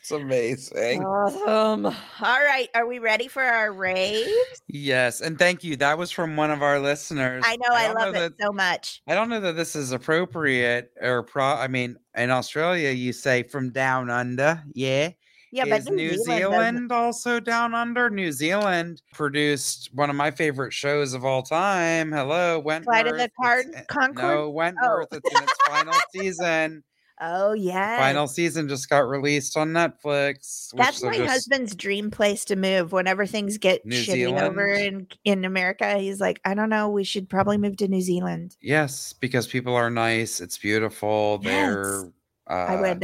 It's 0.01 0.11
amazing. 0.11 1.05
Awesome. 1.05 1.87
All 1.87 1.93
right. 2.23 2.69
Are 2.75 2.87
we 2.87 2.99
ready 2.99 3.29
for 3.29 3.43
our 3.43 3.73
raves? 3.73 4.31
Yes, 4.69 5.21
and 5.21 5.39
thank 5.39 5.65
you. 5.65 5.77
That 5.77 5.99
was 5.99 6.11
from 6.11 6.37
one 6.37 6.51
of 6.51 6.63
our 6.63 6.79
listeners. 6.79 7.43
I 7.47 7.57
know 7.57 7.67
I, 7.75 7.87
don't 7.89 7.95
love 7.97 8.15
know 8.15 8.21
it 8.25 8.39
that- 8.39 8.45
so 8.47 8.53
much. 8.53 9.03
I 9.07 9.15
don't 9.15 9.29
know 9.29 9.41
that 9.41 9.57
this 9.57 9.75
is 9.77 9.93
appropriate 9.93 10.93
or 11.01 11.23
pro. 11.23 11.45
I 11.45 11.69
mean, 11.69 11.97
in 12.17 12.31
Australia, 12.31 12.91
you 12.91 13.13
say 13.13 13.43
from 13.43 13.71
down 13.71 14.11
under. 14.11 14.63
Yeah. 14.75 15.11
Yeah, 15.51 15.65
is 15.75 15.87
but 15.87 15.95
New 15.95 16.11
Zealand 16.11 16.25
Zealand, 16.27 16.89
doesn't- 16.91 16.93
also 16.93 17.41
down 17.41 17.75
under? 17.75 18.11
New 18.11 18.33
Zealand 18.33 19.01
produced 19.15 19.89
one 19.95 20.11
of 20.11 20.17
my 20.17 20.31
favorite 20.31 20.75
shows 20.75 21.15
of 21.15 21.25
all 21.25 21.43
time. 21.43 22.13
Hello, 22.13 22.59
Wentworth. 22.59 22.85
Flight 22.95 23.07
of 23.07 23.17
the 23.17 23.25
It's- 23.25 23.37
Card- 23.43 23.67
eh, 23.75 23.81
Concord? 23.89 24.25
No, 24.37 24.51
Wentworth. 24.51 25.09
It's 25.11 25.31
in 25.35 25.43
its 25.43 25.55
final 25.67 25.95
season. 26.15 26.85
Oh 27.21 27.53
yeah. 27.53 27.99
Final 27.99 28.27
season 28.29 28.69
just 28.69 28.89
got 28.89 29.01
released 29.09 29.57
on 29.57 29.71
Netflix. 29.71 30.69
That's 30.75 31.03
my 31.03 31.17
just- 31.17 31.31
husband's 31.31 31.75
dream 31.75 32.11
place 32.11 32.45
to 32.47 32.57
move. 32.57 32.93
Whenever 32.93 33.27
things 33.27 33.59
get 33.59 33.85
New 33.85 34.01
shitty 34.01 34.41
over 34.41 34.69
in 34.69 35.09
in 35.25 35.45
America, 35.45 35.99
he's 35.99 36.21
like, 36.21 36.41
I 36.45 36.55
don't 36.55 36.71
know, 36.71 36.89
we 36.89 37.05
should 37.05 37.29
probably 37.29 37.59
move 37.59 37.77
to 37.79 37.89
New 37.89 38.01
Zealand. 38.01 38.57
Yes, 38.61 39.13
because 39.13 39.47
people 39.47 39.75
are 39.75 39.91
nice. 39.91 40.41
It's 40.41 40.59
beautiful. 40.59 41.41
Yes. 41.43 41.53
They're. 41.75 42.13
Uh, 42.51 42.55
I 42.55 42.81
would 42.81 43.03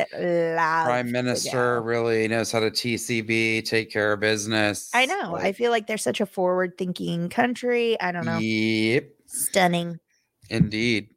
love 0.56 0.86
Prime 0.86 1.12
Minister 1.12 1.82
really 1.82 2.26
knows 2.28 2.50
how 2.50 2.60
to 2.60 2.70
TCB, 2.70 3.66
take 3.66 3.90
care 3.92 4.14
of 4.14 4.20
business. 4.20 4.90
I 4.94 5.04
know. 5.04 5.36
I 5.36 5.52
feel 5.52 5.70
like 5.70 5.86
they're 5.86 5.98
such 5.98 6.22
a 6.22 6.26
forward 6.26 6.78
thinking 6.78 7.28
country. 7.28 8.00
I 8.00 8.10
don't 8.10 8.24
know. 8.24 8.38
Yep, 8.38 9.04
Stunning. 9.26 9.98
indeed. 10.48 11.08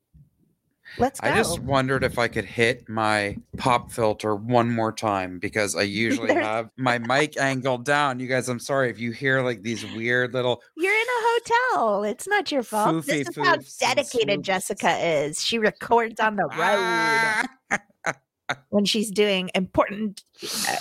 Let's 1.00 1.20
go. 1.20 1.30
I 1.30 1.36
just 1.36 1.60
wondered 1.60 2.04
if 2.04 2.18
I 2.18 2.28
could 2.28 2.46
hit 2.46 2.90
my 2.90 3.38
pop 3.58 3.92
filter 3.92 4.36
one 4.36 4.70
more 4.72 4.92
time 4.92 5.40
because 5.40 5.76
I 5.76 5.82
usually 5.84 6.34
have 6.34 6.70
my 6.78 6.98
mic 6.98 7.38
angled 7.38 7.86
down. 7.86 8.20
You 8.20 8.28
guys, 8.28 8.50
I'm 8.50 8.60
sorry 8.60 8.90
if 8.90 9.00
you 9.00 9.12
hear 9.12 9.42
like 9.42 9.62
these 9.62 9.86
weird 9.94 10.34
little. 10.34 10.62
You're 10.76 10.94
in 10.94 11.00
a 11.00 11.22
hotel. 11.22 12.04
It's 12.04 12.28
not 12.28 12.52
your 12.52 12.64
fault. 12.64 13.06
This 13.06 13.28
is 13.30 13.36
how 13.36 13.58
dedicated. 13.80 14.44
Jessica 14.44 14.98
is. 14.98 15.44
She 15.44 15.60
records 15.60 16.20
on 16.20 16.36
the 16.36 16.48
road 16.58 18.16
when 18.70 18.86
she's 18.86 19.12
doing 19.12 19.50
important 19.56 20.24
uh, 20.68 20.76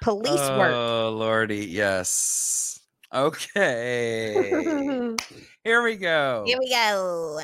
police 0.00 0.40
work. 0.40 0.72
Oh 0.72 1.14
lordy, 1.16 1.66
yes. 1.66 2.80
Okay, 3.12 4.50
here 5.64 5.82
we 5.82 5.96
go. 5.96 6.44
Here 6.46 6.58
we 6.58 6.70
go. 6.70 7.40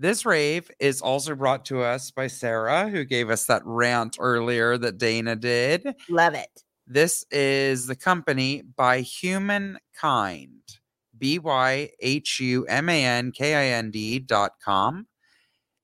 This 0.00 0.24
rave 0.24 0.70
is 0.78 1.02
also 1.02 1.34
brought 1.34 1.64
to 1.66 1.82
us 1.82 2.12
by 2.12 2.28
Sarah, 2.28 2.88
who 2.88 3.04
gave 3.04 3.30
us 3.30 3.46
that 3.46 3.62
rant 3.64 4.16
earlier 4.20 4.78
that 4.78 4.96
Dana 4.96 5.34
did. 5.34 5.92
Love 6.08 6.34
it. 6.34 6.62
This 6.86 7.26
is 7.32 7.86
the 7.88 7.96
company 7.96 8.62
by 8.76 9.00
Humankind, 9.00 10.62
B 11.18 11.40
Y 11.40 11.90
H 11.98 12.38
U 12.38 12.64
M 12.66 12.88
A 12.88 13.04
N 13.04 13.32
K 13.32 13.54
I 13.56 13.76
N 13.76 13.90
D 13.90 14.20
dot 14.20 14.52
com. 14.64 15.08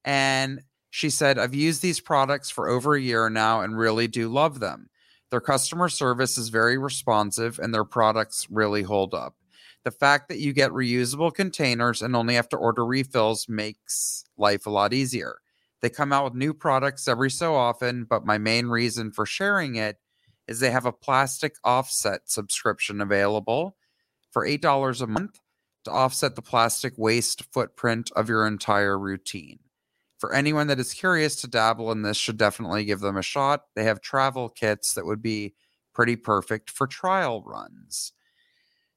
And 0.05 0.63
she 0.91 1.11
said, 1.11 1.37
I've 1.37 1.55
used 1.55 1.83
these 1.83 1.99
products 1.99 2.51
for 2.51 2.69
over 2.69 2.95
a 2.95 3.01
year 3.01 3.29
now 3.29 3.63
and 3.63 3.77
really 3.77 4.07
do 4.07 4.29
love 4.29 4.61
them. 4.61 4.89
Their 5.33 5.41
customer 5.41 5.89
service 5.89 6.39
is 6.39 6.51
very 6.51 6.79
responsive 6.79 7.59
and 7.59 7.75
their 7.75 7.85
products 7.85 8.47
really 8.49 8.83
hold 8.83 9.13
up. 9.13 9.35
The 9.85 9.91
fact 9.91 10.29
that 10.29 10.39
you 10.39 10.53
get 10.53 10.71
reusable 10.71 11.33
containers 11.33 12.01
and 12.01 12.17
only 12.17 12.35
have 12.35 12.49
to 12.51 12.57
order 12.57 12.85
refills 12.85 13.49
makes 13.49 14.25
life 14.37 14.67
a 14.67 14.71
lot 14.71 14.95
easier. 14.95 15.37
They 15.83 15.91
come 15.91 16.13
out 16.13 16.25
with 16.25 16.35
new 16.35 16.55
products 16.55 17.07
every 17.07 17.31
so 17.31 17.55
often, 17.55 18.05
but 18.05 18.25
my 18.25 18.39
main 18.39 18.67
reason 18.69 19.13
for 19.13 19.27
sharing 19.27 19.77
it 19.77 19.99
is 20.49 20.61
they 20.61 20.71
have 20.71 20.87
a 20.87 20.93
plastic 20.93 21.57
offset 21.63 22.23
subscription 22.25 23.03
available 23.03 23.77
for 24.31 24.47
$8 24.47 25.01
a 25.03 25.07
month 25.07 25.41
to 25.85 25.91
offset 25.91 26.35
the 26.35 26.43
plastic 26.43 26.95
waste 26.97 27.45
footprint 27.53 28.11
of 28.17 28.29
your 28.29 28.47
entire 28.47 28.99
routine. 28.99 29.59
For 30.19 30.33
anyone 30.33 30.69
that 30.69 30.81
is 30.81 30.95
curious 30.95 31.37
to 31.43 31.47
dabble 31.47 31.93
in 31.93 32.01
this, 32.01 32.17
should 32.17 32.39
definitely 32.39 32.87
give 32.87 33.01
them 33.01 33.19
a 33.19 33.23
shot. 33.23 33.65
They 33.75 33.85
have 33.85 34.01
travel 34.01 34.49
kits 34.49 34.95
that 34.95 35.05
would 35.05 35.21
be 35.21 35.55
pretty 35.93 36.17
perfect 36.17 36.71
for 36.71 36.87
trial 36.87 37.43
runs. 37.45 38.13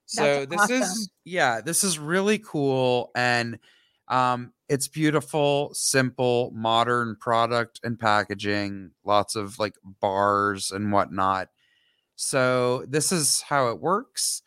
So 0.08 0.45
That's 0.45 0.68
this 0.68 0.82
is 0.82 1.10
yeah, 1.26 1.62
this 1.62 1.84
is 1.84 1.99
really 1.99 2.39
cool 2.39 3.12
and 3.16 3.60
um 4.08 4.53
it's 4.70 4.88
beautiful, 4.88 5.74
simple, 5.74 6.51
modern 6.53 7.16
product 7.18 7.80
and 7.84 7.99
packaging, 7.99 8.91
lots 9.05 9.36
of 9.36 9.60
like 9.60 9.76
bars 10.01 10.72
and 10.72 10.91
whatnot. 10.91 11.49
So 12.16 12.86
this 12.88 13.12
is 13.12 13.41
how 13.41 13.70
it 13.70 13.80
works. 13.82 14.41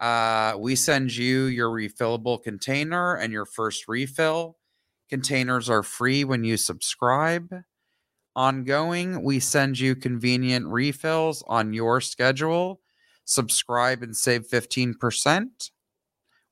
Uh, 0.00 0.56
we 0.58 0.76
send 0.76 1.16
you 1.16 1.44
your 1.44 1.70
refillable 1.70 2.42
container 2.42 3.14
and 3.16 3.32
your 3.32 3.46
first 3.46 3.88
refill. 3.88 4.58
Containers 5.08 5.70
are 5.70 5.82
free 5.84 6.24
when 6.24 6.44
you 6.44 6.56
subscribe. 6.58 7.64
Ongoing, 8.36 9.24
we 9.24 9.40
send 9.40 9.78
you 9.80 9.96
convenient 9.96 10.66
refills 10.68 11.42
on 11.48 11.72
your 11.72 12.02
schedule. 12.02 12.81
Subscribe 13.24 14.02
and 14.02 14.16
save 14.16 14.48
15% 14.48 15.70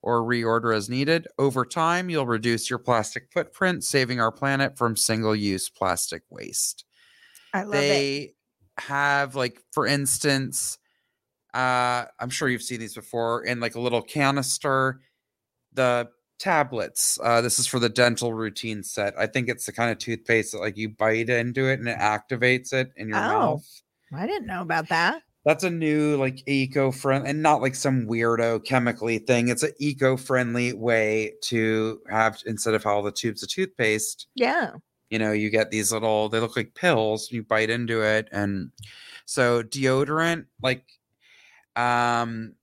or 0.02 0.22
reorder 0.22 0.74
as 0.74 0.88
needed. 0.88 1.26
Over 1.38 1.64
time, 1.64 2.08
you'll 2.08 2.26
reduce 2.26 2.70
your 2.70 2.78
plastic 2.78 3.28
footprint, 3.32 3.84
saving 3.84 4.20
our 4.20 4.32
planet 4.32 4.78
from 4.78 4.96
single 4.96 5.36
use 5.36 5.68
plastic 5.68 6.22
waste 6.30 6.84
I 7.52 7.64
love 7.64 7.74
it. 7.74 7.78
they 7.78 8.34
have 8.78 9.34
like 9.34 9.60
for 9.72 9.86
instance 9.86 10.78
uh 11.52 12.04
i'm 12.18 12.30
sure 12.30 12.48
you've 12.48 12.62
seen 12.62 12.80
these 12.80 12.94
before 12.94 13.44
in 13.44 13.60
like 13.60 13.74
a 13.74 13.80
little 13.80 14.00
canister 14.00 15.00
the 15.74 16.08
tablets 16.38 17.18
uh 17.22 17.42
this 17.42 17.58
is 17.58 17.66
for 17.66 17.78
the 17.78 17.88
dental 17.90 18.32
routine 18.32 18.82
set 18.82 19.12
i 19.18 19.26
think 19.26 19.48
it's 19.50 19.66
the 19.66 19.72
kind 19.72 19.90
of 19.90 19.98
toothpaste 19.98 20.52
that 20.52 20.60
like 20.60 20.78
you 20.78 20.88
bite 20.88 21.28
into 21.28 21.68
it 21.68 21.78
and 21.80 21.88
it 21.88 21.98
activates 21.98 22.72
it 22.72 22.90
in 22.96 23.08
your 23.08 23.18
Oh. 23.18 23.28
mouth 23.28 23.82
I 24.14 24.26
didn't 24.26 24.46
know 24.46 24.62
about 24.62 24.88
that. 24.88 25.22
That's 25.44 25.64
a 25.64 25.70
new 25.70 26.16
like 26.16 26.42
eco-friendly 26.46 27.30
and 27.30 27.42
not 27.42 27.62
like 27.62 27.74
some 27.74 28.06
weirdo 28.06 28.64
chemically 28.64 29.18
thing 29.18 29.48
it's 29.48 29.62
an 29.62 29.72
eco-friendly 29.78 30.72
way 30.74 31.32
to 31.42 32.00
have 32.10 32.40
instead 32.46 32.74
of 32.74 32.84
all 32.86 33.02
the 33.02 33.10
tubes 33.12 33.42
of 33.42 33.48
toothpaste 33.48 34.26
Yeah. 34.34 34.72
you 35.08 35.18
know 35.18 35.32
you 35.32 35.48
get 35.50 35.70
these 35.70 35.92
little 35.92 36.28
they 36.28 36.40
look 36.40 36.56
like 36.56 36.74
pills 36.74 37.30
you 37.32 37.42
bite 37.42 37.70
into 37.70 38.02
it 38.02 38.28
and 38.32 38.70
so 39.24 39.62
deodorant 39.62 40.46
like 40.62 40.84
um 41.76 42.54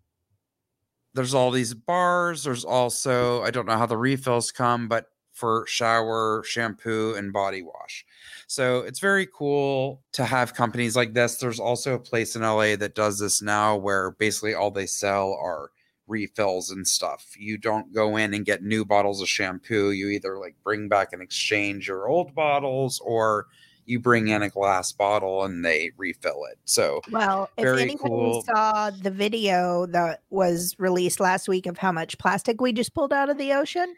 there's 1.13 1.33
all 1.33 1.49
these 1.49 1.73
bars 1.73 2.43
there's 2.43 2.65
also 2.65 3.41
i 3.41 3.49
don't 3.49 3.65
know 3.65 3.77
how 3.77 3.85
the 3.87 3.97
refills 3.97 4.51
come 4.51 4.87
but 4.87 5.07
for 5.33 5.65
shower 5.67 6.43
shampoo 6.45 7.13
and 7.15 7.31
body 7.33 7.61
wash 7.61 8.05
so 8.47 8.79
it's 8.79 8.99
very 8.99 9.27
cool 9.33 10.01
to 10.11 10.25
have 10.25 10.53
companies 10.53 10.95
like 10.95 11.13
this 11.13 11.37
there's 11.37 11.59
also 11.59 11.93
a 11.93 11.99
place 11.99 12.35
in 12.35 12.41
la 12.41 12.75
that 12.75 12.95
does 12.95 13.19
this 13.19 13.41
now 13.41 13.75
where 13.75 14.11
basically 14.11 14.53
all 14.53 14.71
they 14.71 14.85
sell 14.85 15.33
are 15.41 15.71
refills 16.07 16.71
and 16.71 16.87
stuff. 16.87 17.35
You 17.37 17.57
don't 17.57 17.93
go 17.93 18.17
in 18.17 18.33
and 18.33 18.45
get 18.45 18.63
new 18.63 18.85
bottles 18.85 19.21
of 19.21 19.29
shampoo. 19.29 19.91
You 19.91 20.09
either 20.09 20.37
like 20.37 20.55
bring 20.63 20.87
back 20.87 21.13
and 21.13 21.21
exchange 21.21 21.87
your 21.87 22.07
old 22.07 22.33
bottles 22.33 22.99
or 23.03 23.47
you 23.85 23.99
bring 23.99 24.27
in 24.27 24.41
a 24.41 24.49
glass 24.49 24.91
bottle 24.91 25.45
and 25.45 25.63
they 25.63 25.91
refill 25.97 26.45
it. 26.51 26.57
So 26.65 27.01
Well, 27.11 27.49
if 27.57 27.63
Very 27.63 27.83
anybody 27.83 28.09
cool. 28.09 28.43
saw 28.43 28.89
the 28.89 29.11
video 29.11 29.85
that 29.87 30.23
was 30.29 30.75
released 30.77 31.19
last 31.19 31.47
week 31.47 31.65
of 31.65 31.77
how 31.77 31.91
much 31.91 32.17
plastic 32.17 32.59
we 32.59 32.73
just 32.73 32.93
pulled 32.93 33.13
out 33.13 33.29
of 33.29 33.37
the 33.37 33.53
ocean, 33.53 33.95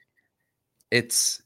it's 0.92 1.42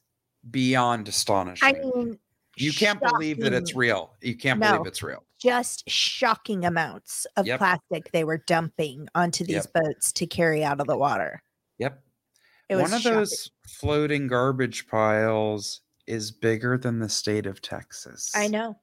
beyond 0.49 1.07
astonishing. 1.07 1.67
I 1.67 1.79
mean, 1.79 2.19
you 2.55 2.71
can't 2.73 2.99
believe 3.01 3.39
that 3.41 3.53
it's 3.53 3.75
real. 3.75 4.15
You 4.21 4.35
can't 4.37 4.59
No. 4.59 4.73
believe 4.73 4.87
it's 4.87 5.03
real. 5.03 5.23
just 5.39 5.83
shocking 5.89 6.63
amounts 6.65 7.25
of 7.35 7.45
Yep. 7.45 7.57
plastic 7.59 8.11
they 8.13 8.23
were 8.23 8.37
dumping 8.37 9.09
onto 9.13 9.43
these 9.43 9.67
boats 9.67 10.13
to 10.13 10.25
carry 10.25 10.63
out 10.63 10.79
of 10.79 10.87
the 10.87 10.95
water. 10.97 11.43
Yep. 11.79 12.01
It 12.69 12.75
was 12.77 12.83
One 12.83 12.93
of 12.93 13.01
shocking. 13.01 13.17
those 13.17 13.51
floating 13.67 14.27
garbage 14.27 14.87
piles 14.87 15.81
is 16.07 16.31
bigger 16.31 16.77
than 16.77 16.99
the 16.99 17.09
state 17.09 17.45
of 17.45 17.61
Texas. 17.61 18.31
I 18.33 18.47
know, 18.47 18.79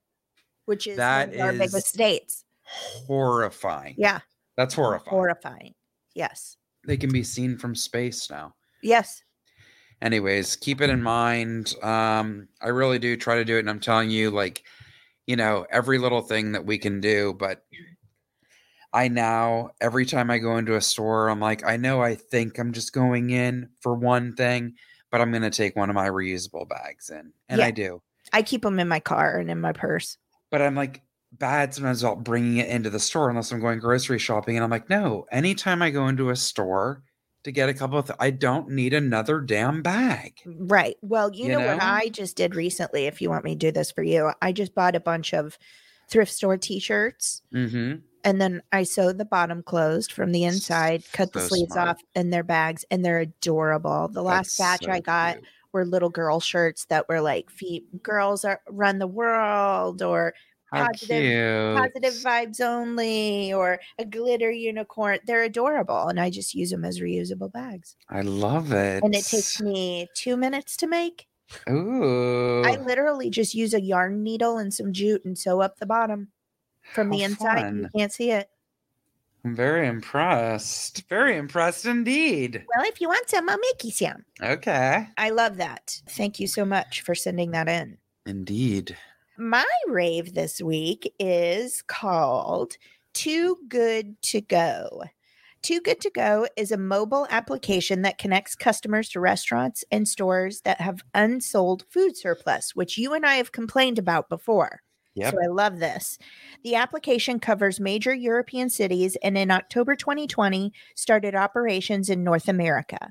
which 0.67 0.87
is 0.87 0.97
That 0.99 1.33
of 1.35 1.41
our 1.41 1.53
biggest 1.53 1.87
states. 1.87 2.45
Horrifying. 2.65 3.95
Yeah, 3.99 4.21
That's 4.57 4.75
horrifying. 4.75 5.11
horrifying. 5.11 5.75
Yes, 6.15 6.57
They 6.87 6.97
can 6.97 7.11
be 7.13 7.23
seen 7.25 7.57
from 7.57 7.75
space 7.75 8.29
now. 8.31 8.55
yes. 8.83 9.23
Anyways 10.03 10.57
keep 10.57 10.81
it 10.81 10.91
in 10.91 11.03
mind 11.03 11.75
um 11.83 12.49
i 12.61 12.69
really 12.69 12.99
do 12.99 13.17
try 13.17 13.37
to 13.37 13.45
do 13.45 13.57
it 13.57 13.61
and 13.61 13.71
i'm 13.71 13.81
telling 13.81 14.11
you 14.11 14.31
like 14.31 14.65
you 15.27 15.37
know 15.37 15.67
every 15.71 15.99
little 15.99 16.23
thing 16.23 16.53
that 16.53 16.65
we 16.65 16.79
can 16.79 17.01
do 17.01 17.35
but 17.35 17.65
i 18.93 19.09
now 19.09 19.71
every 19.81 20.07
time 20.07 20.31
i 20.31 20.39
go 20.39 20.57
into 20.57 20.77
a 20.77 20.81
store 20.81 21.29
i'm 21.29 21.41
like 21.41 21.65
i 21.65 21.77
know 21.77 22.03
i 22.03 22.15
think 22.15 22.59
i'm 22.59 22.73
just 22.73 22.93
going 22.93 23.31
in 23.31 23.69
for 23.81 23.95
one 23.95 24.35
thing 24.35 24.75
but 25.11 25.21
i'm 25.21 25.31
going 25.31 25.43
to 25.43 25.51
take 25.51 25.77
one 25.77 25.91
of 25.91 25.95
my 25.95 26.09
reusable 26.09 26.69
bags 26.69 27.11
in 27.11 27.33
and 27.49 27.61
i 27.61 27.71
do 27.71 28.01
I 28.33 28.43
keep 28.43 28.63
them 28.63 28.79
in 28.79 28.87
my 28.87 29.01
car 29.01 29.39
and 29.39 29.51
in 29.51 29.61
my 29.61 29.73
purse. 29.73 30.17
but 30.51 30.63
i'm 30.63 30.75
like 30.75 31.03
bad 31.33 31.73
sometimes 31.73 32.03
about 32.03 32.25
bringing 32.25 32.57
it 32.57 32.69
into 32.69 32.91
the 32.91 32.99
store 32.99 33.31
unless 33.31 33.53
i'm 33.53 33.61
going 33.61 33.79
grocery 33.79 34.19
shopping 34.19 34.57
and 34.57 34.65
i'm 34.65 34.71
like 34.71 34.91
no 34.91 35.27
anytime 35.31 35.81
i 35.83 35.91
go 35.91 36.09
into 36.09 36.31
a 36.31 36.37
store 36.37 37.03
to 37.45 37.53
get 37.53 37.69
a 37.69 37.75
couple 37.75 37.99
of 37.99 38.07
th- 38.07 38.17
i 38.21 38.31
don't 38.31 38.69
need 38.71 38.93
another 38.95 39.41
damn 39.41 39.83
bag 39.83 40.35
Right. 40.47 40.97
Well, 41.03 41.31
you, 41.33 41.45
You 41.47 41.53
know, 41.53 41.67
what? 41.67 41.83
I 41.83 42.09
just 42.09 42.37
did 42.37 42.55
recently, 42.55 43.07
if 43.07 43.21
you 43.21 43.31
want 43.31 43.45
me 43.45 43.53
to 43.53 43.59
do 43.59 43.73
this 43.73 43.91
for 43.91 44.03
you, 44.03 44.33
I 44.43 44.53
just 44.53 44.75
bought 44.75 44.97
a 44.97 45.01
bunch 45.01 45.33
of 45.35 45.59
thrift 46.09 46.33
store 46.33 46.57
t 46.57 46.79
shirts 46.79 47.43
mm-hmm 47.53 47.97
and 48.25 48.41
then 48.41 48.63
I 48.73 48.83
sewed 48.83 49.19
the 49.19 49.25
bottom 49.25 49.63
closed 49.63 50.13
from 50.13 50.33
the 50.33 50.45
inside, 50.45 51.05
cut 51.13 51.33
the 51.33 51.41
sleeves 51.41 51.73
smart. 51.73 51.89
off, 51.89 52.01
and 52.15 52.33
they're 52.33 52.43
bags, 52.43 52.85
and 52.91 53.05
they're 53.05 53.21
adorable. 53.21 54.09
The 54.09 54.23
last 54.23 54.59
That's 54.59 54.81
batch 54.81 54.85
so 54.85 54.93
I 54.93 55.01
got 55.01 55.37
cute. 55.37 55.47
were 55.73 55.87
little 55.87 56.11
girl 56.11 56.41
shirts 56.41 56.85
that 56.87 57.09
were 57.09 57.21
like 57.21 57.51
feet 57.51 58.03
girls 58.03 58.45
are 58.45 58.61
run 58.69 58.99
the 58.99 59.07
world 59.07 60.03
or 60.03 60.35
How 60.73 60.87
positive- 60.87 61.23
cute. 61.23 61.77
positive 61.77 62.15
vibes 62.23 62.61
only 62.61 63.53
or 63.53 63.81
a 63.99 64.05
glitter 64.05 64.51
unicorn. 64.51 65.19
They're 65.27 65.43
adorable. 65.43 66.09
And 66.09 66.21
I 66.21 66.31
just 66.31 66.55
use 66.55 66.71
them 66.71 66.85
as 66.85 67.01
reusable 67.01 67.53
bags. 67.53 67.97
I 68.09 68.23
love 68.23 68.73
it. 68.73 69.03
And 69.03 69.15
it 69.15 69.25
takes 69.25 69.61
me 69.61 70.09
two 70.15 70.37
minutes 70.37 70.77
to 70.79 70.87
make. 70.87 71.27
Ooh. 71.69 72.63
I 72.65 72.77
literally 72.77 73.31
just 73.31 73.55
use 73.55 73.75
a 73.75 73.81
yarn 73.81 74.23
needle 74.23 74.59
and 74.59 74.73
some 74.73 74.93
jute 74.93 75.25
and 75.25 75.37
sew 75.37 75.61
up 75.61 75.79
the 75.79 75.87
bottom 75.87 76.29
from 76.93 77.11
the 77.11 77.19
How 77.19 77.25
inside. 77.25 77.75
You 77.75 77.89
can't 77.97 78.13
see 78.13 78.31
it. 78.31 78.49
I'm 79.45 79.57
very 79.57 79.89
impressed. 79.89 81.09
Very 81.09 81.37
impressed 81.37 81.87
indeed. 81.87 82.65
Well, 82.77 82.87
if 82.87 83.01
you 83.01 83.09
want 83.09 83.29
some, 83.29 83.49
I'll 83.49 83.59
make 83.59 83.83
you 83.83 83.91
some. 83.91 84.25
Okay. 84.43 85.09
I 85.17 85.31
love 85.31 85.57
that. 85.57 86.01
Thank 86.11 86.39
you 86.39 86.47
so 86.47 86.65
much 86.65 87.01
for 87.01 87.15
sending 87.15 87.51
that 87.53 87.69
in. 87.69 87.97
Indeed. 88.27 88.97
My 89.41 89.65
rave 89.89 90.35
this 90.35 90.61
week 90.61 91.15
is 91.19 91.81
called 91.81 92.77
Too 93.15 93.57
Good 93.69 94.21
to 94.25 94.43
Go. 94.43 95.05
Too 95.63 95.81
Good 95.81 95.99
to 96.03 96.11
Go 96.11 96.47
is 96.59 96.71
a 96.71 96.77
mobile 96.77 97.27
application 97.31 98.03
that 98.03 98.19
connects 98.19 98.55
customers 98.55 99.09
to 99.09 99.21
restaurants 99.21 99.83
and 99.91 100.07
stores 100.07 100.61
that 100.67 100.83
have 100.83 101.01
unsold 101.15 101.87
food 101.89 102.19
surplus, 102.19 102.77
which 102.77 102.99
you 102.99 103.15
and 103.15 103.25
I 103.25 103.37
have 103.37 103.51
complained 103.51 103.99
about 103.99 104.29
before. 104.29 104.83
Yep. 105.15 105.33
So 105.33 105.39
I 105.43 105.47
love 105.47 105.79
this. 105.79 106.19
The 106.63 106.75
application 106.75 107.41
covers 107.41 107.81
major 107.81 108.13
European 108.13 108.69
cities 108.69 109.17
and 109.23 109.39
in 109.39 109.51
October 109.51 109.97
2020 109.97 110.71
started 110.95 111.35
operations 111.35 112.11
in 112.11 112.23
North 112.23 112.47
America. 112.47 113.11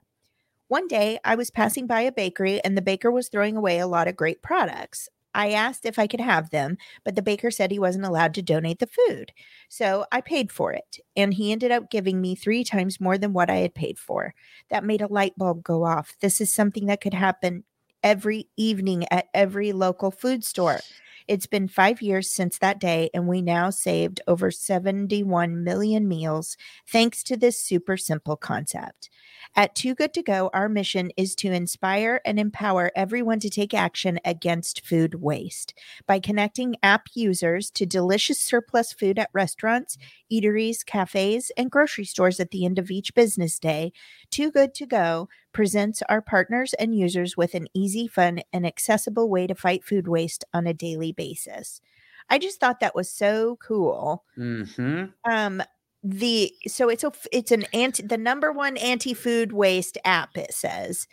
One 0.68 0.88
day 0.88 1.18
I 1.26 1.34
was 1.34 1.50
passing 1.50 1.88
by 1.88 2.02
a 2.02 2.12
bakery 2.12 2.64
and 2.64 2.78
the 2.78 2.84
baker 2.84 3.10
was 3.10 3.30
throwing 3.30 3.58
away 3.58 3.80
a 3.80 3.88
lot 3.88 4.08
of 4.08 4.16
great 4.16 4.44
products. 4.44 5.10
I 5.40 5.52
asked 5.52 5.86
if 5.86 5.98
I 5.98 6.06
could 6.06 6.20
have 6.20 6.50
them, 6.50 6.78
but 7.06 7.16
the 7.16 7.22
baker 7.22 7.50
said 7.50 7.72
he 7.72 7.80
wasn't 7.80 8.04
allowed 8.04 8.34
to 8.34 8.42
donate 8.42 8.80
the 8.80 8.88
food. 8.88 9.32
So 9.70 10.06
I 10.12 10.20
paid 10.20 10.52
for 10.52 10.74
it, 10.74 11.00
and 11.16 11.34
he 11.34 11.54
ended 11.54 11.72
up 11.72 11.90
giving 11.90 12.20
me 12.20 12.36
three 12.36 12.66
times 12.66 13.00
more 13.00 13.18
than 13.18 13.32
what 13.32 13.50
I 13.50 13.56
had 13.56 13.74
paid 13.74 13.98
for. 13.98 14.34
That 14.70 14.84
made 14.84 15.00
a 15.00 15.08
light 15.08 15.38
bulb 15.38 15.64
go 15.64 15.86
off. 15.86 16.18
This 16.20 16.42
is 16.42 16.52
something 16.52 16.88
that 16.88 17.00
could 17.00 17.14
happen 17.14 17.64
every 18.04 18.50
evening 18.58 19.06
at 19.12 19.28
every 19.34 19.72
local 19.72 20.12
food 20.12 20.44
store. 20.44 20.82
It's 21.30 21.46
been 21.46 21.68
five 21.68 22.02
years 22.02 22.28
since 22.28 22.58
that 22.58 22.80
day, 22.80 23.12
and 23.14 23.28
we 23.28 23.44
now 23.44 23.70
saved 23.70 24.20
over 24.28 24.50
71 24.50 25.64
million 25.64 26.08
meals 26.08 26.58
thanks 26.88 27.22
to 27.26 27.38
this 27.38 27.64
super 27.64 27.98
simple 27.98 28.36
concept. 28.36 29.12
At 29.56 29.76
Too 29.76 29.94
Good 29.94 30.12
To 30.16 30.24
Go, 30.24 30.50
our 30.54 30.68
mission 30.68 31.12
is 31.18 31.36
to 31.36 31.52
inspire 31.52 32.20
and 32.26 32.40
empower 32.40 32.92
everyone 32.96 33.40
to 33.42 33.50
take 33.52 33.76
action 33.76 34.20
against 34.26 34.84
food 34.84 35.22
waste 35.22 35.76
by 36.08 36.20
connecting 36.20 36.78
app 36.82 37.04
users 37.14 37.70
to 37.72 37.86
delicious 37.86 38.40
surplus 38.40 38.92
food 38.92 39.20
at 39.20 39.30
restaurants, 39.32 40.00
eateries, 40.32 40.84
cafes, 40.84 41.52
and 41.56 41.70
grocery 41.70 42.06
stores 42.06 42.40
at 42.40 42.50
the 42.50 42.66
end 42.66 42.80
of 42.80 42.90
each 42.90 43.14
business 43.14 43.60
day. 43.60 43.92
Too 44.32 44.50
Good 44.50 44.74
To 44.74 44.88
Go 44.88 45.30
presents 45.52 46.02
our 46.10 46.22
partners 46.22 46.74
and 46.76 46.96
users 46.96 47.36
with 47.36 47.54
an 47.54 47.68
easy, 47.74 48.08
fun, 48.08 48.42
and 48.54 48.66
accessible 48.66 49.30
way 49.30 49.48
to 49.48 49.56
fight 49.56 49.84
food 49.84 50.08
waste 50.08 50.46
on 50.54 50.68
a 50.68 50.74
daily 50.74 51.12
basis. 51.12 51.82
I 52.30 52.38
just 52.38 52.60
thought 52.60 52.80
that 52.80 52.96
was 52.96 53.12
so 53.12 53.58
cool. 53.58 54.24
Mm-hmm. 54.38 55.06
Um, 55.30 55.64
the 56.04 56.54
so 56.68 56.90
it's 56.90 57.04
a 57.04 57.12
it's 57.32 57.52
an 57.52 57.66
anti 57.74 58.04
the 58.04 58.18
number 58.18 58.52
one 58.52 58.78
anti 58.78 59.14
food 59.14 59.52
waste 59.52 59.98
app 60.06 60.38
it 60.38 60.54
says, 60.54 61.08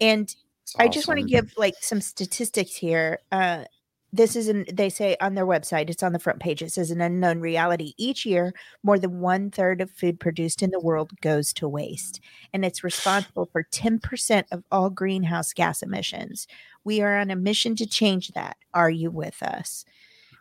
and 0.00 0.32
I 0.78 0.88
just 0.88 1.08
want 1.08 1.18
to 1.20 1.26
give 1.26 1.52
like 1.56 1.74
some 1.80 2.00
statistics 2.00 2.74
here. 2.76 3.20
Uh, 3.32 3.64
this 4.12 4.36
is 4.36 4.48
an 4.48 4.64
they 4.72 4.88
say 4.88 5.16
on 5.20 5.34
their 5.34 5.46
website. 5.46 5.90
It's 5.90 6.02
on 6.02 6.12
the 6.12 6.18
front 6.18 6.40
page. 6.40 6.62
It 6.62 6.72
says 6.72 6.90
an 6.90 7.00
unknown 7.00 7.40
reality. 7.40 7.92
Each 7.98 8.24
year, 8.24 8.54
more 8.82 8.98
than 8.98 9.20
one 9.20 9.50
third 9.50 9.80
of 9.80 9.90
food 9.90 10.18
produced 10.18 10.62
in 10.62 10.70
the 10.70 10.80
world 10.80 11.12
goes 11.20 11.52
to 11.54 11.68
waste, 11.68 12.20
and 12.52 12.64
it's 12.64 12.84
responsible 12.84 13.46
for 13.52 13.64
ten 13.64 13.98
percent 13.98 14.46
of 14.50 14.64
all 14.72 14.88
greenhouse 14.90 15.52
gas 15.52 15.82
emissions. 15.82 16.46
We 16.84 17.02
are 17.02 17.18
on 17.18 17.30
a 17.30 17.36
mission 17.36 17.76
to 17.76 17.86
change 17.86 18.28
that. 18.28 18.56
Are 18.72 18.90
you 18.90 19.10
with 19.10 19.42
us? 19.42 19.84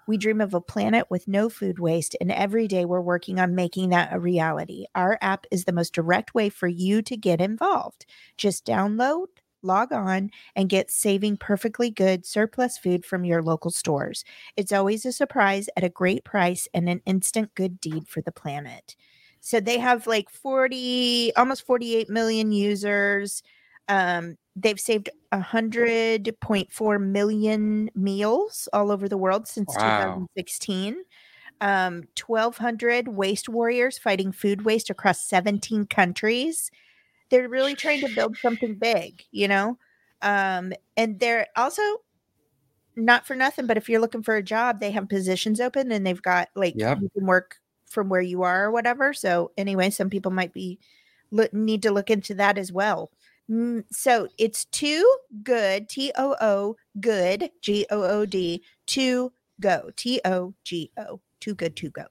We 0.07 0.15
mm-hmm. 0.15 0.22
dream 0.22 0.41
of 0.41 0.53
a 0.53 0.61
planet 0.61 1.07
with 1.09 1.28
no 1.28 1.49
food 1.49 1.78
waste, 1.78 2.15
and 2.22 2.32
every 2.32 2.70
day 2.70 2.86
we're 2.86 3.01
working 3.01 3.39
on 3.39 3.53
making 3.53 3.89
that 3.89 4.13
a 4.13 4.20
reality. 4.20 4.86
Our 4.95 5.18
app 5.22 5.45
is 5.51 5.65
the 5.65 5.74
most 5.74 5.93
direct 5.93 6.34
way 6.34 6.47
for 6.49 6.68
you 6.68 7.01
to 7.01 7.18
get 7.18 7.41
involved. 7.41 8.05
Just 8.38 8.65
download, 8.65 9.28
log 9.68 9.93
on, 9.93 10.32
and 10.55 10.70
get 10.70 10.89
saving 10.91 11.38
perfectly 11.38 11.91
good 11.91 12.26
surplus 12.26 12.78
food 12.78 13.05
from 13.05 13.26
your 13.26 13.43
local 13.43 13.72
stores. 13.72 14.24
It's 14.55 14.72
always 14.72 15.05
a 15.05 15.11
surprise 15.13 15.70
at 15.78 15.84
a 15.84 15.89
great 15.89 16.24
price 16.26 16.68
and 16.74 16.89
an 16.89 17.01
instant 17.05 17.53
good 17.55 17.80
deed 17.80 18.07
for 18.09 18.22
the 18.22 18.32
planet. 18.32 18.95
So 19.41 19.59
they 19.59 19.78
have 19.80 20.07
like 20.07 20.30
40, 20.30 21.34
almost 21.36 21.65
48 21.65 22.09
million 22.09 22.51
users. 22.51 23.43
Um, 23.88 24.38
they've 24.55 24.80
saved 24.80 25.09
100.4 25.32 26.99
million 26.99 27.89
meals 27.95 28.68
all 28.74 28.91
over 28.91 29.07
the 29.07 29.18
world 29.18 29.47
since 29.47 29.78
Wow. 29.78 30.28
2016. 30.32 31.03
Um, 31.61 32.03
1,200 32.15 33.07
waste 33.09 33.49
warriors 33.49 33.97
fighting 33.97 34.32
food 34.32 34.63
waste 34.65 34.89
across 34.89 35.22
17 35.28 35.86
countries. 35.88 36.70
They're 37.30 37.49
really 37.49 37.75
trying 37.75 38.01
to 38.01 38.09
build 38.09 38.38
something 38.41 38.75
big, 38.75 39.23
you 39.32 39.47
know? 39.47 39.78
Um, 40.21 40.73
and 40.95 41.19
they're 41.19 41.47
also 41.55 41.82
not 42.95 43.28
for 43.28 43.36
nothing, 43.36 43.67
but 43.67 43.78
if 43.78 43.88
you're 43.89 44.01
looking 44.01 44.23
for 44.23 44.36
a 44.36 44.43
job, 44.43 44.80
they 44.80 44.91
have 44.91 45.09
positions 45.09 45.61
open 45.61 45.91
and 45.91 46.05
they've 46.05 46.21
got 46.21 46.49
like 46.55 46.80
Yep. 46.80 46.99
you 46.99 47.09
can 47.09 47.25
work 47.25 47.57
from 47.86 48.09
where 48.09 48.21
you 48.21 48.43
are 48.43 48.65
or 48.65 48.71
whatever. 48.71 49.13
So 49.13 49.51
anyway, 49.57 49.89
some 49.89 50.09
people 50.09 50.32
might 50.32 50.53
be 50.53 50.80
look, 51.32 51.53
need 51.53 51.84
to 51.84 51.91
look 51.91 52.09
into 52.09 52.34
that 52.36 52.57
as 52.57 52.71
well. 52.71 53.11
Mm, 53.49 53.86
So 53.91 54.28
it's 54.38 54.65
too 54.65 55.17
good, 55.43 55.89
T 55.89 56.11
O 56.17 56.36
O 56.41 56.75
good, 56.99 57.51
G 57.61 57.86
O 57.91 58.03
O 58.03 58.25
D, 58.25 58.63
to 58.88 59.32
go, 59.59 59.91
T 59.95 60.19
O 60.25 60.53
G 60.63 60.91
O, 60.97 61.21
too 61.39 61.55
good 61.55 61.75
to 61.78 61.89
go. 61.91 62.05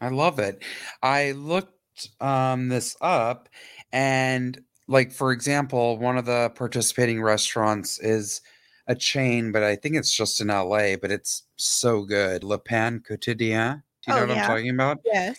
I 0.00 0.08
love 0.08 0.38
it. 0.38 0.62
I 1.02 1.32
looked 1.32 1.75
um 2.20 2.68
this 2.68 2.96
up 3.00 3.48
and 3.92 4.60
like 4.88 5.12
for 5.12 5.32
example, 5.32 5.98
one 5.98 6.16
of 6.16 6.26
the 6.26 6.50
participating 6.54 7.20
restaurants 7.22 7.98
is 7.98 8.40
a 8.86 8.94
chain, 8.94 9.50
but 9.50 9.62
I 9.64 9.74
think 9.76 9.96
it's 9.96 10.14
just 10.14 10.40
in 10.40 10.46
LA, 10.48 10.96
but 10.96 11.10
it's 11.10 11.42
so 11.56 12.02
good. 12.02 12.44
Le 12.44 12.58
Pain 12.58 13.00
Quotidien. 13.00 13.82
Do 14.02 14.12
you 14.12 14.14
know 14.14 14.22
Oh, 14.22 14.26
what 14.26 14.36
yeah. 14.36 14.42
I'm 14.42 14.48
talking 14.48 14.70
about? 14.70 15.00
Yes. 15.04 15.38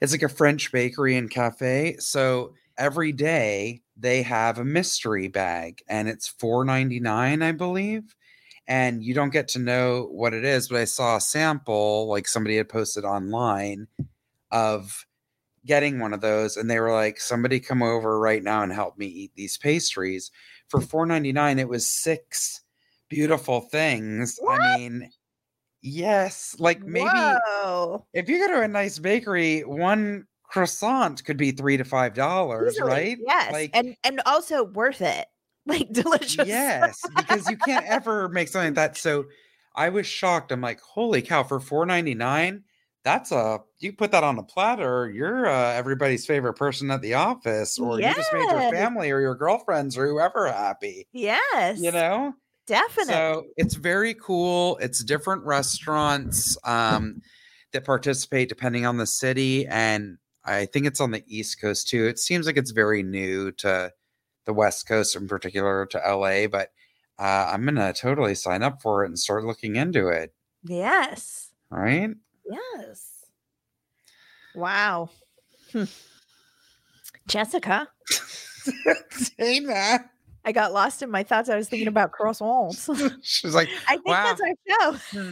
It's 0.00 0.12
like 0.12 0.22
a 0.22 0.28
French 0.28 0.70
bakery 0.70 1.16
and 1.16 1.30
cafe. 1.30 1.96
So 1.98 2.52
every 2.76 3.12
day 3.12 3.80
they 3.96 4.22
have 4.22 4.58
a 4.58 4.64
mystery 4.64 5.28
bag 5.28 5.82
and 5.88 6.08
it's 6.08 6.30
$4.99, 6.30 7.42
I 7.42 7.52
believe. 7.52 8.14
And 8.66 9.02
you 9.02 9.14
don't 9.14 9.30
get 9.32 9.48
to 9.48 9.58
know 9.58 10.08
what 10.10 10.34
it 10.34 10.44
is, 10.44 10.68
but 10.68 10.80
I 10.80 10.84
saw 10.84 11.16
a 11.16 11.20
sample, 11.20 12.06
like 12.08 12.26
somebody 12.28 12.56
had 12.56 12.68
posted 12.68 13.04
online 13.04 13.86
of 14.50 15.06
getting 15.66 15.98
one 15.98 16.12
of 16.12 16.20
those. 16.20 16.56
And 16.56 16.70
they 16.70 16.80
were 16.80 16.92
like, 16.92 17.20
somebody 17.20 17.60
come 17.60 17.82
over 17.82 18.18
right 18.18 18.42
now 18.42 18.62
and 18.62 18.72
help 18.72 18.98
me 18.98 19.06
eat 19.06 19.32
these 19.34 19.58
pastries. 19.58 20.30
For 20.68 20.80
mm. 20.80 20.86
$4.99, 20.86 21.58
it 21.58 21.68
was 21.68 21.86
six 21.86 22.62
beautiful 23.08 23.60
things. 23.60 24.38
What? 24.40 24.60
I 24.60 24.76
mean, 24.78 25.10
yes, 25.82 26.56
like 26.58 26.82
maybe 26.82 27.08
Whoa. 27.08 28.06
if 28.12 28.28
you 28.28 28.38
go 28.46 28.54
to 28.54 28.62
a 28.62 28.68
nice 28.68 28.98
bakery, 28.98 29.60
one 29.60 30.26
croissant 30.42 31.24
could 31.24 31.36
be 31.36 31.50
three 31.50 31.76
to 31.76 31.84
five 31.84 32.14
dollars, 32.14 32.78
right? 32.80 33.18
Yes. 33.20 33.52
Like, 33.52 33.70
and 33.74 33.96
and 34.04 34.20
also 34.26 34.64
worth 34.64 35.00
it. 35.00 35.26
Like 35.66 35.90
delicious. 35.94 36.46
yes, 36.46 37.00
because 37.16 37.48
you 37.48 37.56
can't 37.56 37.86
ever 37.86 38.28
make 38.28 38.48
something 38.48 38.74
like 38.74 38.92
that. 38.92 38.98
So 38.98 39.24
I 39.74 39.88
was 39.88 40.06
shocked. 40.06 40.52
I'm 40.52 40.60
like, 40.60 40.78
holy 40.78 41.22
cow, 41.22 41.42
for 41.42 41.58
four 41.58 41.86
ninety 41.86 42.14
nine, 42.14 42.64
that's 43.04 43.30
a 43.32 43.60
you 43.78 43.92
put 43.92 44.10
that 44.12 44.24
on 44.24 44.38
a 44.38 44.42
platter. 44.42 45.10
You're 45.10 45.46
uh, 45.46 45.72
everybody's 45.72 46.26
favorite 46.26 46.54
person 46.54 46.90
at 46.90 47.02
the 47.02 47.14
office, 47.14 47.78
or 47.78 48.00
you 48.00 48.12
just 48.14 48.32
made 48.32 48.50
your 48.50 48.72
family 48.72 49.10
or 49.10 49.20
your 49.20 49.34
girlfriends 49.34 49.96
or 49.96 50.08
whoever 50.08 50.50
happy. 50.50 51.06
Yes. 51.12 51.80
You 51.80 51.92
know, 51.92 52.34
Definitely. 52.66 53.12
So 53.12 53.46
it's 53.56 53.74
very 53.74 54.14
cool. 54.14 54.78
It's 54.80 55.04
different 55.04 55.44
restaurants 55.44 56.56
um, 56.64 57.20
that 57.72 57.84
participate 57.84 58.48
depending 58.48 58.86
on 58.86 58.96
the 58.96 59.06
city, 59.06 59.66
and 59.66 60.16
I 60.44 60.66
think 60.66 60.86
it's 60.86 61.00
on 61.00 61.10
the 61.10 61.22
East 61.26 61.60
Coast 61.60 61.88
too. 61.88 62.06
It 62.06 62.18
seems 62.18 62.46
like 62.46 62.56
it's 62.56 62.70
very 62.70 63.02
new 63.02 63.52
to 63.52 63.92
the 64.46 64.52
West 64.54 64.88
Coast, 64.88 65.14
in 65.14 65.28
particular 65.28 65.86
to 65.86 65.98
LA. 65.98 66.46
But 66.46 66.70
uh, 67.18 67.50
I'm 67.52 67.64
gonna 67.66 67.92
totally 67.92 68.34
sign 68.34 68.62
up 68.62 68.80
for 68.80 69.04
it 69.04 69.08
and 69.08 69.18
start 69.18 69.44
looking 69.44 69.76
into 69.76 70.08
it. 70.08 70.32
yes. 70.62 71.50
Right? 71.70 72.10
Yes. 72.48 73.10
Wow. 74.54 75.10
Hmm. 75.72 75.84
Jessica, 77.26 77.88
Say 79.10 79.60
that. 79.60 80.10
I 80.44 80.52
got 80.52 80.72
lost 80.72 81.02
in 81.02 81.10
my 81.10 81.22
thoughts. 81.22 81.48
I 81.48 81.56
was 81.56 81.68
thinking 81.68 81.88
about 81.88 82.12
croissants. 82.12 82.88
She's 83.22 83.54
like, 83.54 83.68
I 83.88 83.92
think 83.94 84.06
Wow. 84.06 84.24
that's 84.24 84.40
our 84.40 84.54
show. 84.92 84.98
Hmm. 85.10 85.30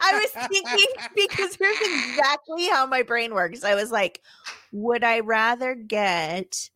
I 0.00 0.12
was 0.14 0.30
thinking 0.50 0.86
because 1.14 1.56
here's 1.56 1.80
exactly 1.80 2.68
how 2.68 2.86
my 2.86 3.02
brain 3.02 3.34
works. 3.34 3.64
I 3.64 3.74
was 3.74 3.90
like, 3.90 4.20
would 4.72 5.04
I 5.04 5.20
rather 5.20 5.74
get 5.74 6.68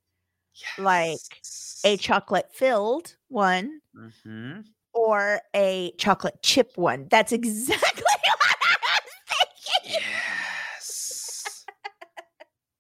like 0.79 1.19
a 1.85 1.97
chocolate 1.97 2.53
filled 2.53 3.17
one 3.29 3.81
hmm 4.25 4.61
or 4.93 5.41
a 5.55 5.93
chocolate 5.99 6.43
chip 6.43 6.73
one? 6.77 7.07
That's 7.11 7.33
exactly 7.33 7.96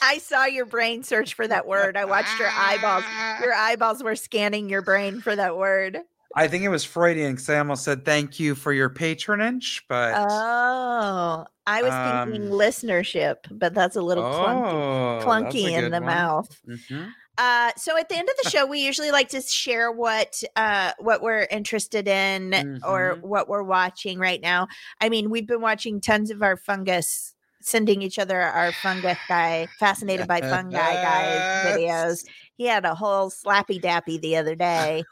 I 0.02 0.18
saw 0.18 0.44
your 0.44 0.66
brain 0.66 1.02
search 1.02 1.34
for 1.34 1.48
that 1.48 1.66
word. 1.66 1.96
I 1.96 2.04
watched 2.04 2.38
your 2.38 2.50
eyeballs. 2.50 3.04
Your 3.42 3.54
eyeballs 3.54 4.02
were 4.02 4.16
scanning 4.16 4.68
your 4.68 4.82
brain 4.82 5.20
for 5.20 5.34
that 5.34 5.56
word. 5.56 6.00
I 6.36 6.48
think 6.48 6.64
it 6.64 6.68
was 6.68 6.84
Freudian 6.84 7.32
because 7.32 7.48
I 7.48 7.58
almost 7.58 7.84
said 7.84 8.04
thank 8.04 8.40
you 8.40 8.54
for 8.54 8.72
your 8.72 8.90
patronage, 8.90 9.84
but 9.88 10.14
Oh, 10.16 11.46
I 11.66 11.82
was 11.82 11.92
thinking 11.92 12.50
Um, 12.52 12.58
listenership, 12.58 13.36
but 13.50 13.72
that's 13.74 13.96
a 13.96 14.02
little 14.02 14.24
clunky, 14.24 14.72
Oh, 14.72 15.24
clunky 15.24 15.70
a 15.76 15.84
in 15.84 15.90
the 15.90 16.00
one. 16.00 16.06
mouth. 16.06 16.60
Mhm. 16.66 17.14
Uh, 17.36 17.72
so 17.76 17.96
at 17.98 18.08
the 18.08 18.16
end 18.16 18.28
of 18.28 18.36
the 18.42 18.50
show, 18.50 18.64
we 18.66 18.78
usually 18.84 19.10
like 19.10 19.28
to 19.30 19.40
share 19.42 19.90
what 19.90 20.42
uh 20.56 20.92
what 20.98 21.20
we're 21.22 21.46
interested 21.50 22.06
in 22.06 22.80
or 22.86 23.16
Mhm. 23.16 23.20
what 23.22 23.48
we're 23.48 23.62
watching 23.64 24.18
right 24.18 24.40
now. 24.40 24.68
I 25.00 25.08
mean, 25.08 25.30
we've 25.30 25.46
been 25.46 25.60
watching 25.60 26.00
tons 26.00 26.30
of 26.30 26.42
our 26.42 26.56
fungus, 26.56 27.34
sending 27.60 28.02
each 28.02 28.18
other 28.20 28.40
our 28.40 28.72
fungus 28.72 29.18
guy, 29.28 29.66
fascinated 29.80 30.28
by 30.28 30.40
fungi 30.42 30.94
guys 31.02 31.40
videos. 31.64 32.24
He 32.56 32.66
had 32.66 32.84
a 32.84 32.94
whole 32.94 33.30
slappy 33.30 33.80
dappy 33.80 34.20
the 34.20 34.36
other 34.36 34.54
day. 34.54 35.04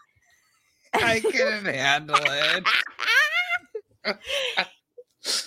I 0.95 1.21
couldn't 1.21 1.65
handle 1.67 2.17
it. 2.19 2.65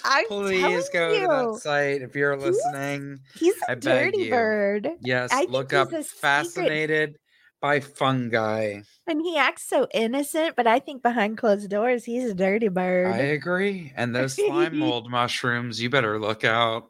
I'm 0.06 0.26
Please 0.28 0.88
go 0.90 1.14
to 1.14 1.20
you, 1.20 1.28
that 1.28 1.60
site 1.62 2.02
if 2.02 2.16
you're 2.16 2.38
listening. 2.38 3.20
He's 3.36 3.56
a 3.68 3.72
I 3.72 3.76
dirty 3.76 4.30
bird, 4.30 4.90
Yes, 5.02 5.32
I 5.34 5.46
look 5.50 5.74
up 5.74 5.90
secret- 5.90 6.06
fascinated 6.06 7.18
by 7.62 7.82
fungi. 7.82 8.80
and 9.08 9.22
he 9.22 9.38
acts 9.38 9.68
so 9.68 9.88
innocent. 9.94 10.56
But 10.56 10.66
I 10.68 10.80
think 10.80 11.04
behind 11.04 11.38
closed 11.38 11.70
doors, 11.70 12.06
he's 12.06 12.30
a 12.30 12.34
dirty 12.34 12.70
bird. 12.70 13.14
I 13.14 13.18
agree. 13.18 13.92
And 13.98 14.16
those 14.16 14.34
slime 14.36 14.78
mold 14.80 15.10
mushrooms, 15.12 15.82
you 15.82 15.90
better 15.90 16.20
look 16.20 16.46
out. 16.46 16.90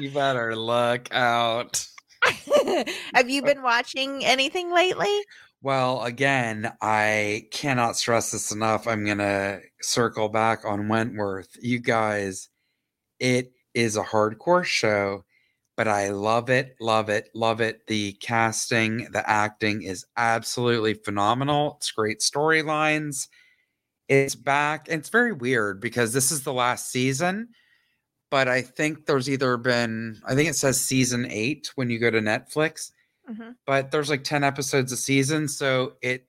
you 0.00 0.10
better 0.10 0.56
look 0.56 1.08
out. 1.14 1.86
Have 3.14 3.30
you 3.30 3.42
been 3.42 3.62
watching 3.62 4.24
anything 4.24 4.72
lately? 4.72 5.16
Well, 5.62 6.02
again, 6.02 6.72
I 6.82 7.46
cannot 7.52 7.96
stress 7.96 8.32
this 8.32 8.50
enough. 8.50 8.88
I'm 8.88 9.04
going 9.04 9.18
to 9.18 9.60
circle 9.80 10.28
back 10.28 10.64
on 10.64 10.88
Wentworth. 10.88 11.56
You 11.60 11.78
guys, 11.78 12.48
it 13.20 13.52
is 13.72 13.96
a 13.96 14.02
hardcore 14.02 14.64
show, 14.64 15.24
but 15.76 15.86
I 15.86 16.08
love 16.08 16.50
it, 16.50 16.74
love 16.80 17.08
it, 17.08 17.28
love 17.32 17.60
it. 17.60 17.86
The 17.86 18.14
casting, 18.14 19.08
the 19.12 19.28
acting 19.30 19.82
is 19.84 20.04
absolutely 20.16 20.94
phenomenal. 20.94 21.76
It's 21.76 21.92
great 21.92 22.18
storylines. 22.18 23.28
It's 24.08 24.34
back. 24.34 24.88
And 24.88 24.98
it's 24.98 25.10
very 25.10 25.32
weird 25.32 25.80
because 25.80 26.12
this 26.12 26.32
is 26.32 26.42
the 26.42 26.52
last 26.52 26.90
season, 26.90 27.50
but 28.32 28.48
I 28.48 28.62
think 28.62 29.06
there's 29.06 29.30
either 29.30 29.56
been, 29.58 30.20
I 30.26 30.34
think 30.34 30.50
it 30.50 30.56
says 30.56 30.80
season 30.80 31.24
eight 31.30 31.70
when 31.76 31.88
you 31.88 32.00
go 32.00 32.10
to 32.10 32.20
Netflix 32.20 32.90
Mhm. 33.30 33.56
but 33.66 33.90
there's 33.90 34.10
like 34.10 34.24
10 34.24 34.42
episodes 34.44 34.90
a 34.92 34.96
season 34.96 35.48
so 35.48 35.94
it 36.02 36.26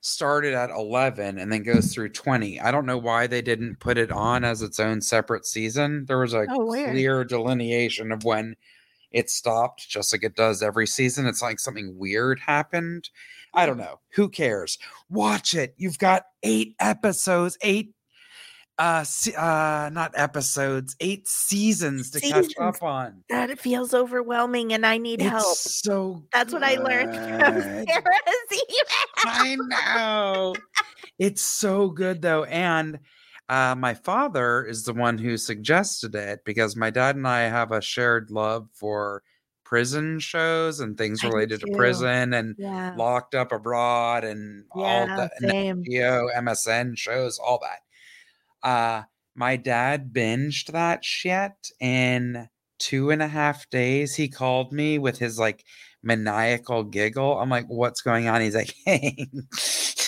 started 0.00 0.54
at 0.54 0.70
11 0.70 1.38
and 1.38 1.52
then 1.52 1.62
goes 1.62 1.92
through 1.94 2.08
20 2.10 2.60
i 2.60 2.70
don't 2.70 2.84
know 2.86 2.98
why 2.98 3.26
they 3.26 3.40
didn't 3.42 3.80
put 3.80 3.96
it 3.98 4.10
on 4.10 4.44
as 4.44 4.60
its 4.62 4.78
own 4.80 5.00
separate 5.00 5.46
season. 5.46 6.04
There 6.06 6.18
was 6.18 6.34
a 6.34 6.46
Oh, 6.50 6.66
clear 6.68 7.24
delineation 7.24 8.12
of 8.12 8.24
when 8.24 8.56
it 9.12 9.28
stopped 9.30 9.88
just 9.88 10.12
like 10.12 10.22
it 10.22 10.36
does 10.36 10.62
every 10.62 10.86
season. 10.86 11.26
It's 11.26 11.42
like 11.42 11.58
something 11.58 11.98
weird 11.98 12.38
happened. 12.40 13.10
I 13.54 13.66
don't 13.66 13.78
know. 13.78 14.00
Who 14.14 14.28
cares? 14.28 14.78
Watch 15.08 15.54
it. 15.54 15.74
You've 15.78 15.98
got 15.98 16.26
eight 16.44 16.76
episodes 16.78 17.58
eight 17.62 17.92
uh 18.80 19.04
se- 19.04 19.34
uh 19.36 19.90
not 19.92 20.10
episodes 20.16 20.96
eight 21.00 21.28
seasons 21.28 22.10
to 22.10 22.18
catch 22.20 22.52
up 22.58 22.82
on 22.82 23.22
That 23.28 23.50
it 23.50 23.60
feels 23.60 23.92
overwhelming, 23.94 24.72
and 24.72 24.84
I 24.86 24.96
need 24.98 25.20
help. 25.20 25.54
so 25.56 26.24
That's 26.32 26.52
what 26.52 26.64
I 26.64 26.74
learned 26.76 27.14
from 27.14 27.38
good. 27.38 27.88
Sarah's 27.88 28.62
I 29.24 29.56
know. 29.56 30.54
It's 31.18 31.42
so 31.42 31.90
good 31.90 32.22
though. 32.22 32.44
And 32.44 32.98
uh, 33.50 33.74
my 33.76 33.94
father 33.94 34.64
is 34.64 34.84
the 34.84 34.94
one 34.94 35.18
who 35.18 35.36
suggested 35.36 36.14
it 36.14 36.40
because 36.46 36.74
my 36.76 36.88
dad 36.90 37.16
and 37.16 37.28
I 37.28 37.40
have 37.42 37.72
a 37.72 37.82
shared 37.82 38.30
love 38.30 38.68
for 38.72 39.22
prison 39.64 40.18
shows 40.20 40.80
and 40.80 40.96
things 40.96 41.22
related 41.22 41.60
to 41.60 41.66
prison 41.76 42.32
and 42.32 42.54
Yeah. 42.58 42.94
locked 42.96 43.34
up 43.34 43.52
abroad 43.52 44.24
and 44.24 44.64
all 44.72 45.06
the 45.06 45.30
same. 45.40 45.84
MSN 45.84 46.96
shows, 46.96 47.38
all 47.38 47.58
that. 47.62 47.80
Uh 48.62 49.02
my 49.34 49.56
dad 49.56 50.12
binged 50.12 50.72
that 50.72 51.04
shit 51.04 51.52
in 51.80 52.48
two 52.78 53.10
and 53.10 53.22
a 53.22 53.28
half 53.28 53.68
days. 53.70 54.16
He 54.16 54.28
called 54.28 54.72
me 54.72 54.98
with 54.98 55.18
his 55.18 55.38
like 55.38 55.64
maniacal 56.02 56.84
giggle. 56.84 57.38
I'm 57.38 57.50
like, 57.50 57.66
what's 57.68 58.00
going 58.00 58.26
on? 58.26 58.40
He's 58.40 58.56
like, 58.56 58.74
hey, 58.84 59.28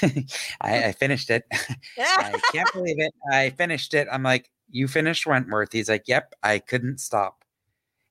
I, 0.60 0.84
I 0.86 0.92
finished 0.92 1.30
it. 1.30 1.44
I 1.98 2.32
can't 2.52 2.72
believe 2.72 2.96
it. 2.98 3.12
I 3.30 3.50
finished 3.50 3.94
it. 3.94 4.08
I'm 4.10 4.22
like, 4.22 4.50
you 4.70 4.88
finished 4.88 5.26
Wentworth. 5.26 5.72
He's 5.72 5.88
like, 5.88 6.08
yep, 6.08 6.32
I 6.42 6.58
couldn't 6.58 6.98
stop. 6.98 7.44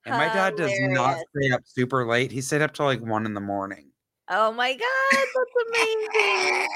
And 0.04 0.16
my 0.16 0.28
dad 0.28 0.56
does 0.56 0.72
not 0.80 1.16
stay 1.36 1.50
up 1.52 1.62
super 1.64 2.06
late. 2.06 2.32
He 2.32 2.40
stayed 2.40 2.62
up 2.62 2.74
till 2.74 2.86
like 2.86 3.00
one 3.00 3.26
in 3.26 3.34
the 3.34 3.40
morning. 3.40 3.90
Oh 4.28 4.52
my 4.52 4.72
god, 4.72 4.80
that's 5.12 5.68
amazing. 5.68 6.68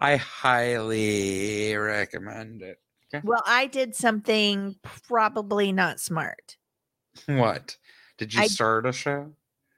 I 0.00 0.16
highly 0.16 1.74
recommend 1.76 2.62
it. 2.62 2.78
well, 3.22 3.42
I 3.46 3.66
did 3.66 3.94
something 3.94 4.76
probably 5.06 5.72
not 5.72 6.00
smart. 6.00 6.56
What? 7.26 7.76
Did 8.18 8.34
you 8.34 8.42
I- 8.42 8.46
start 8.48 8.86
a 8.86 8.92
show? 8.92 9.32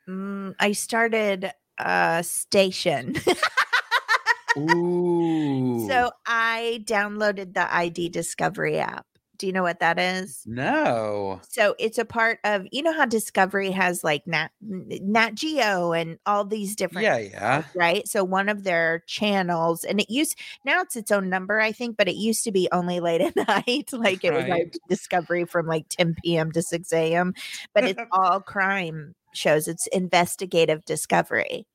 Mm, 0.09 0.55
I 0.59 0.73
started 0.73 1.51
a 1.79 2.23
station. 2.25 3.15
Ooh. 4.57 5.87
so 5.89 6.11
I 6.27 6.83
downloaded 6.87 7.53
the 7.55 7.73
ID 7.75 8.09
Discovery 8.09 8.79
app. 8.79 9.07
Do 9.39 9.47
you 9.47 9.53
know 9.53 9.63
what 9.63 9.81
that 9.81 9.99
is? 9.99 10.47
no. 10.47 11.41
So 11.49 11.75
it's 11.79 11.99
a 11.99 12.05
part 12.05 12.39
of 12.45 12.67
you 12.71 12.83
know 12.83 12.93
how 12.93 13.07
Discovery 13.07 13.71
has 13.71 14.05
like 14.05 14.27
Nat 14.27 14.49
Nat 14.61 15.35
Geo 15.35 15.93
and 15.93 16.19
all 16.27 16.45
these 16.45 16.77
different 16.77 17.05
Yeah, 17.05 17.17
yeah. 17.19 17.63
right? 17.75 18.07
So 18.07 18.25
one 18.25 18.49
of 18.49 18.65
their 18.65 19.03
channels, 19.07 19.85
and 19.85 20.01
it 20.01 20.11
used 20.11 20.39
now 20.65 20.81
it's 20.83 20.97
its 20.97 21.11
own 21.11 21.29
number, 21.31 21.61
I 21.61 21.73
think, 21.73 21.97
but 21.97 22.09
it 22.09 22.17
used 22.17 22.45
to 22.45 22.53
be 22.53 22.69
only 22.73 23.01
late 23.01 23.21
at 23.21 23.37
night. 23.49 23.93
Like 23.93 24.25
it 24.25 24.33
was 24.33 24.47
like 24.47 24.77
Discovery 24.89 25.45
from 25.45 25.67
like 25.67 25.89
10 25.89 26.15
p.m. 26.23 26.53
to 26.53 26.63
6 26.63 26.93
a.m. 26.93 27.35
But 27.75 27.85
it's 27.85 28.01
all 28.13 28.41
crime 28.41 29.15
shows. 29.33 29.69
It's 29.69 29.87
investigative 29.89 30.85
discovery. 30.85 31.67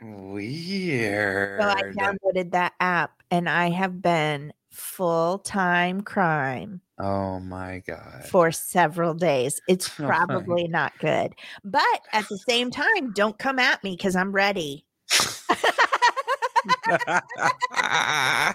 Weird. 0.00 1.60
So 1.60 1.68
I 1.68 1.82
downloaded 1.84 2.50
that 2.52 2.74
app 2.80 3.22
and 3.30 3.48
I 3.48 3.70
have 3.70 4.02
been 4.02 4.52
full 4.76 5.38
time 5.38 6.02
crime 6.02 6.80
oh 6.98 7.40
my 7.40 7.82
god. 7.86 8.24
for 8.26 8.52
several 8.52 9.14
days. 9.14 9.60
It's 9.68 9.88
Oh 10.00 10.04
probably 10.04 10.68
not 10.68 10.92
good. 10.98 11.34
But 11.64 11.82
at 12.12 12.28
the 12.28 12.38
same 12.48 12.70
time, 12.70 13.12
don't 13.12 13.38
come 13.38 13.58
at 13.58 13.82
me 13.82 13.96
because 13.96 14.16
I'm 14.16 14.32
ready. 14.32 14.84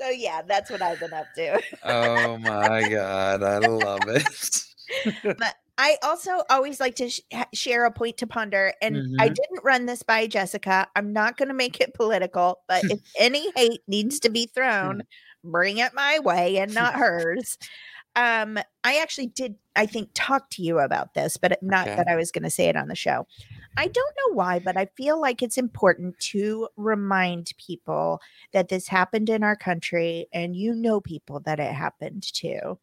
So 0.00 0.08
yeah, 0.08 0.42
that's 0.42 0.70
what 0.70 0.82
I've 0.82 0.98
been 0.98 1.12
up 1.12 1.26
to. 1.36 1.62
oh 1.84 2.36
my 2.38 2.88
god, 2.88 3.42
I 3.44 3.58
love 3.58 4.00
it. 4.08 4.64
but 5.38 5.54
I 5.76 5.96
also 6.02 6.42
always 6.50 6.78
like 6.80 6.94
to 6.96 7.08
sh- 7.10 7.20
share 7.52 7.84
a 7.84 7.90
point 7.90 8.16
to 8.18 8.26
ponder. 8.26 8.74
And 8.80 9.02
I 9.18 9.28
Mhm. 9.28 9.28
didn't 9.28 9.64
run 9.64 9.86
this 9.86 10.02
by 10.04 10.26
Jessica. 10.28 10.86
I'm 10.94 11.12
not 11.12 11.36
going 11.36 11.48
to 11.48 11.54
make 11.54 11.80
it 11.80 11.94
political, 11.94 12.60
but 12.68 12.84
if 12.88 13.00
any 13.18 13.50
hate 13.56 13.82
needs 13.88 14.20
to 14.20 14.30
be 14.30 14.46
thrown, 14.46 15.02
bring 15.42 15.78
it 15.78 15.92
my 15.94 16.20
way 16.20 16.58
and 16.58 16.74
not 16.74 16.94
hers. 16.94 17.58
Um, 18.16 18.58
I 18.84 18.98
actually 19.00 19.28
did, 19.28 19.56
I 19.76 19.86
think, 19.86 20.10
talk 20.14 20.50
to 20.50 20.62
you 20.62 20.78
about 20.80 21.14
this, 21.14 21.36
but 21.36 21.58
not 21.62 21.90
Okay. 21.90 21.96
that 21.96 22.06
I 22.08 22.16
was 22.16 22.30
going 22.32 22.44
to 22.44 22.50
say 22.50 22.68
it 22.68 22.76
on 22.76 22.88
the 22.88 22.94
show. 22.96 23.26
I 23.76 23.88
don't 23.88 24.14
know 24.28 24.34
why, 24.34 24.60
but 24.60 24.76
I 24.76 24.86
feel 24.96 25.20
like 25.20 25.42
it's 25.42 25.58
important 25.58 26.18
to 26.20 26.68
remind 26.76 27.52
people 27.58 28.20
that 28.52 28.68
this 28.68 28.88
happened 28.88 29.28
in 29.30 29.42
our 29.42 29.56
country, 29.56 30.28
and 30.32 30.56
you 30.56 30.74
know 30.74 31.00
people 31.00 31.40
that 31.40 31.60
it 31.60 31.72
happened 31.72 32.22
to, 32.34 32.78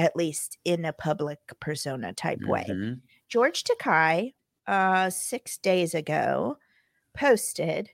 at 0.00 0.16
least 0.16 0.56
in 0.64 0.86
a 0.86 0.92
public 0.94 1.38
persona 1.60 2.12
type 2.14 2.40
way. 2.46 2.64
Mhm. 2.66 3.00
George 3.28 3.64
Takei, 3.64 4.32
uh, 4.66 5.10
six 5.10 5.58
days 5.58 5.94
ago, 5.94 6.56
posted 7.14 7.90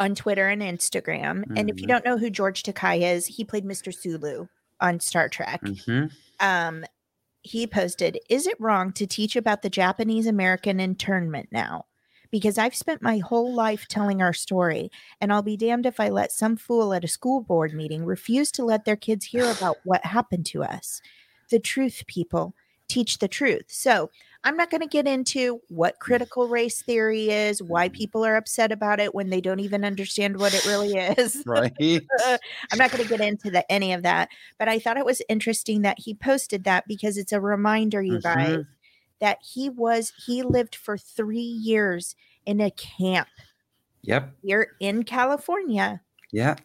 on 0.00 0.14
Twitter 0.16 0.48
and 0.48 0.60
Instagram. 0.60 1.44
And 1.56 1.70
if 1.70 1.80
you 1.80 1.86
Mhm. 1.86 1.88
don't 1.88 2.04
know 2.04 2.18
who 2.18 2.30
George 2.30 2.62
Takei 2.64 3.02
is, 3.14 3.26
he 3.26 3.44
played 3.44 3.64
Mr. 3.64 3.94
Sulu 3.94 4.48
on 4.80 4.98
Star 5.00 5.28
Trek. 5.28 5.60
Mhm. 5.62 6.12
Um, 6.40 6.84
he 7.42 7.66
posted, 7.66 8.18
Is 8.28 8.46
it 8.48 8.60
wrong 8.60 8.92
to 8.94 9.06
teach 9.06 9.36
about 9.36 9.62
the 9.62 9.70
Japanese 9.70 10.26
American 10.26 10.80
internment 10.80 11.50
now? 11.52 11.86
Because 12.30 12.58
I've 12.58 12.74
spent 12.74 13.02
my 13.02 13.18
whole 13.18 13.54
life 13.54 13.86
telling 13.88 14.20
our 14.20 14.32
story, 14.32 14.90
and 15.20 15.32
I'll 15.32 15.42
be 15.42 15.56
damned 15.56 15.86
if 15.86 15.98
I 15.98 16.08
let 16.10 16.30
some 16.32 16.56
fool 16.56 16.92
at 16.92 17.04
a 17.04 17.08
school 17.08 17.40
board 17.40 17.72
meeting 17.72 18.04
refuse 18.04 18.52
to 18.52 18.64
let 18.64 18.84
their 18.84 18.96
kids 18.96 19.26
hear 19.26 19.50
about 19.50 19.78
what 19.84 20.04
happened 20.04 20.46
to 20.46 20.62
us. 20.62 21.00
The 21.50 21.58
truth, 21.58 22.04
people, 22.06 22.54
teach 22.88 23.18
the 23.18 23.28
truth. 23.28 23.64
So 23.68 24.10
I'm 24.44 24.56
not 24.56 24.70
going 24.70 24.82
to 24.82 24.86
get 24.86 25.06
into 25.06 25.60
what 25.68 25.98
critical 25.98 26.48
race 26.48 26.82
theory 26.82 27.30
is, 27.30 27.62
why 27.62 27.88
people 27.88 28.24
are 28.24 28.36
upset 28.36 28.72
about 28.72 29.00
it 29.00 29.14
when 29.14 29.30
they 29.30 29.40
don't 29.40 29.60
even 29.60 29.84
understand 29.84 30.38
what 30.38 30.54
it 30.54 30.64
really 30.66 30.94
is. 31.18 31.42
Right. 31.46 31.72
I'm 32.26 32.78
not 32.78 32.90
going 32.90 33.02
to 33.02 33.08
get 33.08 33.20
into 33.20 33.50
the, 33.50 33.70
any 33.70 33.92
of 33.92 34.02
that, 34.02 34.28
but 34.58 34.68
I 34.68 34.78
thought 34.78 34.96
it 34.96 35.04
was 35.04 35.22
interesting 35.28 35.82
that 35.82 35.98
he 35.98 36.14
posted 36.14 36.64
that 36.64 36.86
because 36.86 37.16
it's 37.18 37.32
a 37.32 37.40
reminder, 37.40 38.00
you 38.00 38.20
guys, 38.20 38.56
Mhm. 38.58 38.66
That 39.20 39.38
he 39.42 39.68
was 39.68 40.12
he 40.16 40.42
lived 40.42 40.74
for 40.76 40.96
three 40.98 41.40
years 41.40 42.14
in 42.46 42.60
a 42.60 42.70
camp 42.70 43.28
Yep. 44.02 44.38
here 44.42 44.74
in 44.80 45.04
California 45.04 46.02
Yeah. 46.32 46.56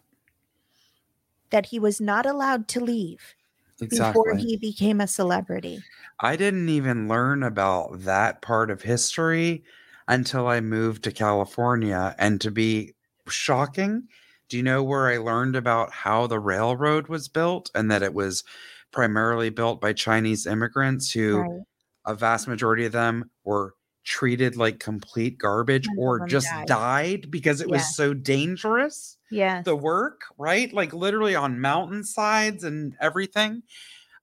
that 1.52 1.68
he 1.68 1.80
was 1.80 2.02
not 2.02 2.26
allowed 2.26 2.68
to 2.68 2.82
leave 2.84 3.34
Exactly. 3.82 4.14
before 4.14 4.36
he 4.36 4.58
became 4.58 5.02
a 5.02 5.08
celebrity. 5.08 5.86
I 6.20 6.36
didn't 6.36 6.70
even 6.70 7.08
learn 7.08 7.44
about 7.44 8.02
that 8.02 8.42
part 8.42 8.72
of 8.72 8.82
history 8.82 9.64
until 10.08 10.48
I 10.48 10.60
moved 10.62 11.04
to 11.04 11.12
California. 11.12 12.16
And 12.18 12.40
to 12.42 12.52
be 12.52 12.96
shocking, 13.28 14.08
do 14.50 14.58
you 14.58 14.64
know 14.64 14.84
where 14.84 15.08
I 15.08 15.18
learned 15.18 15.56
about 15.56 15.92
how 15.92 16.28
the 16.28 16.40
railroad 16.40 17.08
was 17.08 17.28
built 17.28 17.72
and 17.76 17.90
that 17.92 18.04
it 18.04 18.14
was 18.14 18.44
primarily 18.92 19.50
built 19.50 19.82
by 19.82 19.94
Chinese 19.94 20.46
immigrants 20.46 21.12
who 21.12 21.50
Right. 21.50 21.64
A 22.06 22.16
vast 22.16 22.48
majority 22.48 22.86
of 22.86 22.92
them 22.92 23.30
were 23.44 23.76
treated 24.06 24.56
like 24.58 24.80
complete 24.80 25.38
garbage 25.38 25.90
or 25.96 26.20
just 26.20 26.66
died. 26.66 26.68
died 26.68 27.32
because 27.32 27.62
it 27.62 27.70
Yeah. 27.70 27.70
was 27.70 27.96
so 27.96 28.14
dangerous 28.14 29.18
Yeah. 29.30 29.64
the 29.64 29.76
work, 29.76 30.22
right? 30.38 30.74
Like 30.74 30.94
literally 30.94 31.36
on 31.36 31.60
mountainsides 31.62 32.64
and 32.66 32.96
everything. 33.00 33.64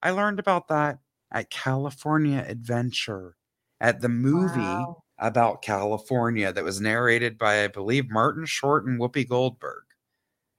I 0.02 0.10
learned 0.10 0.38
about 0.40 0.68
that 0.68 0.98
at 1.32 1.50
California 1.50 2.44
Adventure, 2.46 3.36
at 3.80 4.00
the 4.02 4.08
movie 4.10 4.90
Wow. 4.90 5.04
about 5.18 5.62
California 5.62 6.52
that 6.52 6.64
was 6.64 6.80
narrated 6.80 7.38
by, 7.38 7.64
I 7.64 7.68
believe, 7.68 8.10
Martin 8.10 8.46
Short 8.46 8.86
and 8.86 9.00
Whoopi 9.00 9.28
Goldberg. 9.28 9.84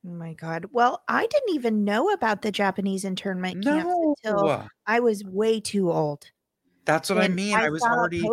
Oh 0.05 0.09
my 0.09 0.33
God. 0.33 0.65
Well, 0.71 1.03
I 1.07 1.27
didn't 1.27 1.55
even 1.55 1.83
know 1.83 2.11
about 2.11 2.41
the 2.41 2.51
Japanese 2.51 3.03
internment 3.05 3.61
camps 3.61 3.95
No, 3.95 4.15
until 4.23 4.53
I 4.85 4.99
was 4.99 5.23
way 5.23 5.59
too 5.59 5.91
old. 5.91 6.31
That's 6.85 7.09
what 7.09 7.19
I 7.19 7.27
mean. 7.27 7.55
I, 7.55 7.69
was 7.69 7.81
already 7.83 8.27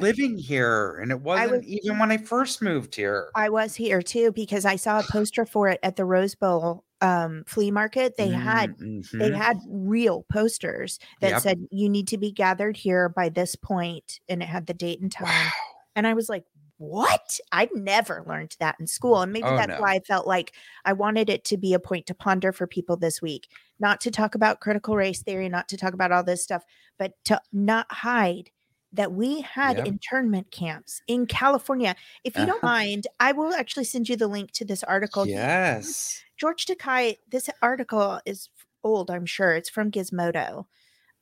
living 0.00 0.36
here, 0.36 0.98
and 1.00 1.10
it 1.10 1.20
wasn't 1.20 1.52
was- 1.52 1.66
even 1.66 1.98
when 1.98 2.10
I 2.10 2.18
first 2.18 2.62
moved 2.62 2.94
here. 2.94 3.30
I 3.34 3.48
was 3.48 3.74
here 3.74 4.02
too 4.02 4.32
because 4.32 4.64
I 4.64 4.76
saw 4.76 5.00
a 5.00 5.02
poster 5.04 5.46
for 5.46 5.68
it 5.68 5.80
at 5.82 5.96
the 5.96 6.04
Rose 6.04 6.34
Bowl 6.34 6.84
um, 7.00 7.44
flea 7.46 7.70
market. 7.70 8.16
They 8.16 8.30
had 8.30 8.76
Mm, 8.78 9.10
they 9.12 9.30
mhm. 9.30 9.34
had 9.36 9.58
real 9.68 10.24
posters 10.32 10.98
that 11.20 11.30
Yep. 11.30 11.42
said 11.42 11.66
you 11.70 11.88
need 11.88 12.08
to 12.08 12.18
be 12.18 12.32
gathered 12.32 12.76
here 12.76 13.08
by 13.08 13.28
this 13.28 13.54
point, 13.56 14.20
and 14.28 14.42
it 14.42 14.46
had 14.46 14.66
the 14.66 14.74
date 14.74 15.00
and 15.00 15.10
time. 15.12 15.26
Wow. 15.26 15.50
And 15.94 16.06
I 16.06 16.14
was 16.14 16.28
like, 16.28 16.44
"What? 16.78 17.40
I 17.52 17.68
never 17.74 18.22
learned 18.26 18.56
that 18.60 18.76
in 18.80 18.86
school." 18.86 19.20
And 19.22 19.32
maybe 19.32 19.46
Oh, 19.48 19.56
that's 19.56 19.68
no. 19.68 19.78
why 19.78 19.94
I 19.94 20.00
felt 20.00 20.26
like 20.26 20.54
I 20.84 20.92
wanted 20.92 21.30
it 21.30 21.44
to 21.46 21.56
be 21.56 21.74
a 21.74 21.78
point 21.80 22.06
to 22.06 22.14
ponder 22.14 22.52
for 22.52 22.66
people 22.66 22.96
this 22.96 23.22
week, 23.22 23.48
not 23.78 24.00
to 24.02 24.10
talk 24.10 24.34
about 24.34 24.60
critical 24.60 24.96
race 24.96 25.22
theory, 25.22 25.48
not 25.48 25.68
to 25.70 25.76
talk 25.76 25.94
about 25.94 26.12
all 26.12 26.24
this 26.24 26.42
stuff, 26.42 26.64
but 26.98 27.12
to 27.24 27.40
not 27.52 27.90
hide 27.92 28.50
that 28.92 29.12
we 29.12 29.40
had 29.42 29.78
Yep. 29.78 29.86
internment 29.86 30.50
camps 30.50 31.02
in 31.06 31.26
California. 31.26 31.94
If 32.24 32.38
you 32.38 32.46
don't 32.46 32.62
Uh-huh. 32.62 32.68
mind, 32.68 33.06
I 33.20 33.32
will 33.32 33.52
actually 33.54 33.84
send 33.84 34.08
you 34.08 34.16
the 34.16 34.28
link 34.28 34.52
to 34.52 34.64
this 34.64 34.82
article. 34.84 35.26
Yes. 35.26 36.24
George 36.36 36.66
Takei, 36.66 37.18
this 37.28 37.48
article 37.62 38.20
is 38.26 38.48
old, 38.84 39.10
I'm 39.10 39.26
sure. 39.26 39.54
It's 39.54 39.68
from 39.70 39.90
Gizmodo. 39.90 40.66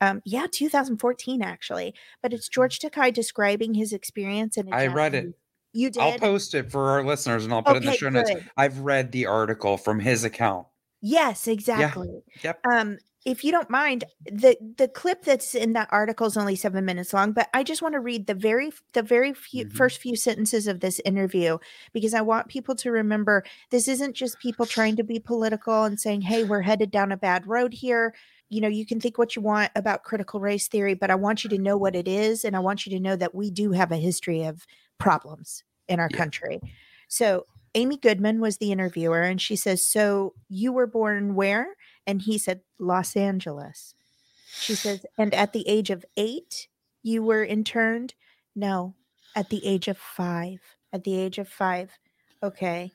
Um, 0.01 0.21
yeah, 0.25 0.47
2014 0.51 1.41
actually. 1.41 1.95
But 2.21 2.33
it's 2.33 2.49
George 2.49 2.79
Takei 2.79 3.13
describing 3.13 3.73
his 3.75 3.93
experience 3.93 4.57
And 4.57 4.73
I 4.73 4.87
read 4.87 5.15
it. 5.15 5.35
You 5.75 5.91
did? 5.91 5.99
I'll 5.99 6.13
post 6.13 6.53
it 6.53 6.71
for 6.71 6.89
our 6.91 7.03
listeners 7.03 7.45
and 7.45 7.53
I'll 7.53 7.63
put 7.63 7.75
it 7.75 7.79
in 7.79 7.85
the 7.85 7.91
Okay, 7.91 7.93
show 7.93 8.09
notes. 8.09 8.31
I've 8.57 8.79
read 8.79 9.11
the 9.11 9.25
article 9.27 9.77
from 9.77 9.99
his 9.99 10.23
account. 10.23 10.67
Yes, 11.01 11.47
exactly. 11.47 12.23
Yep. 12.43 12.65
Um, 12.69 12.97
if 13.25 13.43
you 13.43 13.51
don't 13.51 13.69
mind, 13.71 14.03
the 14.25 14.55
the 14.77 14.87
clip 14.87 15.23
that's 15.23 15.55
in 15.55 15.73
that 15.73 15.89
article 15.91 16.27
is 16.27 16.37
only 16.37 16.55
seven 16.55 16.85
minutes 16.85 17.11
long, 17.13 17.31
but 17.31 17.49
I 17.55 17.63
just 17.63 17.81
want 17.81 17.93
to 17.93 17.99
read 17.99 18.27
the 18.27 18.35
very 18.35 18.71
the 18.93 19.01
very 19.01 19.33
few, 19.33 19.65
Mhm. 19.65 19.71
first 19.71 19.99
few 19.99 20.15
sentences 20.15 20.67
of 20.67 20.79
this 20.79 20.99
interview 21.05 21.57
because 21.91 22.13
I 22.13 22.21
want 22.21 22.47
people 22.49 22.75
to 22.75 22.91
remember 22.91 23.43
this 23.71 23.87
isn't 23.87 24.15
just 24.15 24.39
people 24.39 24.65
trying 24.67 24.95
to 24.97 25.03
be 25.03 25.19
political 25.19 25.83
and 25.83 25.99
saying, 25.99 26.21
"Hey, 26.21 26.43
we're 26.43 26.61
headed 26.61 26.91
down 26.91 27.11
a 27.11 27.17
bad 27.17 27.47
road 27.47 27.73
here." 27.73 28.13
You 28.49 28.61
know, 28.61 28.67
you 28.67 28.85
can 28.85 28.99
think 28.99 29.17
what 29.17 29.35
you 29.35 29.41
want 29.41 29.71
about 29.75 30.03
critical 30.03 30.39
race 30.39 30.67
theory, 30.67 30.93
but 30.93 31.09
I 31.09 31.15
want 31.15 31.43
you 31.43 31.49
to 31.49 31.57
know 31.57 31.77
what 31.77 31.95
it 31.95 32.07
is, 32.07 32.45
and 32.45 32.55
I 32.55 32.59
want 32.59 32.85
you 32.85 32.91
to 32.91 32.99
know 32.99 33.15
that 33.15 33.33
we 33.33 33.49
do 33.49 33.71
have 33.71 33.91
a 33.91 33.97
history 33.97 34.43
of 34.43 34.65
problems 34.97 35.63
in 35.87 35.99
our 35.99 36.09
Yeah. 36.11 36.17
country. 36.17 36.61
So 37.07 37.45
Amy 37.73 37.97
Goodman 37.97 38.39
was 38.39 38.57
the 38.57 38.71
interviewer, 38.71 39.21
and 39.21 39.41
she 39.41 39.55
says, 39.55 39.87
"So 39.87 40.33
you 40.49 40.71
were 40.71 40.87
born 40.87 41.35
where?" 41.35 41.75
And 42.07 42.21
he 42.21 42.37
said, 42.37 42.61
Los 42.79 43.15
Angeles. 43.15 43.95
She 44.47 44.75
says, 44.75 45.05
and 45.17 45.33
at 45.33 45.53
the 45.53 45.67
age 45.67 45.89
of 45.89 46.05
eight, 46.15 46.67
you 47.03 47.23
were 47.23 47.43
interned? 47.43 48.13
No, 48.55 48.95
at 49.35 49.49
the 49.49 49.65
age 49.65 49.87
of 49.87 49.97
five. 49.97 50.59
At 50.93 51.03
the 51.03 51.17
age 51.17 51.37
of 51.37 51.49
five. 51.49 51.97
Okay. 52.41 52.91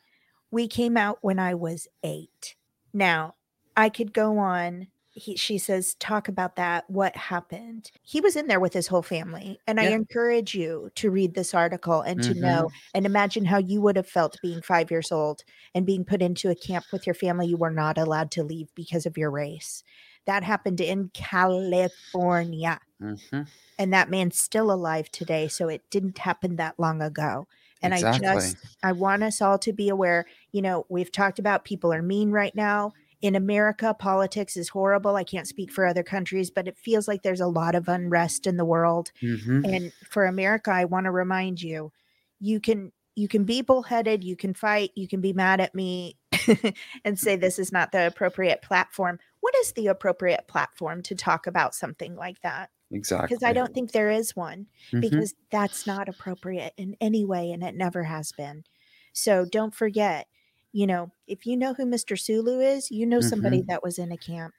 We 0.51 0.69
came 0.69 0.97
out 0.97 1.19
when 1.23 1.39
I 1.39 1.55
was 1.55 1.87
eight. 2.03 2.55
Now, 2.93 3.35
I 3.77 3.89
could 3.89 4.13
go 4.13 4.39
on. 4.39 4.89
He, 5.13 5.37
she 5.37 5.59
says, 5.59 5.95
talk 5.97 6.29
about 6.29 6.55
that. 6.57 6.89
What 6.89 7.17
happened? 7.17 7.91
He 8.03 8.21
was 8.21 8.37
in 8.37 8.47
there 8.47 8.61
with 8.61 8.73
his 8.73 8.87
whole 8.87 9.03
family. 9.03 9.61
And 9.67 9.81
I 9.81 9.87
encourage 9.87 10.55
you 10.55 10.91
to 10.95 11.11
read 11.11 11.35
this 11.35 11.53
article 11.53 12.01
and 12.01 12.23
to 12.23 12.35
Mhm. 12.35 12.41
know 12.41 12.71
and 12.95 13.05
imagine 13.07 13.47
how 13.47 13.59
you 13.59 13.81
would 13.83 13.97
have 13.97 14.09
felt 14.09 14.41
being 14.41 14.63
five 14.63 14.91
years 14.91 15.11
old 15.11 15.43
and 15.75 15.85
being 15.85 16.05
put 16.05 16.23
into 16.23 16.49
a 16.49 16.55
camp 16.55 16.87
with 16.93 17.07
your 17.07 17.15
family 17.15 17.49
you 17.49 17.57
were 17.57 17.71
not 17.73 17.99
allowed 17.99 18.31
to 18.33 18.45
leave 18.45 18.73
because 18.77 19.05
of 19.05 19.19
your 19.19 19.31
race. 19.33 19.83
That 20.27 20.45
happened 20.45 20.81
in 20.81 21.11
California. 21.13 22.79
Mhm. 23.01 23.51
And 23.79 23.93
that 23.95 24.11
man's 24.11 24.39
still 24.39 24.71
alive 24.71 25.11
today. 25.11 25.49
So 25.49 25.69
it 25.69 25.89
didn't 25.91 26.19
happen 26.19 26.57
that 26.57 26.79
long 26.79 27.01
ago. 27.01 27.49
And 27.83 27.95
I 27.95 28.05
just, 28.05 28.57
I 28.83 28.93
want 28.93 29.23
us 29.23 29.41
all 29.41 29.59
to 29.61 29.73
be 29.73 29.89
aware. 29.89 30.27
You 30.53 30.61
know, 30.61 30.85
we've 30.91 31.11
talked 31.11 31.39
about 31.39 31.65
people 31.65 31.93
are 31.93 32.03
mean 32.03 32.31
right 32.31 32.55
now. 32.55 32.93
In 33.21 33.35
America, 33.37 33.95
politics 33.99 34.57
is 34.57 34.71
horrible. 34.71 35.15
I 35.17 35.25
can't 35.25 35.47
speak 35.47 35.71
for 35.71 35.85
other 35.87 36.03
countries, 36.03 36.51
but 36.51 36.67
it 36.67 36.79
feels 36.79 37.07
like 37.07 37.23
there's 37.23 37.41
a 37.41 37.47
lot 37.47 37.75
of 37.75 37.89
unrest 37.89 38.47
in 38.47 38.57
the 38.57 38.65
world 38.65 39.13
Mhm. 39.23 39.65
and 39.69 39.93
for 40.09 40.25
america 40.25 40.71
i 40.71 40.85
want 40.87 41.05
to 41.05 41.11
remind 41.11 41.61
you 41.61 41.93
you 42.41 42.59
can 42.61 42.93
you 43.15 43.29
can 43.29 43.45
be 43.45 43.61
bullheaded 43.61 44.25
you 44.25 44.37
can 44.37 44.55
fight 44.55 44.91
you 44.97 45.07
can 45.07 45.21
be 45.21 45.33
mad 45.35 45.61
at 45.61 45.75
me 45.75 46.17
and 47.05 47.19
say 47.19 47.37
this 47.37 47.59
is 47.59 47.71
not 47.73 47.93
the 47.93 48.07
appropriate 48.07 48.63
platform 48.63 49.19
what 49.41 49.55
is 49.57 49.73
the 49.73 49.87
appropriate 49.89 50.47
platform 50.49 51.03
to 51.03 51.15
talk 51.15 51.47
about 51.47 51.75
something 51.75 52.17
like 52.17 52.41
that 52.43 52.71
Exactly. 52.91 53.27
because 53.37 53.43
i 53.43 53.53
don't 53.53 53.75
think 53.75 53.93
there 53.93 54.11
is 54.11 54.35
one 54.35 54.67
Mhm. 54.93 55.01
because 55.03 55.35
that's 55.51 55.87
not 55.87 56.09
appropriate 56.09 56.73
in 56.79 56.97
any 57.01 57.25
way 57.25 57.51
and 57.53 57.63
it 57.63 57.75
never 57.75 58.05
has 58.05 58.33
been 58.33 58.65
so 59.13 59.45
don't 59.45 59.75
forget 59.75 60.27
you 60.73 60.87
know 60.87 61.11
if 61.27 61.47
you 61.47 61.57
know 61.57 61.75
who 61.75 61.85
mr 61.85 62.19
sulu 62.19 62.61
is 62.61 62.91
you 62.91 63.07
know 63.07 63.21
somebody 63.21 63.63
that 63.69 63.83
was 63.83 63.99
in 63.99 64.13
a 64.13 64.17
camp. 64.19 64.55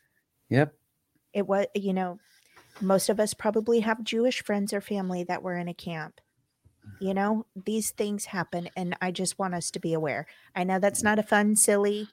Yep. 0.49 0.75
it 1.33 1.47
was 1.47 1.65
you 1.75 1.93
know 1.93 2.19
most 2.81 3.09
of 3.09 3.19
us 3.19 3.33
probably 3.33 3.81
have 3.81 4.03
jewish 4.03 4.43
friends 4.43 4.73
or 4.73 4.81
family 4.81 5.23
that 5.23 5.43
were 5.43 5.57
in 5.57 5.67
a 5.67 5.73
camp. 5.73 6.19
You 6.99 7.13
know 7.15 7.45
these 7.55 7.91
things 7.91 8.25
happen 8.25 8.69
and 8.75 8.95
i 9.01 9.11
just 9.11 9.39
want 9.39 9.55
us 9.55 9.71
to 9.71 9.79
be 9.79 9.93
aware. 9.93 10.27
I 10.55 10.63
know 10.65 10.79
that's 10.79 11.03
not 11.03 11.19
a 11.19 11.23
fun 11.23 11.55
silly 11.55 12.11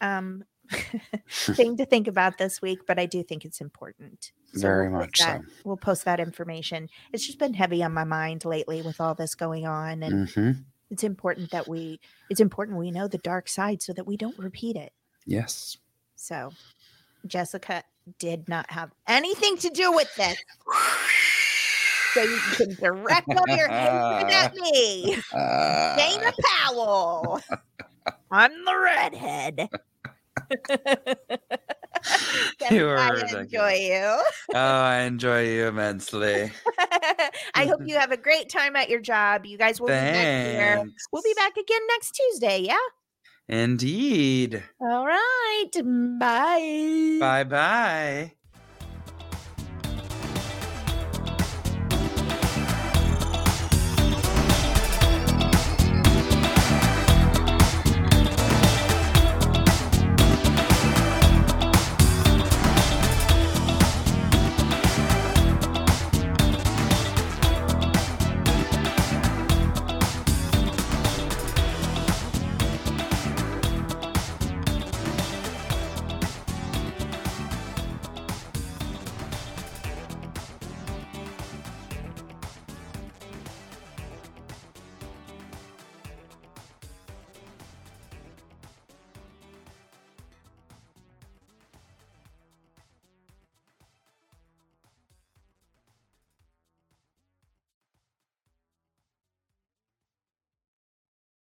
um 0.00 0.44
thing 1.30 1.76
to 1.78 1.86
think 1.86 2.06
about 2.08 2.38
this 2.38 2.60
week 2.62 2.80
but 2.86 2.98
i 2.98 3.06
do 3.06 3.22
think 3.22 3.44
it's 3.44 3.60
important. 3.60 4.32
So 4.52 4.60
Very 4.60 4.88
we'll 4.90 5.00
much 5.00 5.18
that- 5.18 5.40
so. 5.40 5.46
we'll 5.64 5.76
post 5.76 6.04
that 6.06 6.20
information. 6.20 6.88
It's 7.12 7.26
just 7.26 7.38
been 7.38 7.54
heavy 7.54 7.82
on 7.82 7.92
my 7.94 8.04
mind 8.04 8.44
lately 8.44 8.82
with 8.82 9.00
all 9.00 9.14
this 9.14 9.34
going 9.34 9.66
on 9.66 10.02
and 10.02 10.28
hmm 10.34 10.52
it's 10.90 11.04
important 11.04 11.50
that 11.50 11.68
we 11.68 12.00
it's 12.30 12.40
important 12.40 12.78
we 12.78 12.90
know 12.90 13.08
the 13.08 13.18
dark 13.18 13.48
side 13.48 13.82
so 13.82 13.92
that 13.92 14.06
we 14.06 14.16
don't 14.16 14.38
repeat 14.38 14.76
it 14.76 14.92
Yes. 15.26 15.76
so 16.16 16.52
Jessica 17.26 17.82
did 18.18 18.48
not 18.48 18.70
have 18.70 18.90
anything 19.06 19.56
to 19.58 19.68
do 19.70 19.92
with 19.92 20.08
this. 20.16 20.36
So 22.14 22.22
you 22.22 22.38
can 22.56 22.74
direct 22.76 23.28
all 23.28 23.44
your 23.54 23.68
hatred 23.68 24.32
at 24.32 24.54
me. 24.54 25.16
Dana 25.32 26.32
Powell. 26.42 27.40
I'm 28.30 28.64
the 28.64 28.78
redhead. 28.78 29.68
I 32.70 33.40
enjoy 33.40 33.72
you. 33.74 34.02
oh, 34.02 34.24
I 34.54 35.00
enjoy 35.00 35.48
you 35.48 35.66
immensely. 35.66 36.50
I 37.54 37.66
hope 37.66 37.80
you 37.84 37.94
have 37.98 38.12
a 38.12 38.16
great 38.16 38.48
time 38.48 38.76
at 38.76 38.88
your 38.88 39.00
job. 39.00 39.46
You 39.46 39.58
guys 39.58 39.80
will 39.80 39.88
be 39.88 39.92
back 39.92 40.14
here. 40.14 40.76
Thanks. 40.76 41.06
We'll 41.12 41.22
be 41.22 41.34
back 41.34 41.56
again 41.56 41.80
next 41.88 42.12
Tuesday. 42.12 42.60
Yeah. 42.60 42.76
Indeed. 43.48 44.62
All 44.80 45.06
right. 45.06 45.70
Bye. 46.18 47.16
Bye 47.20 47.44
bye. 47.44 48.32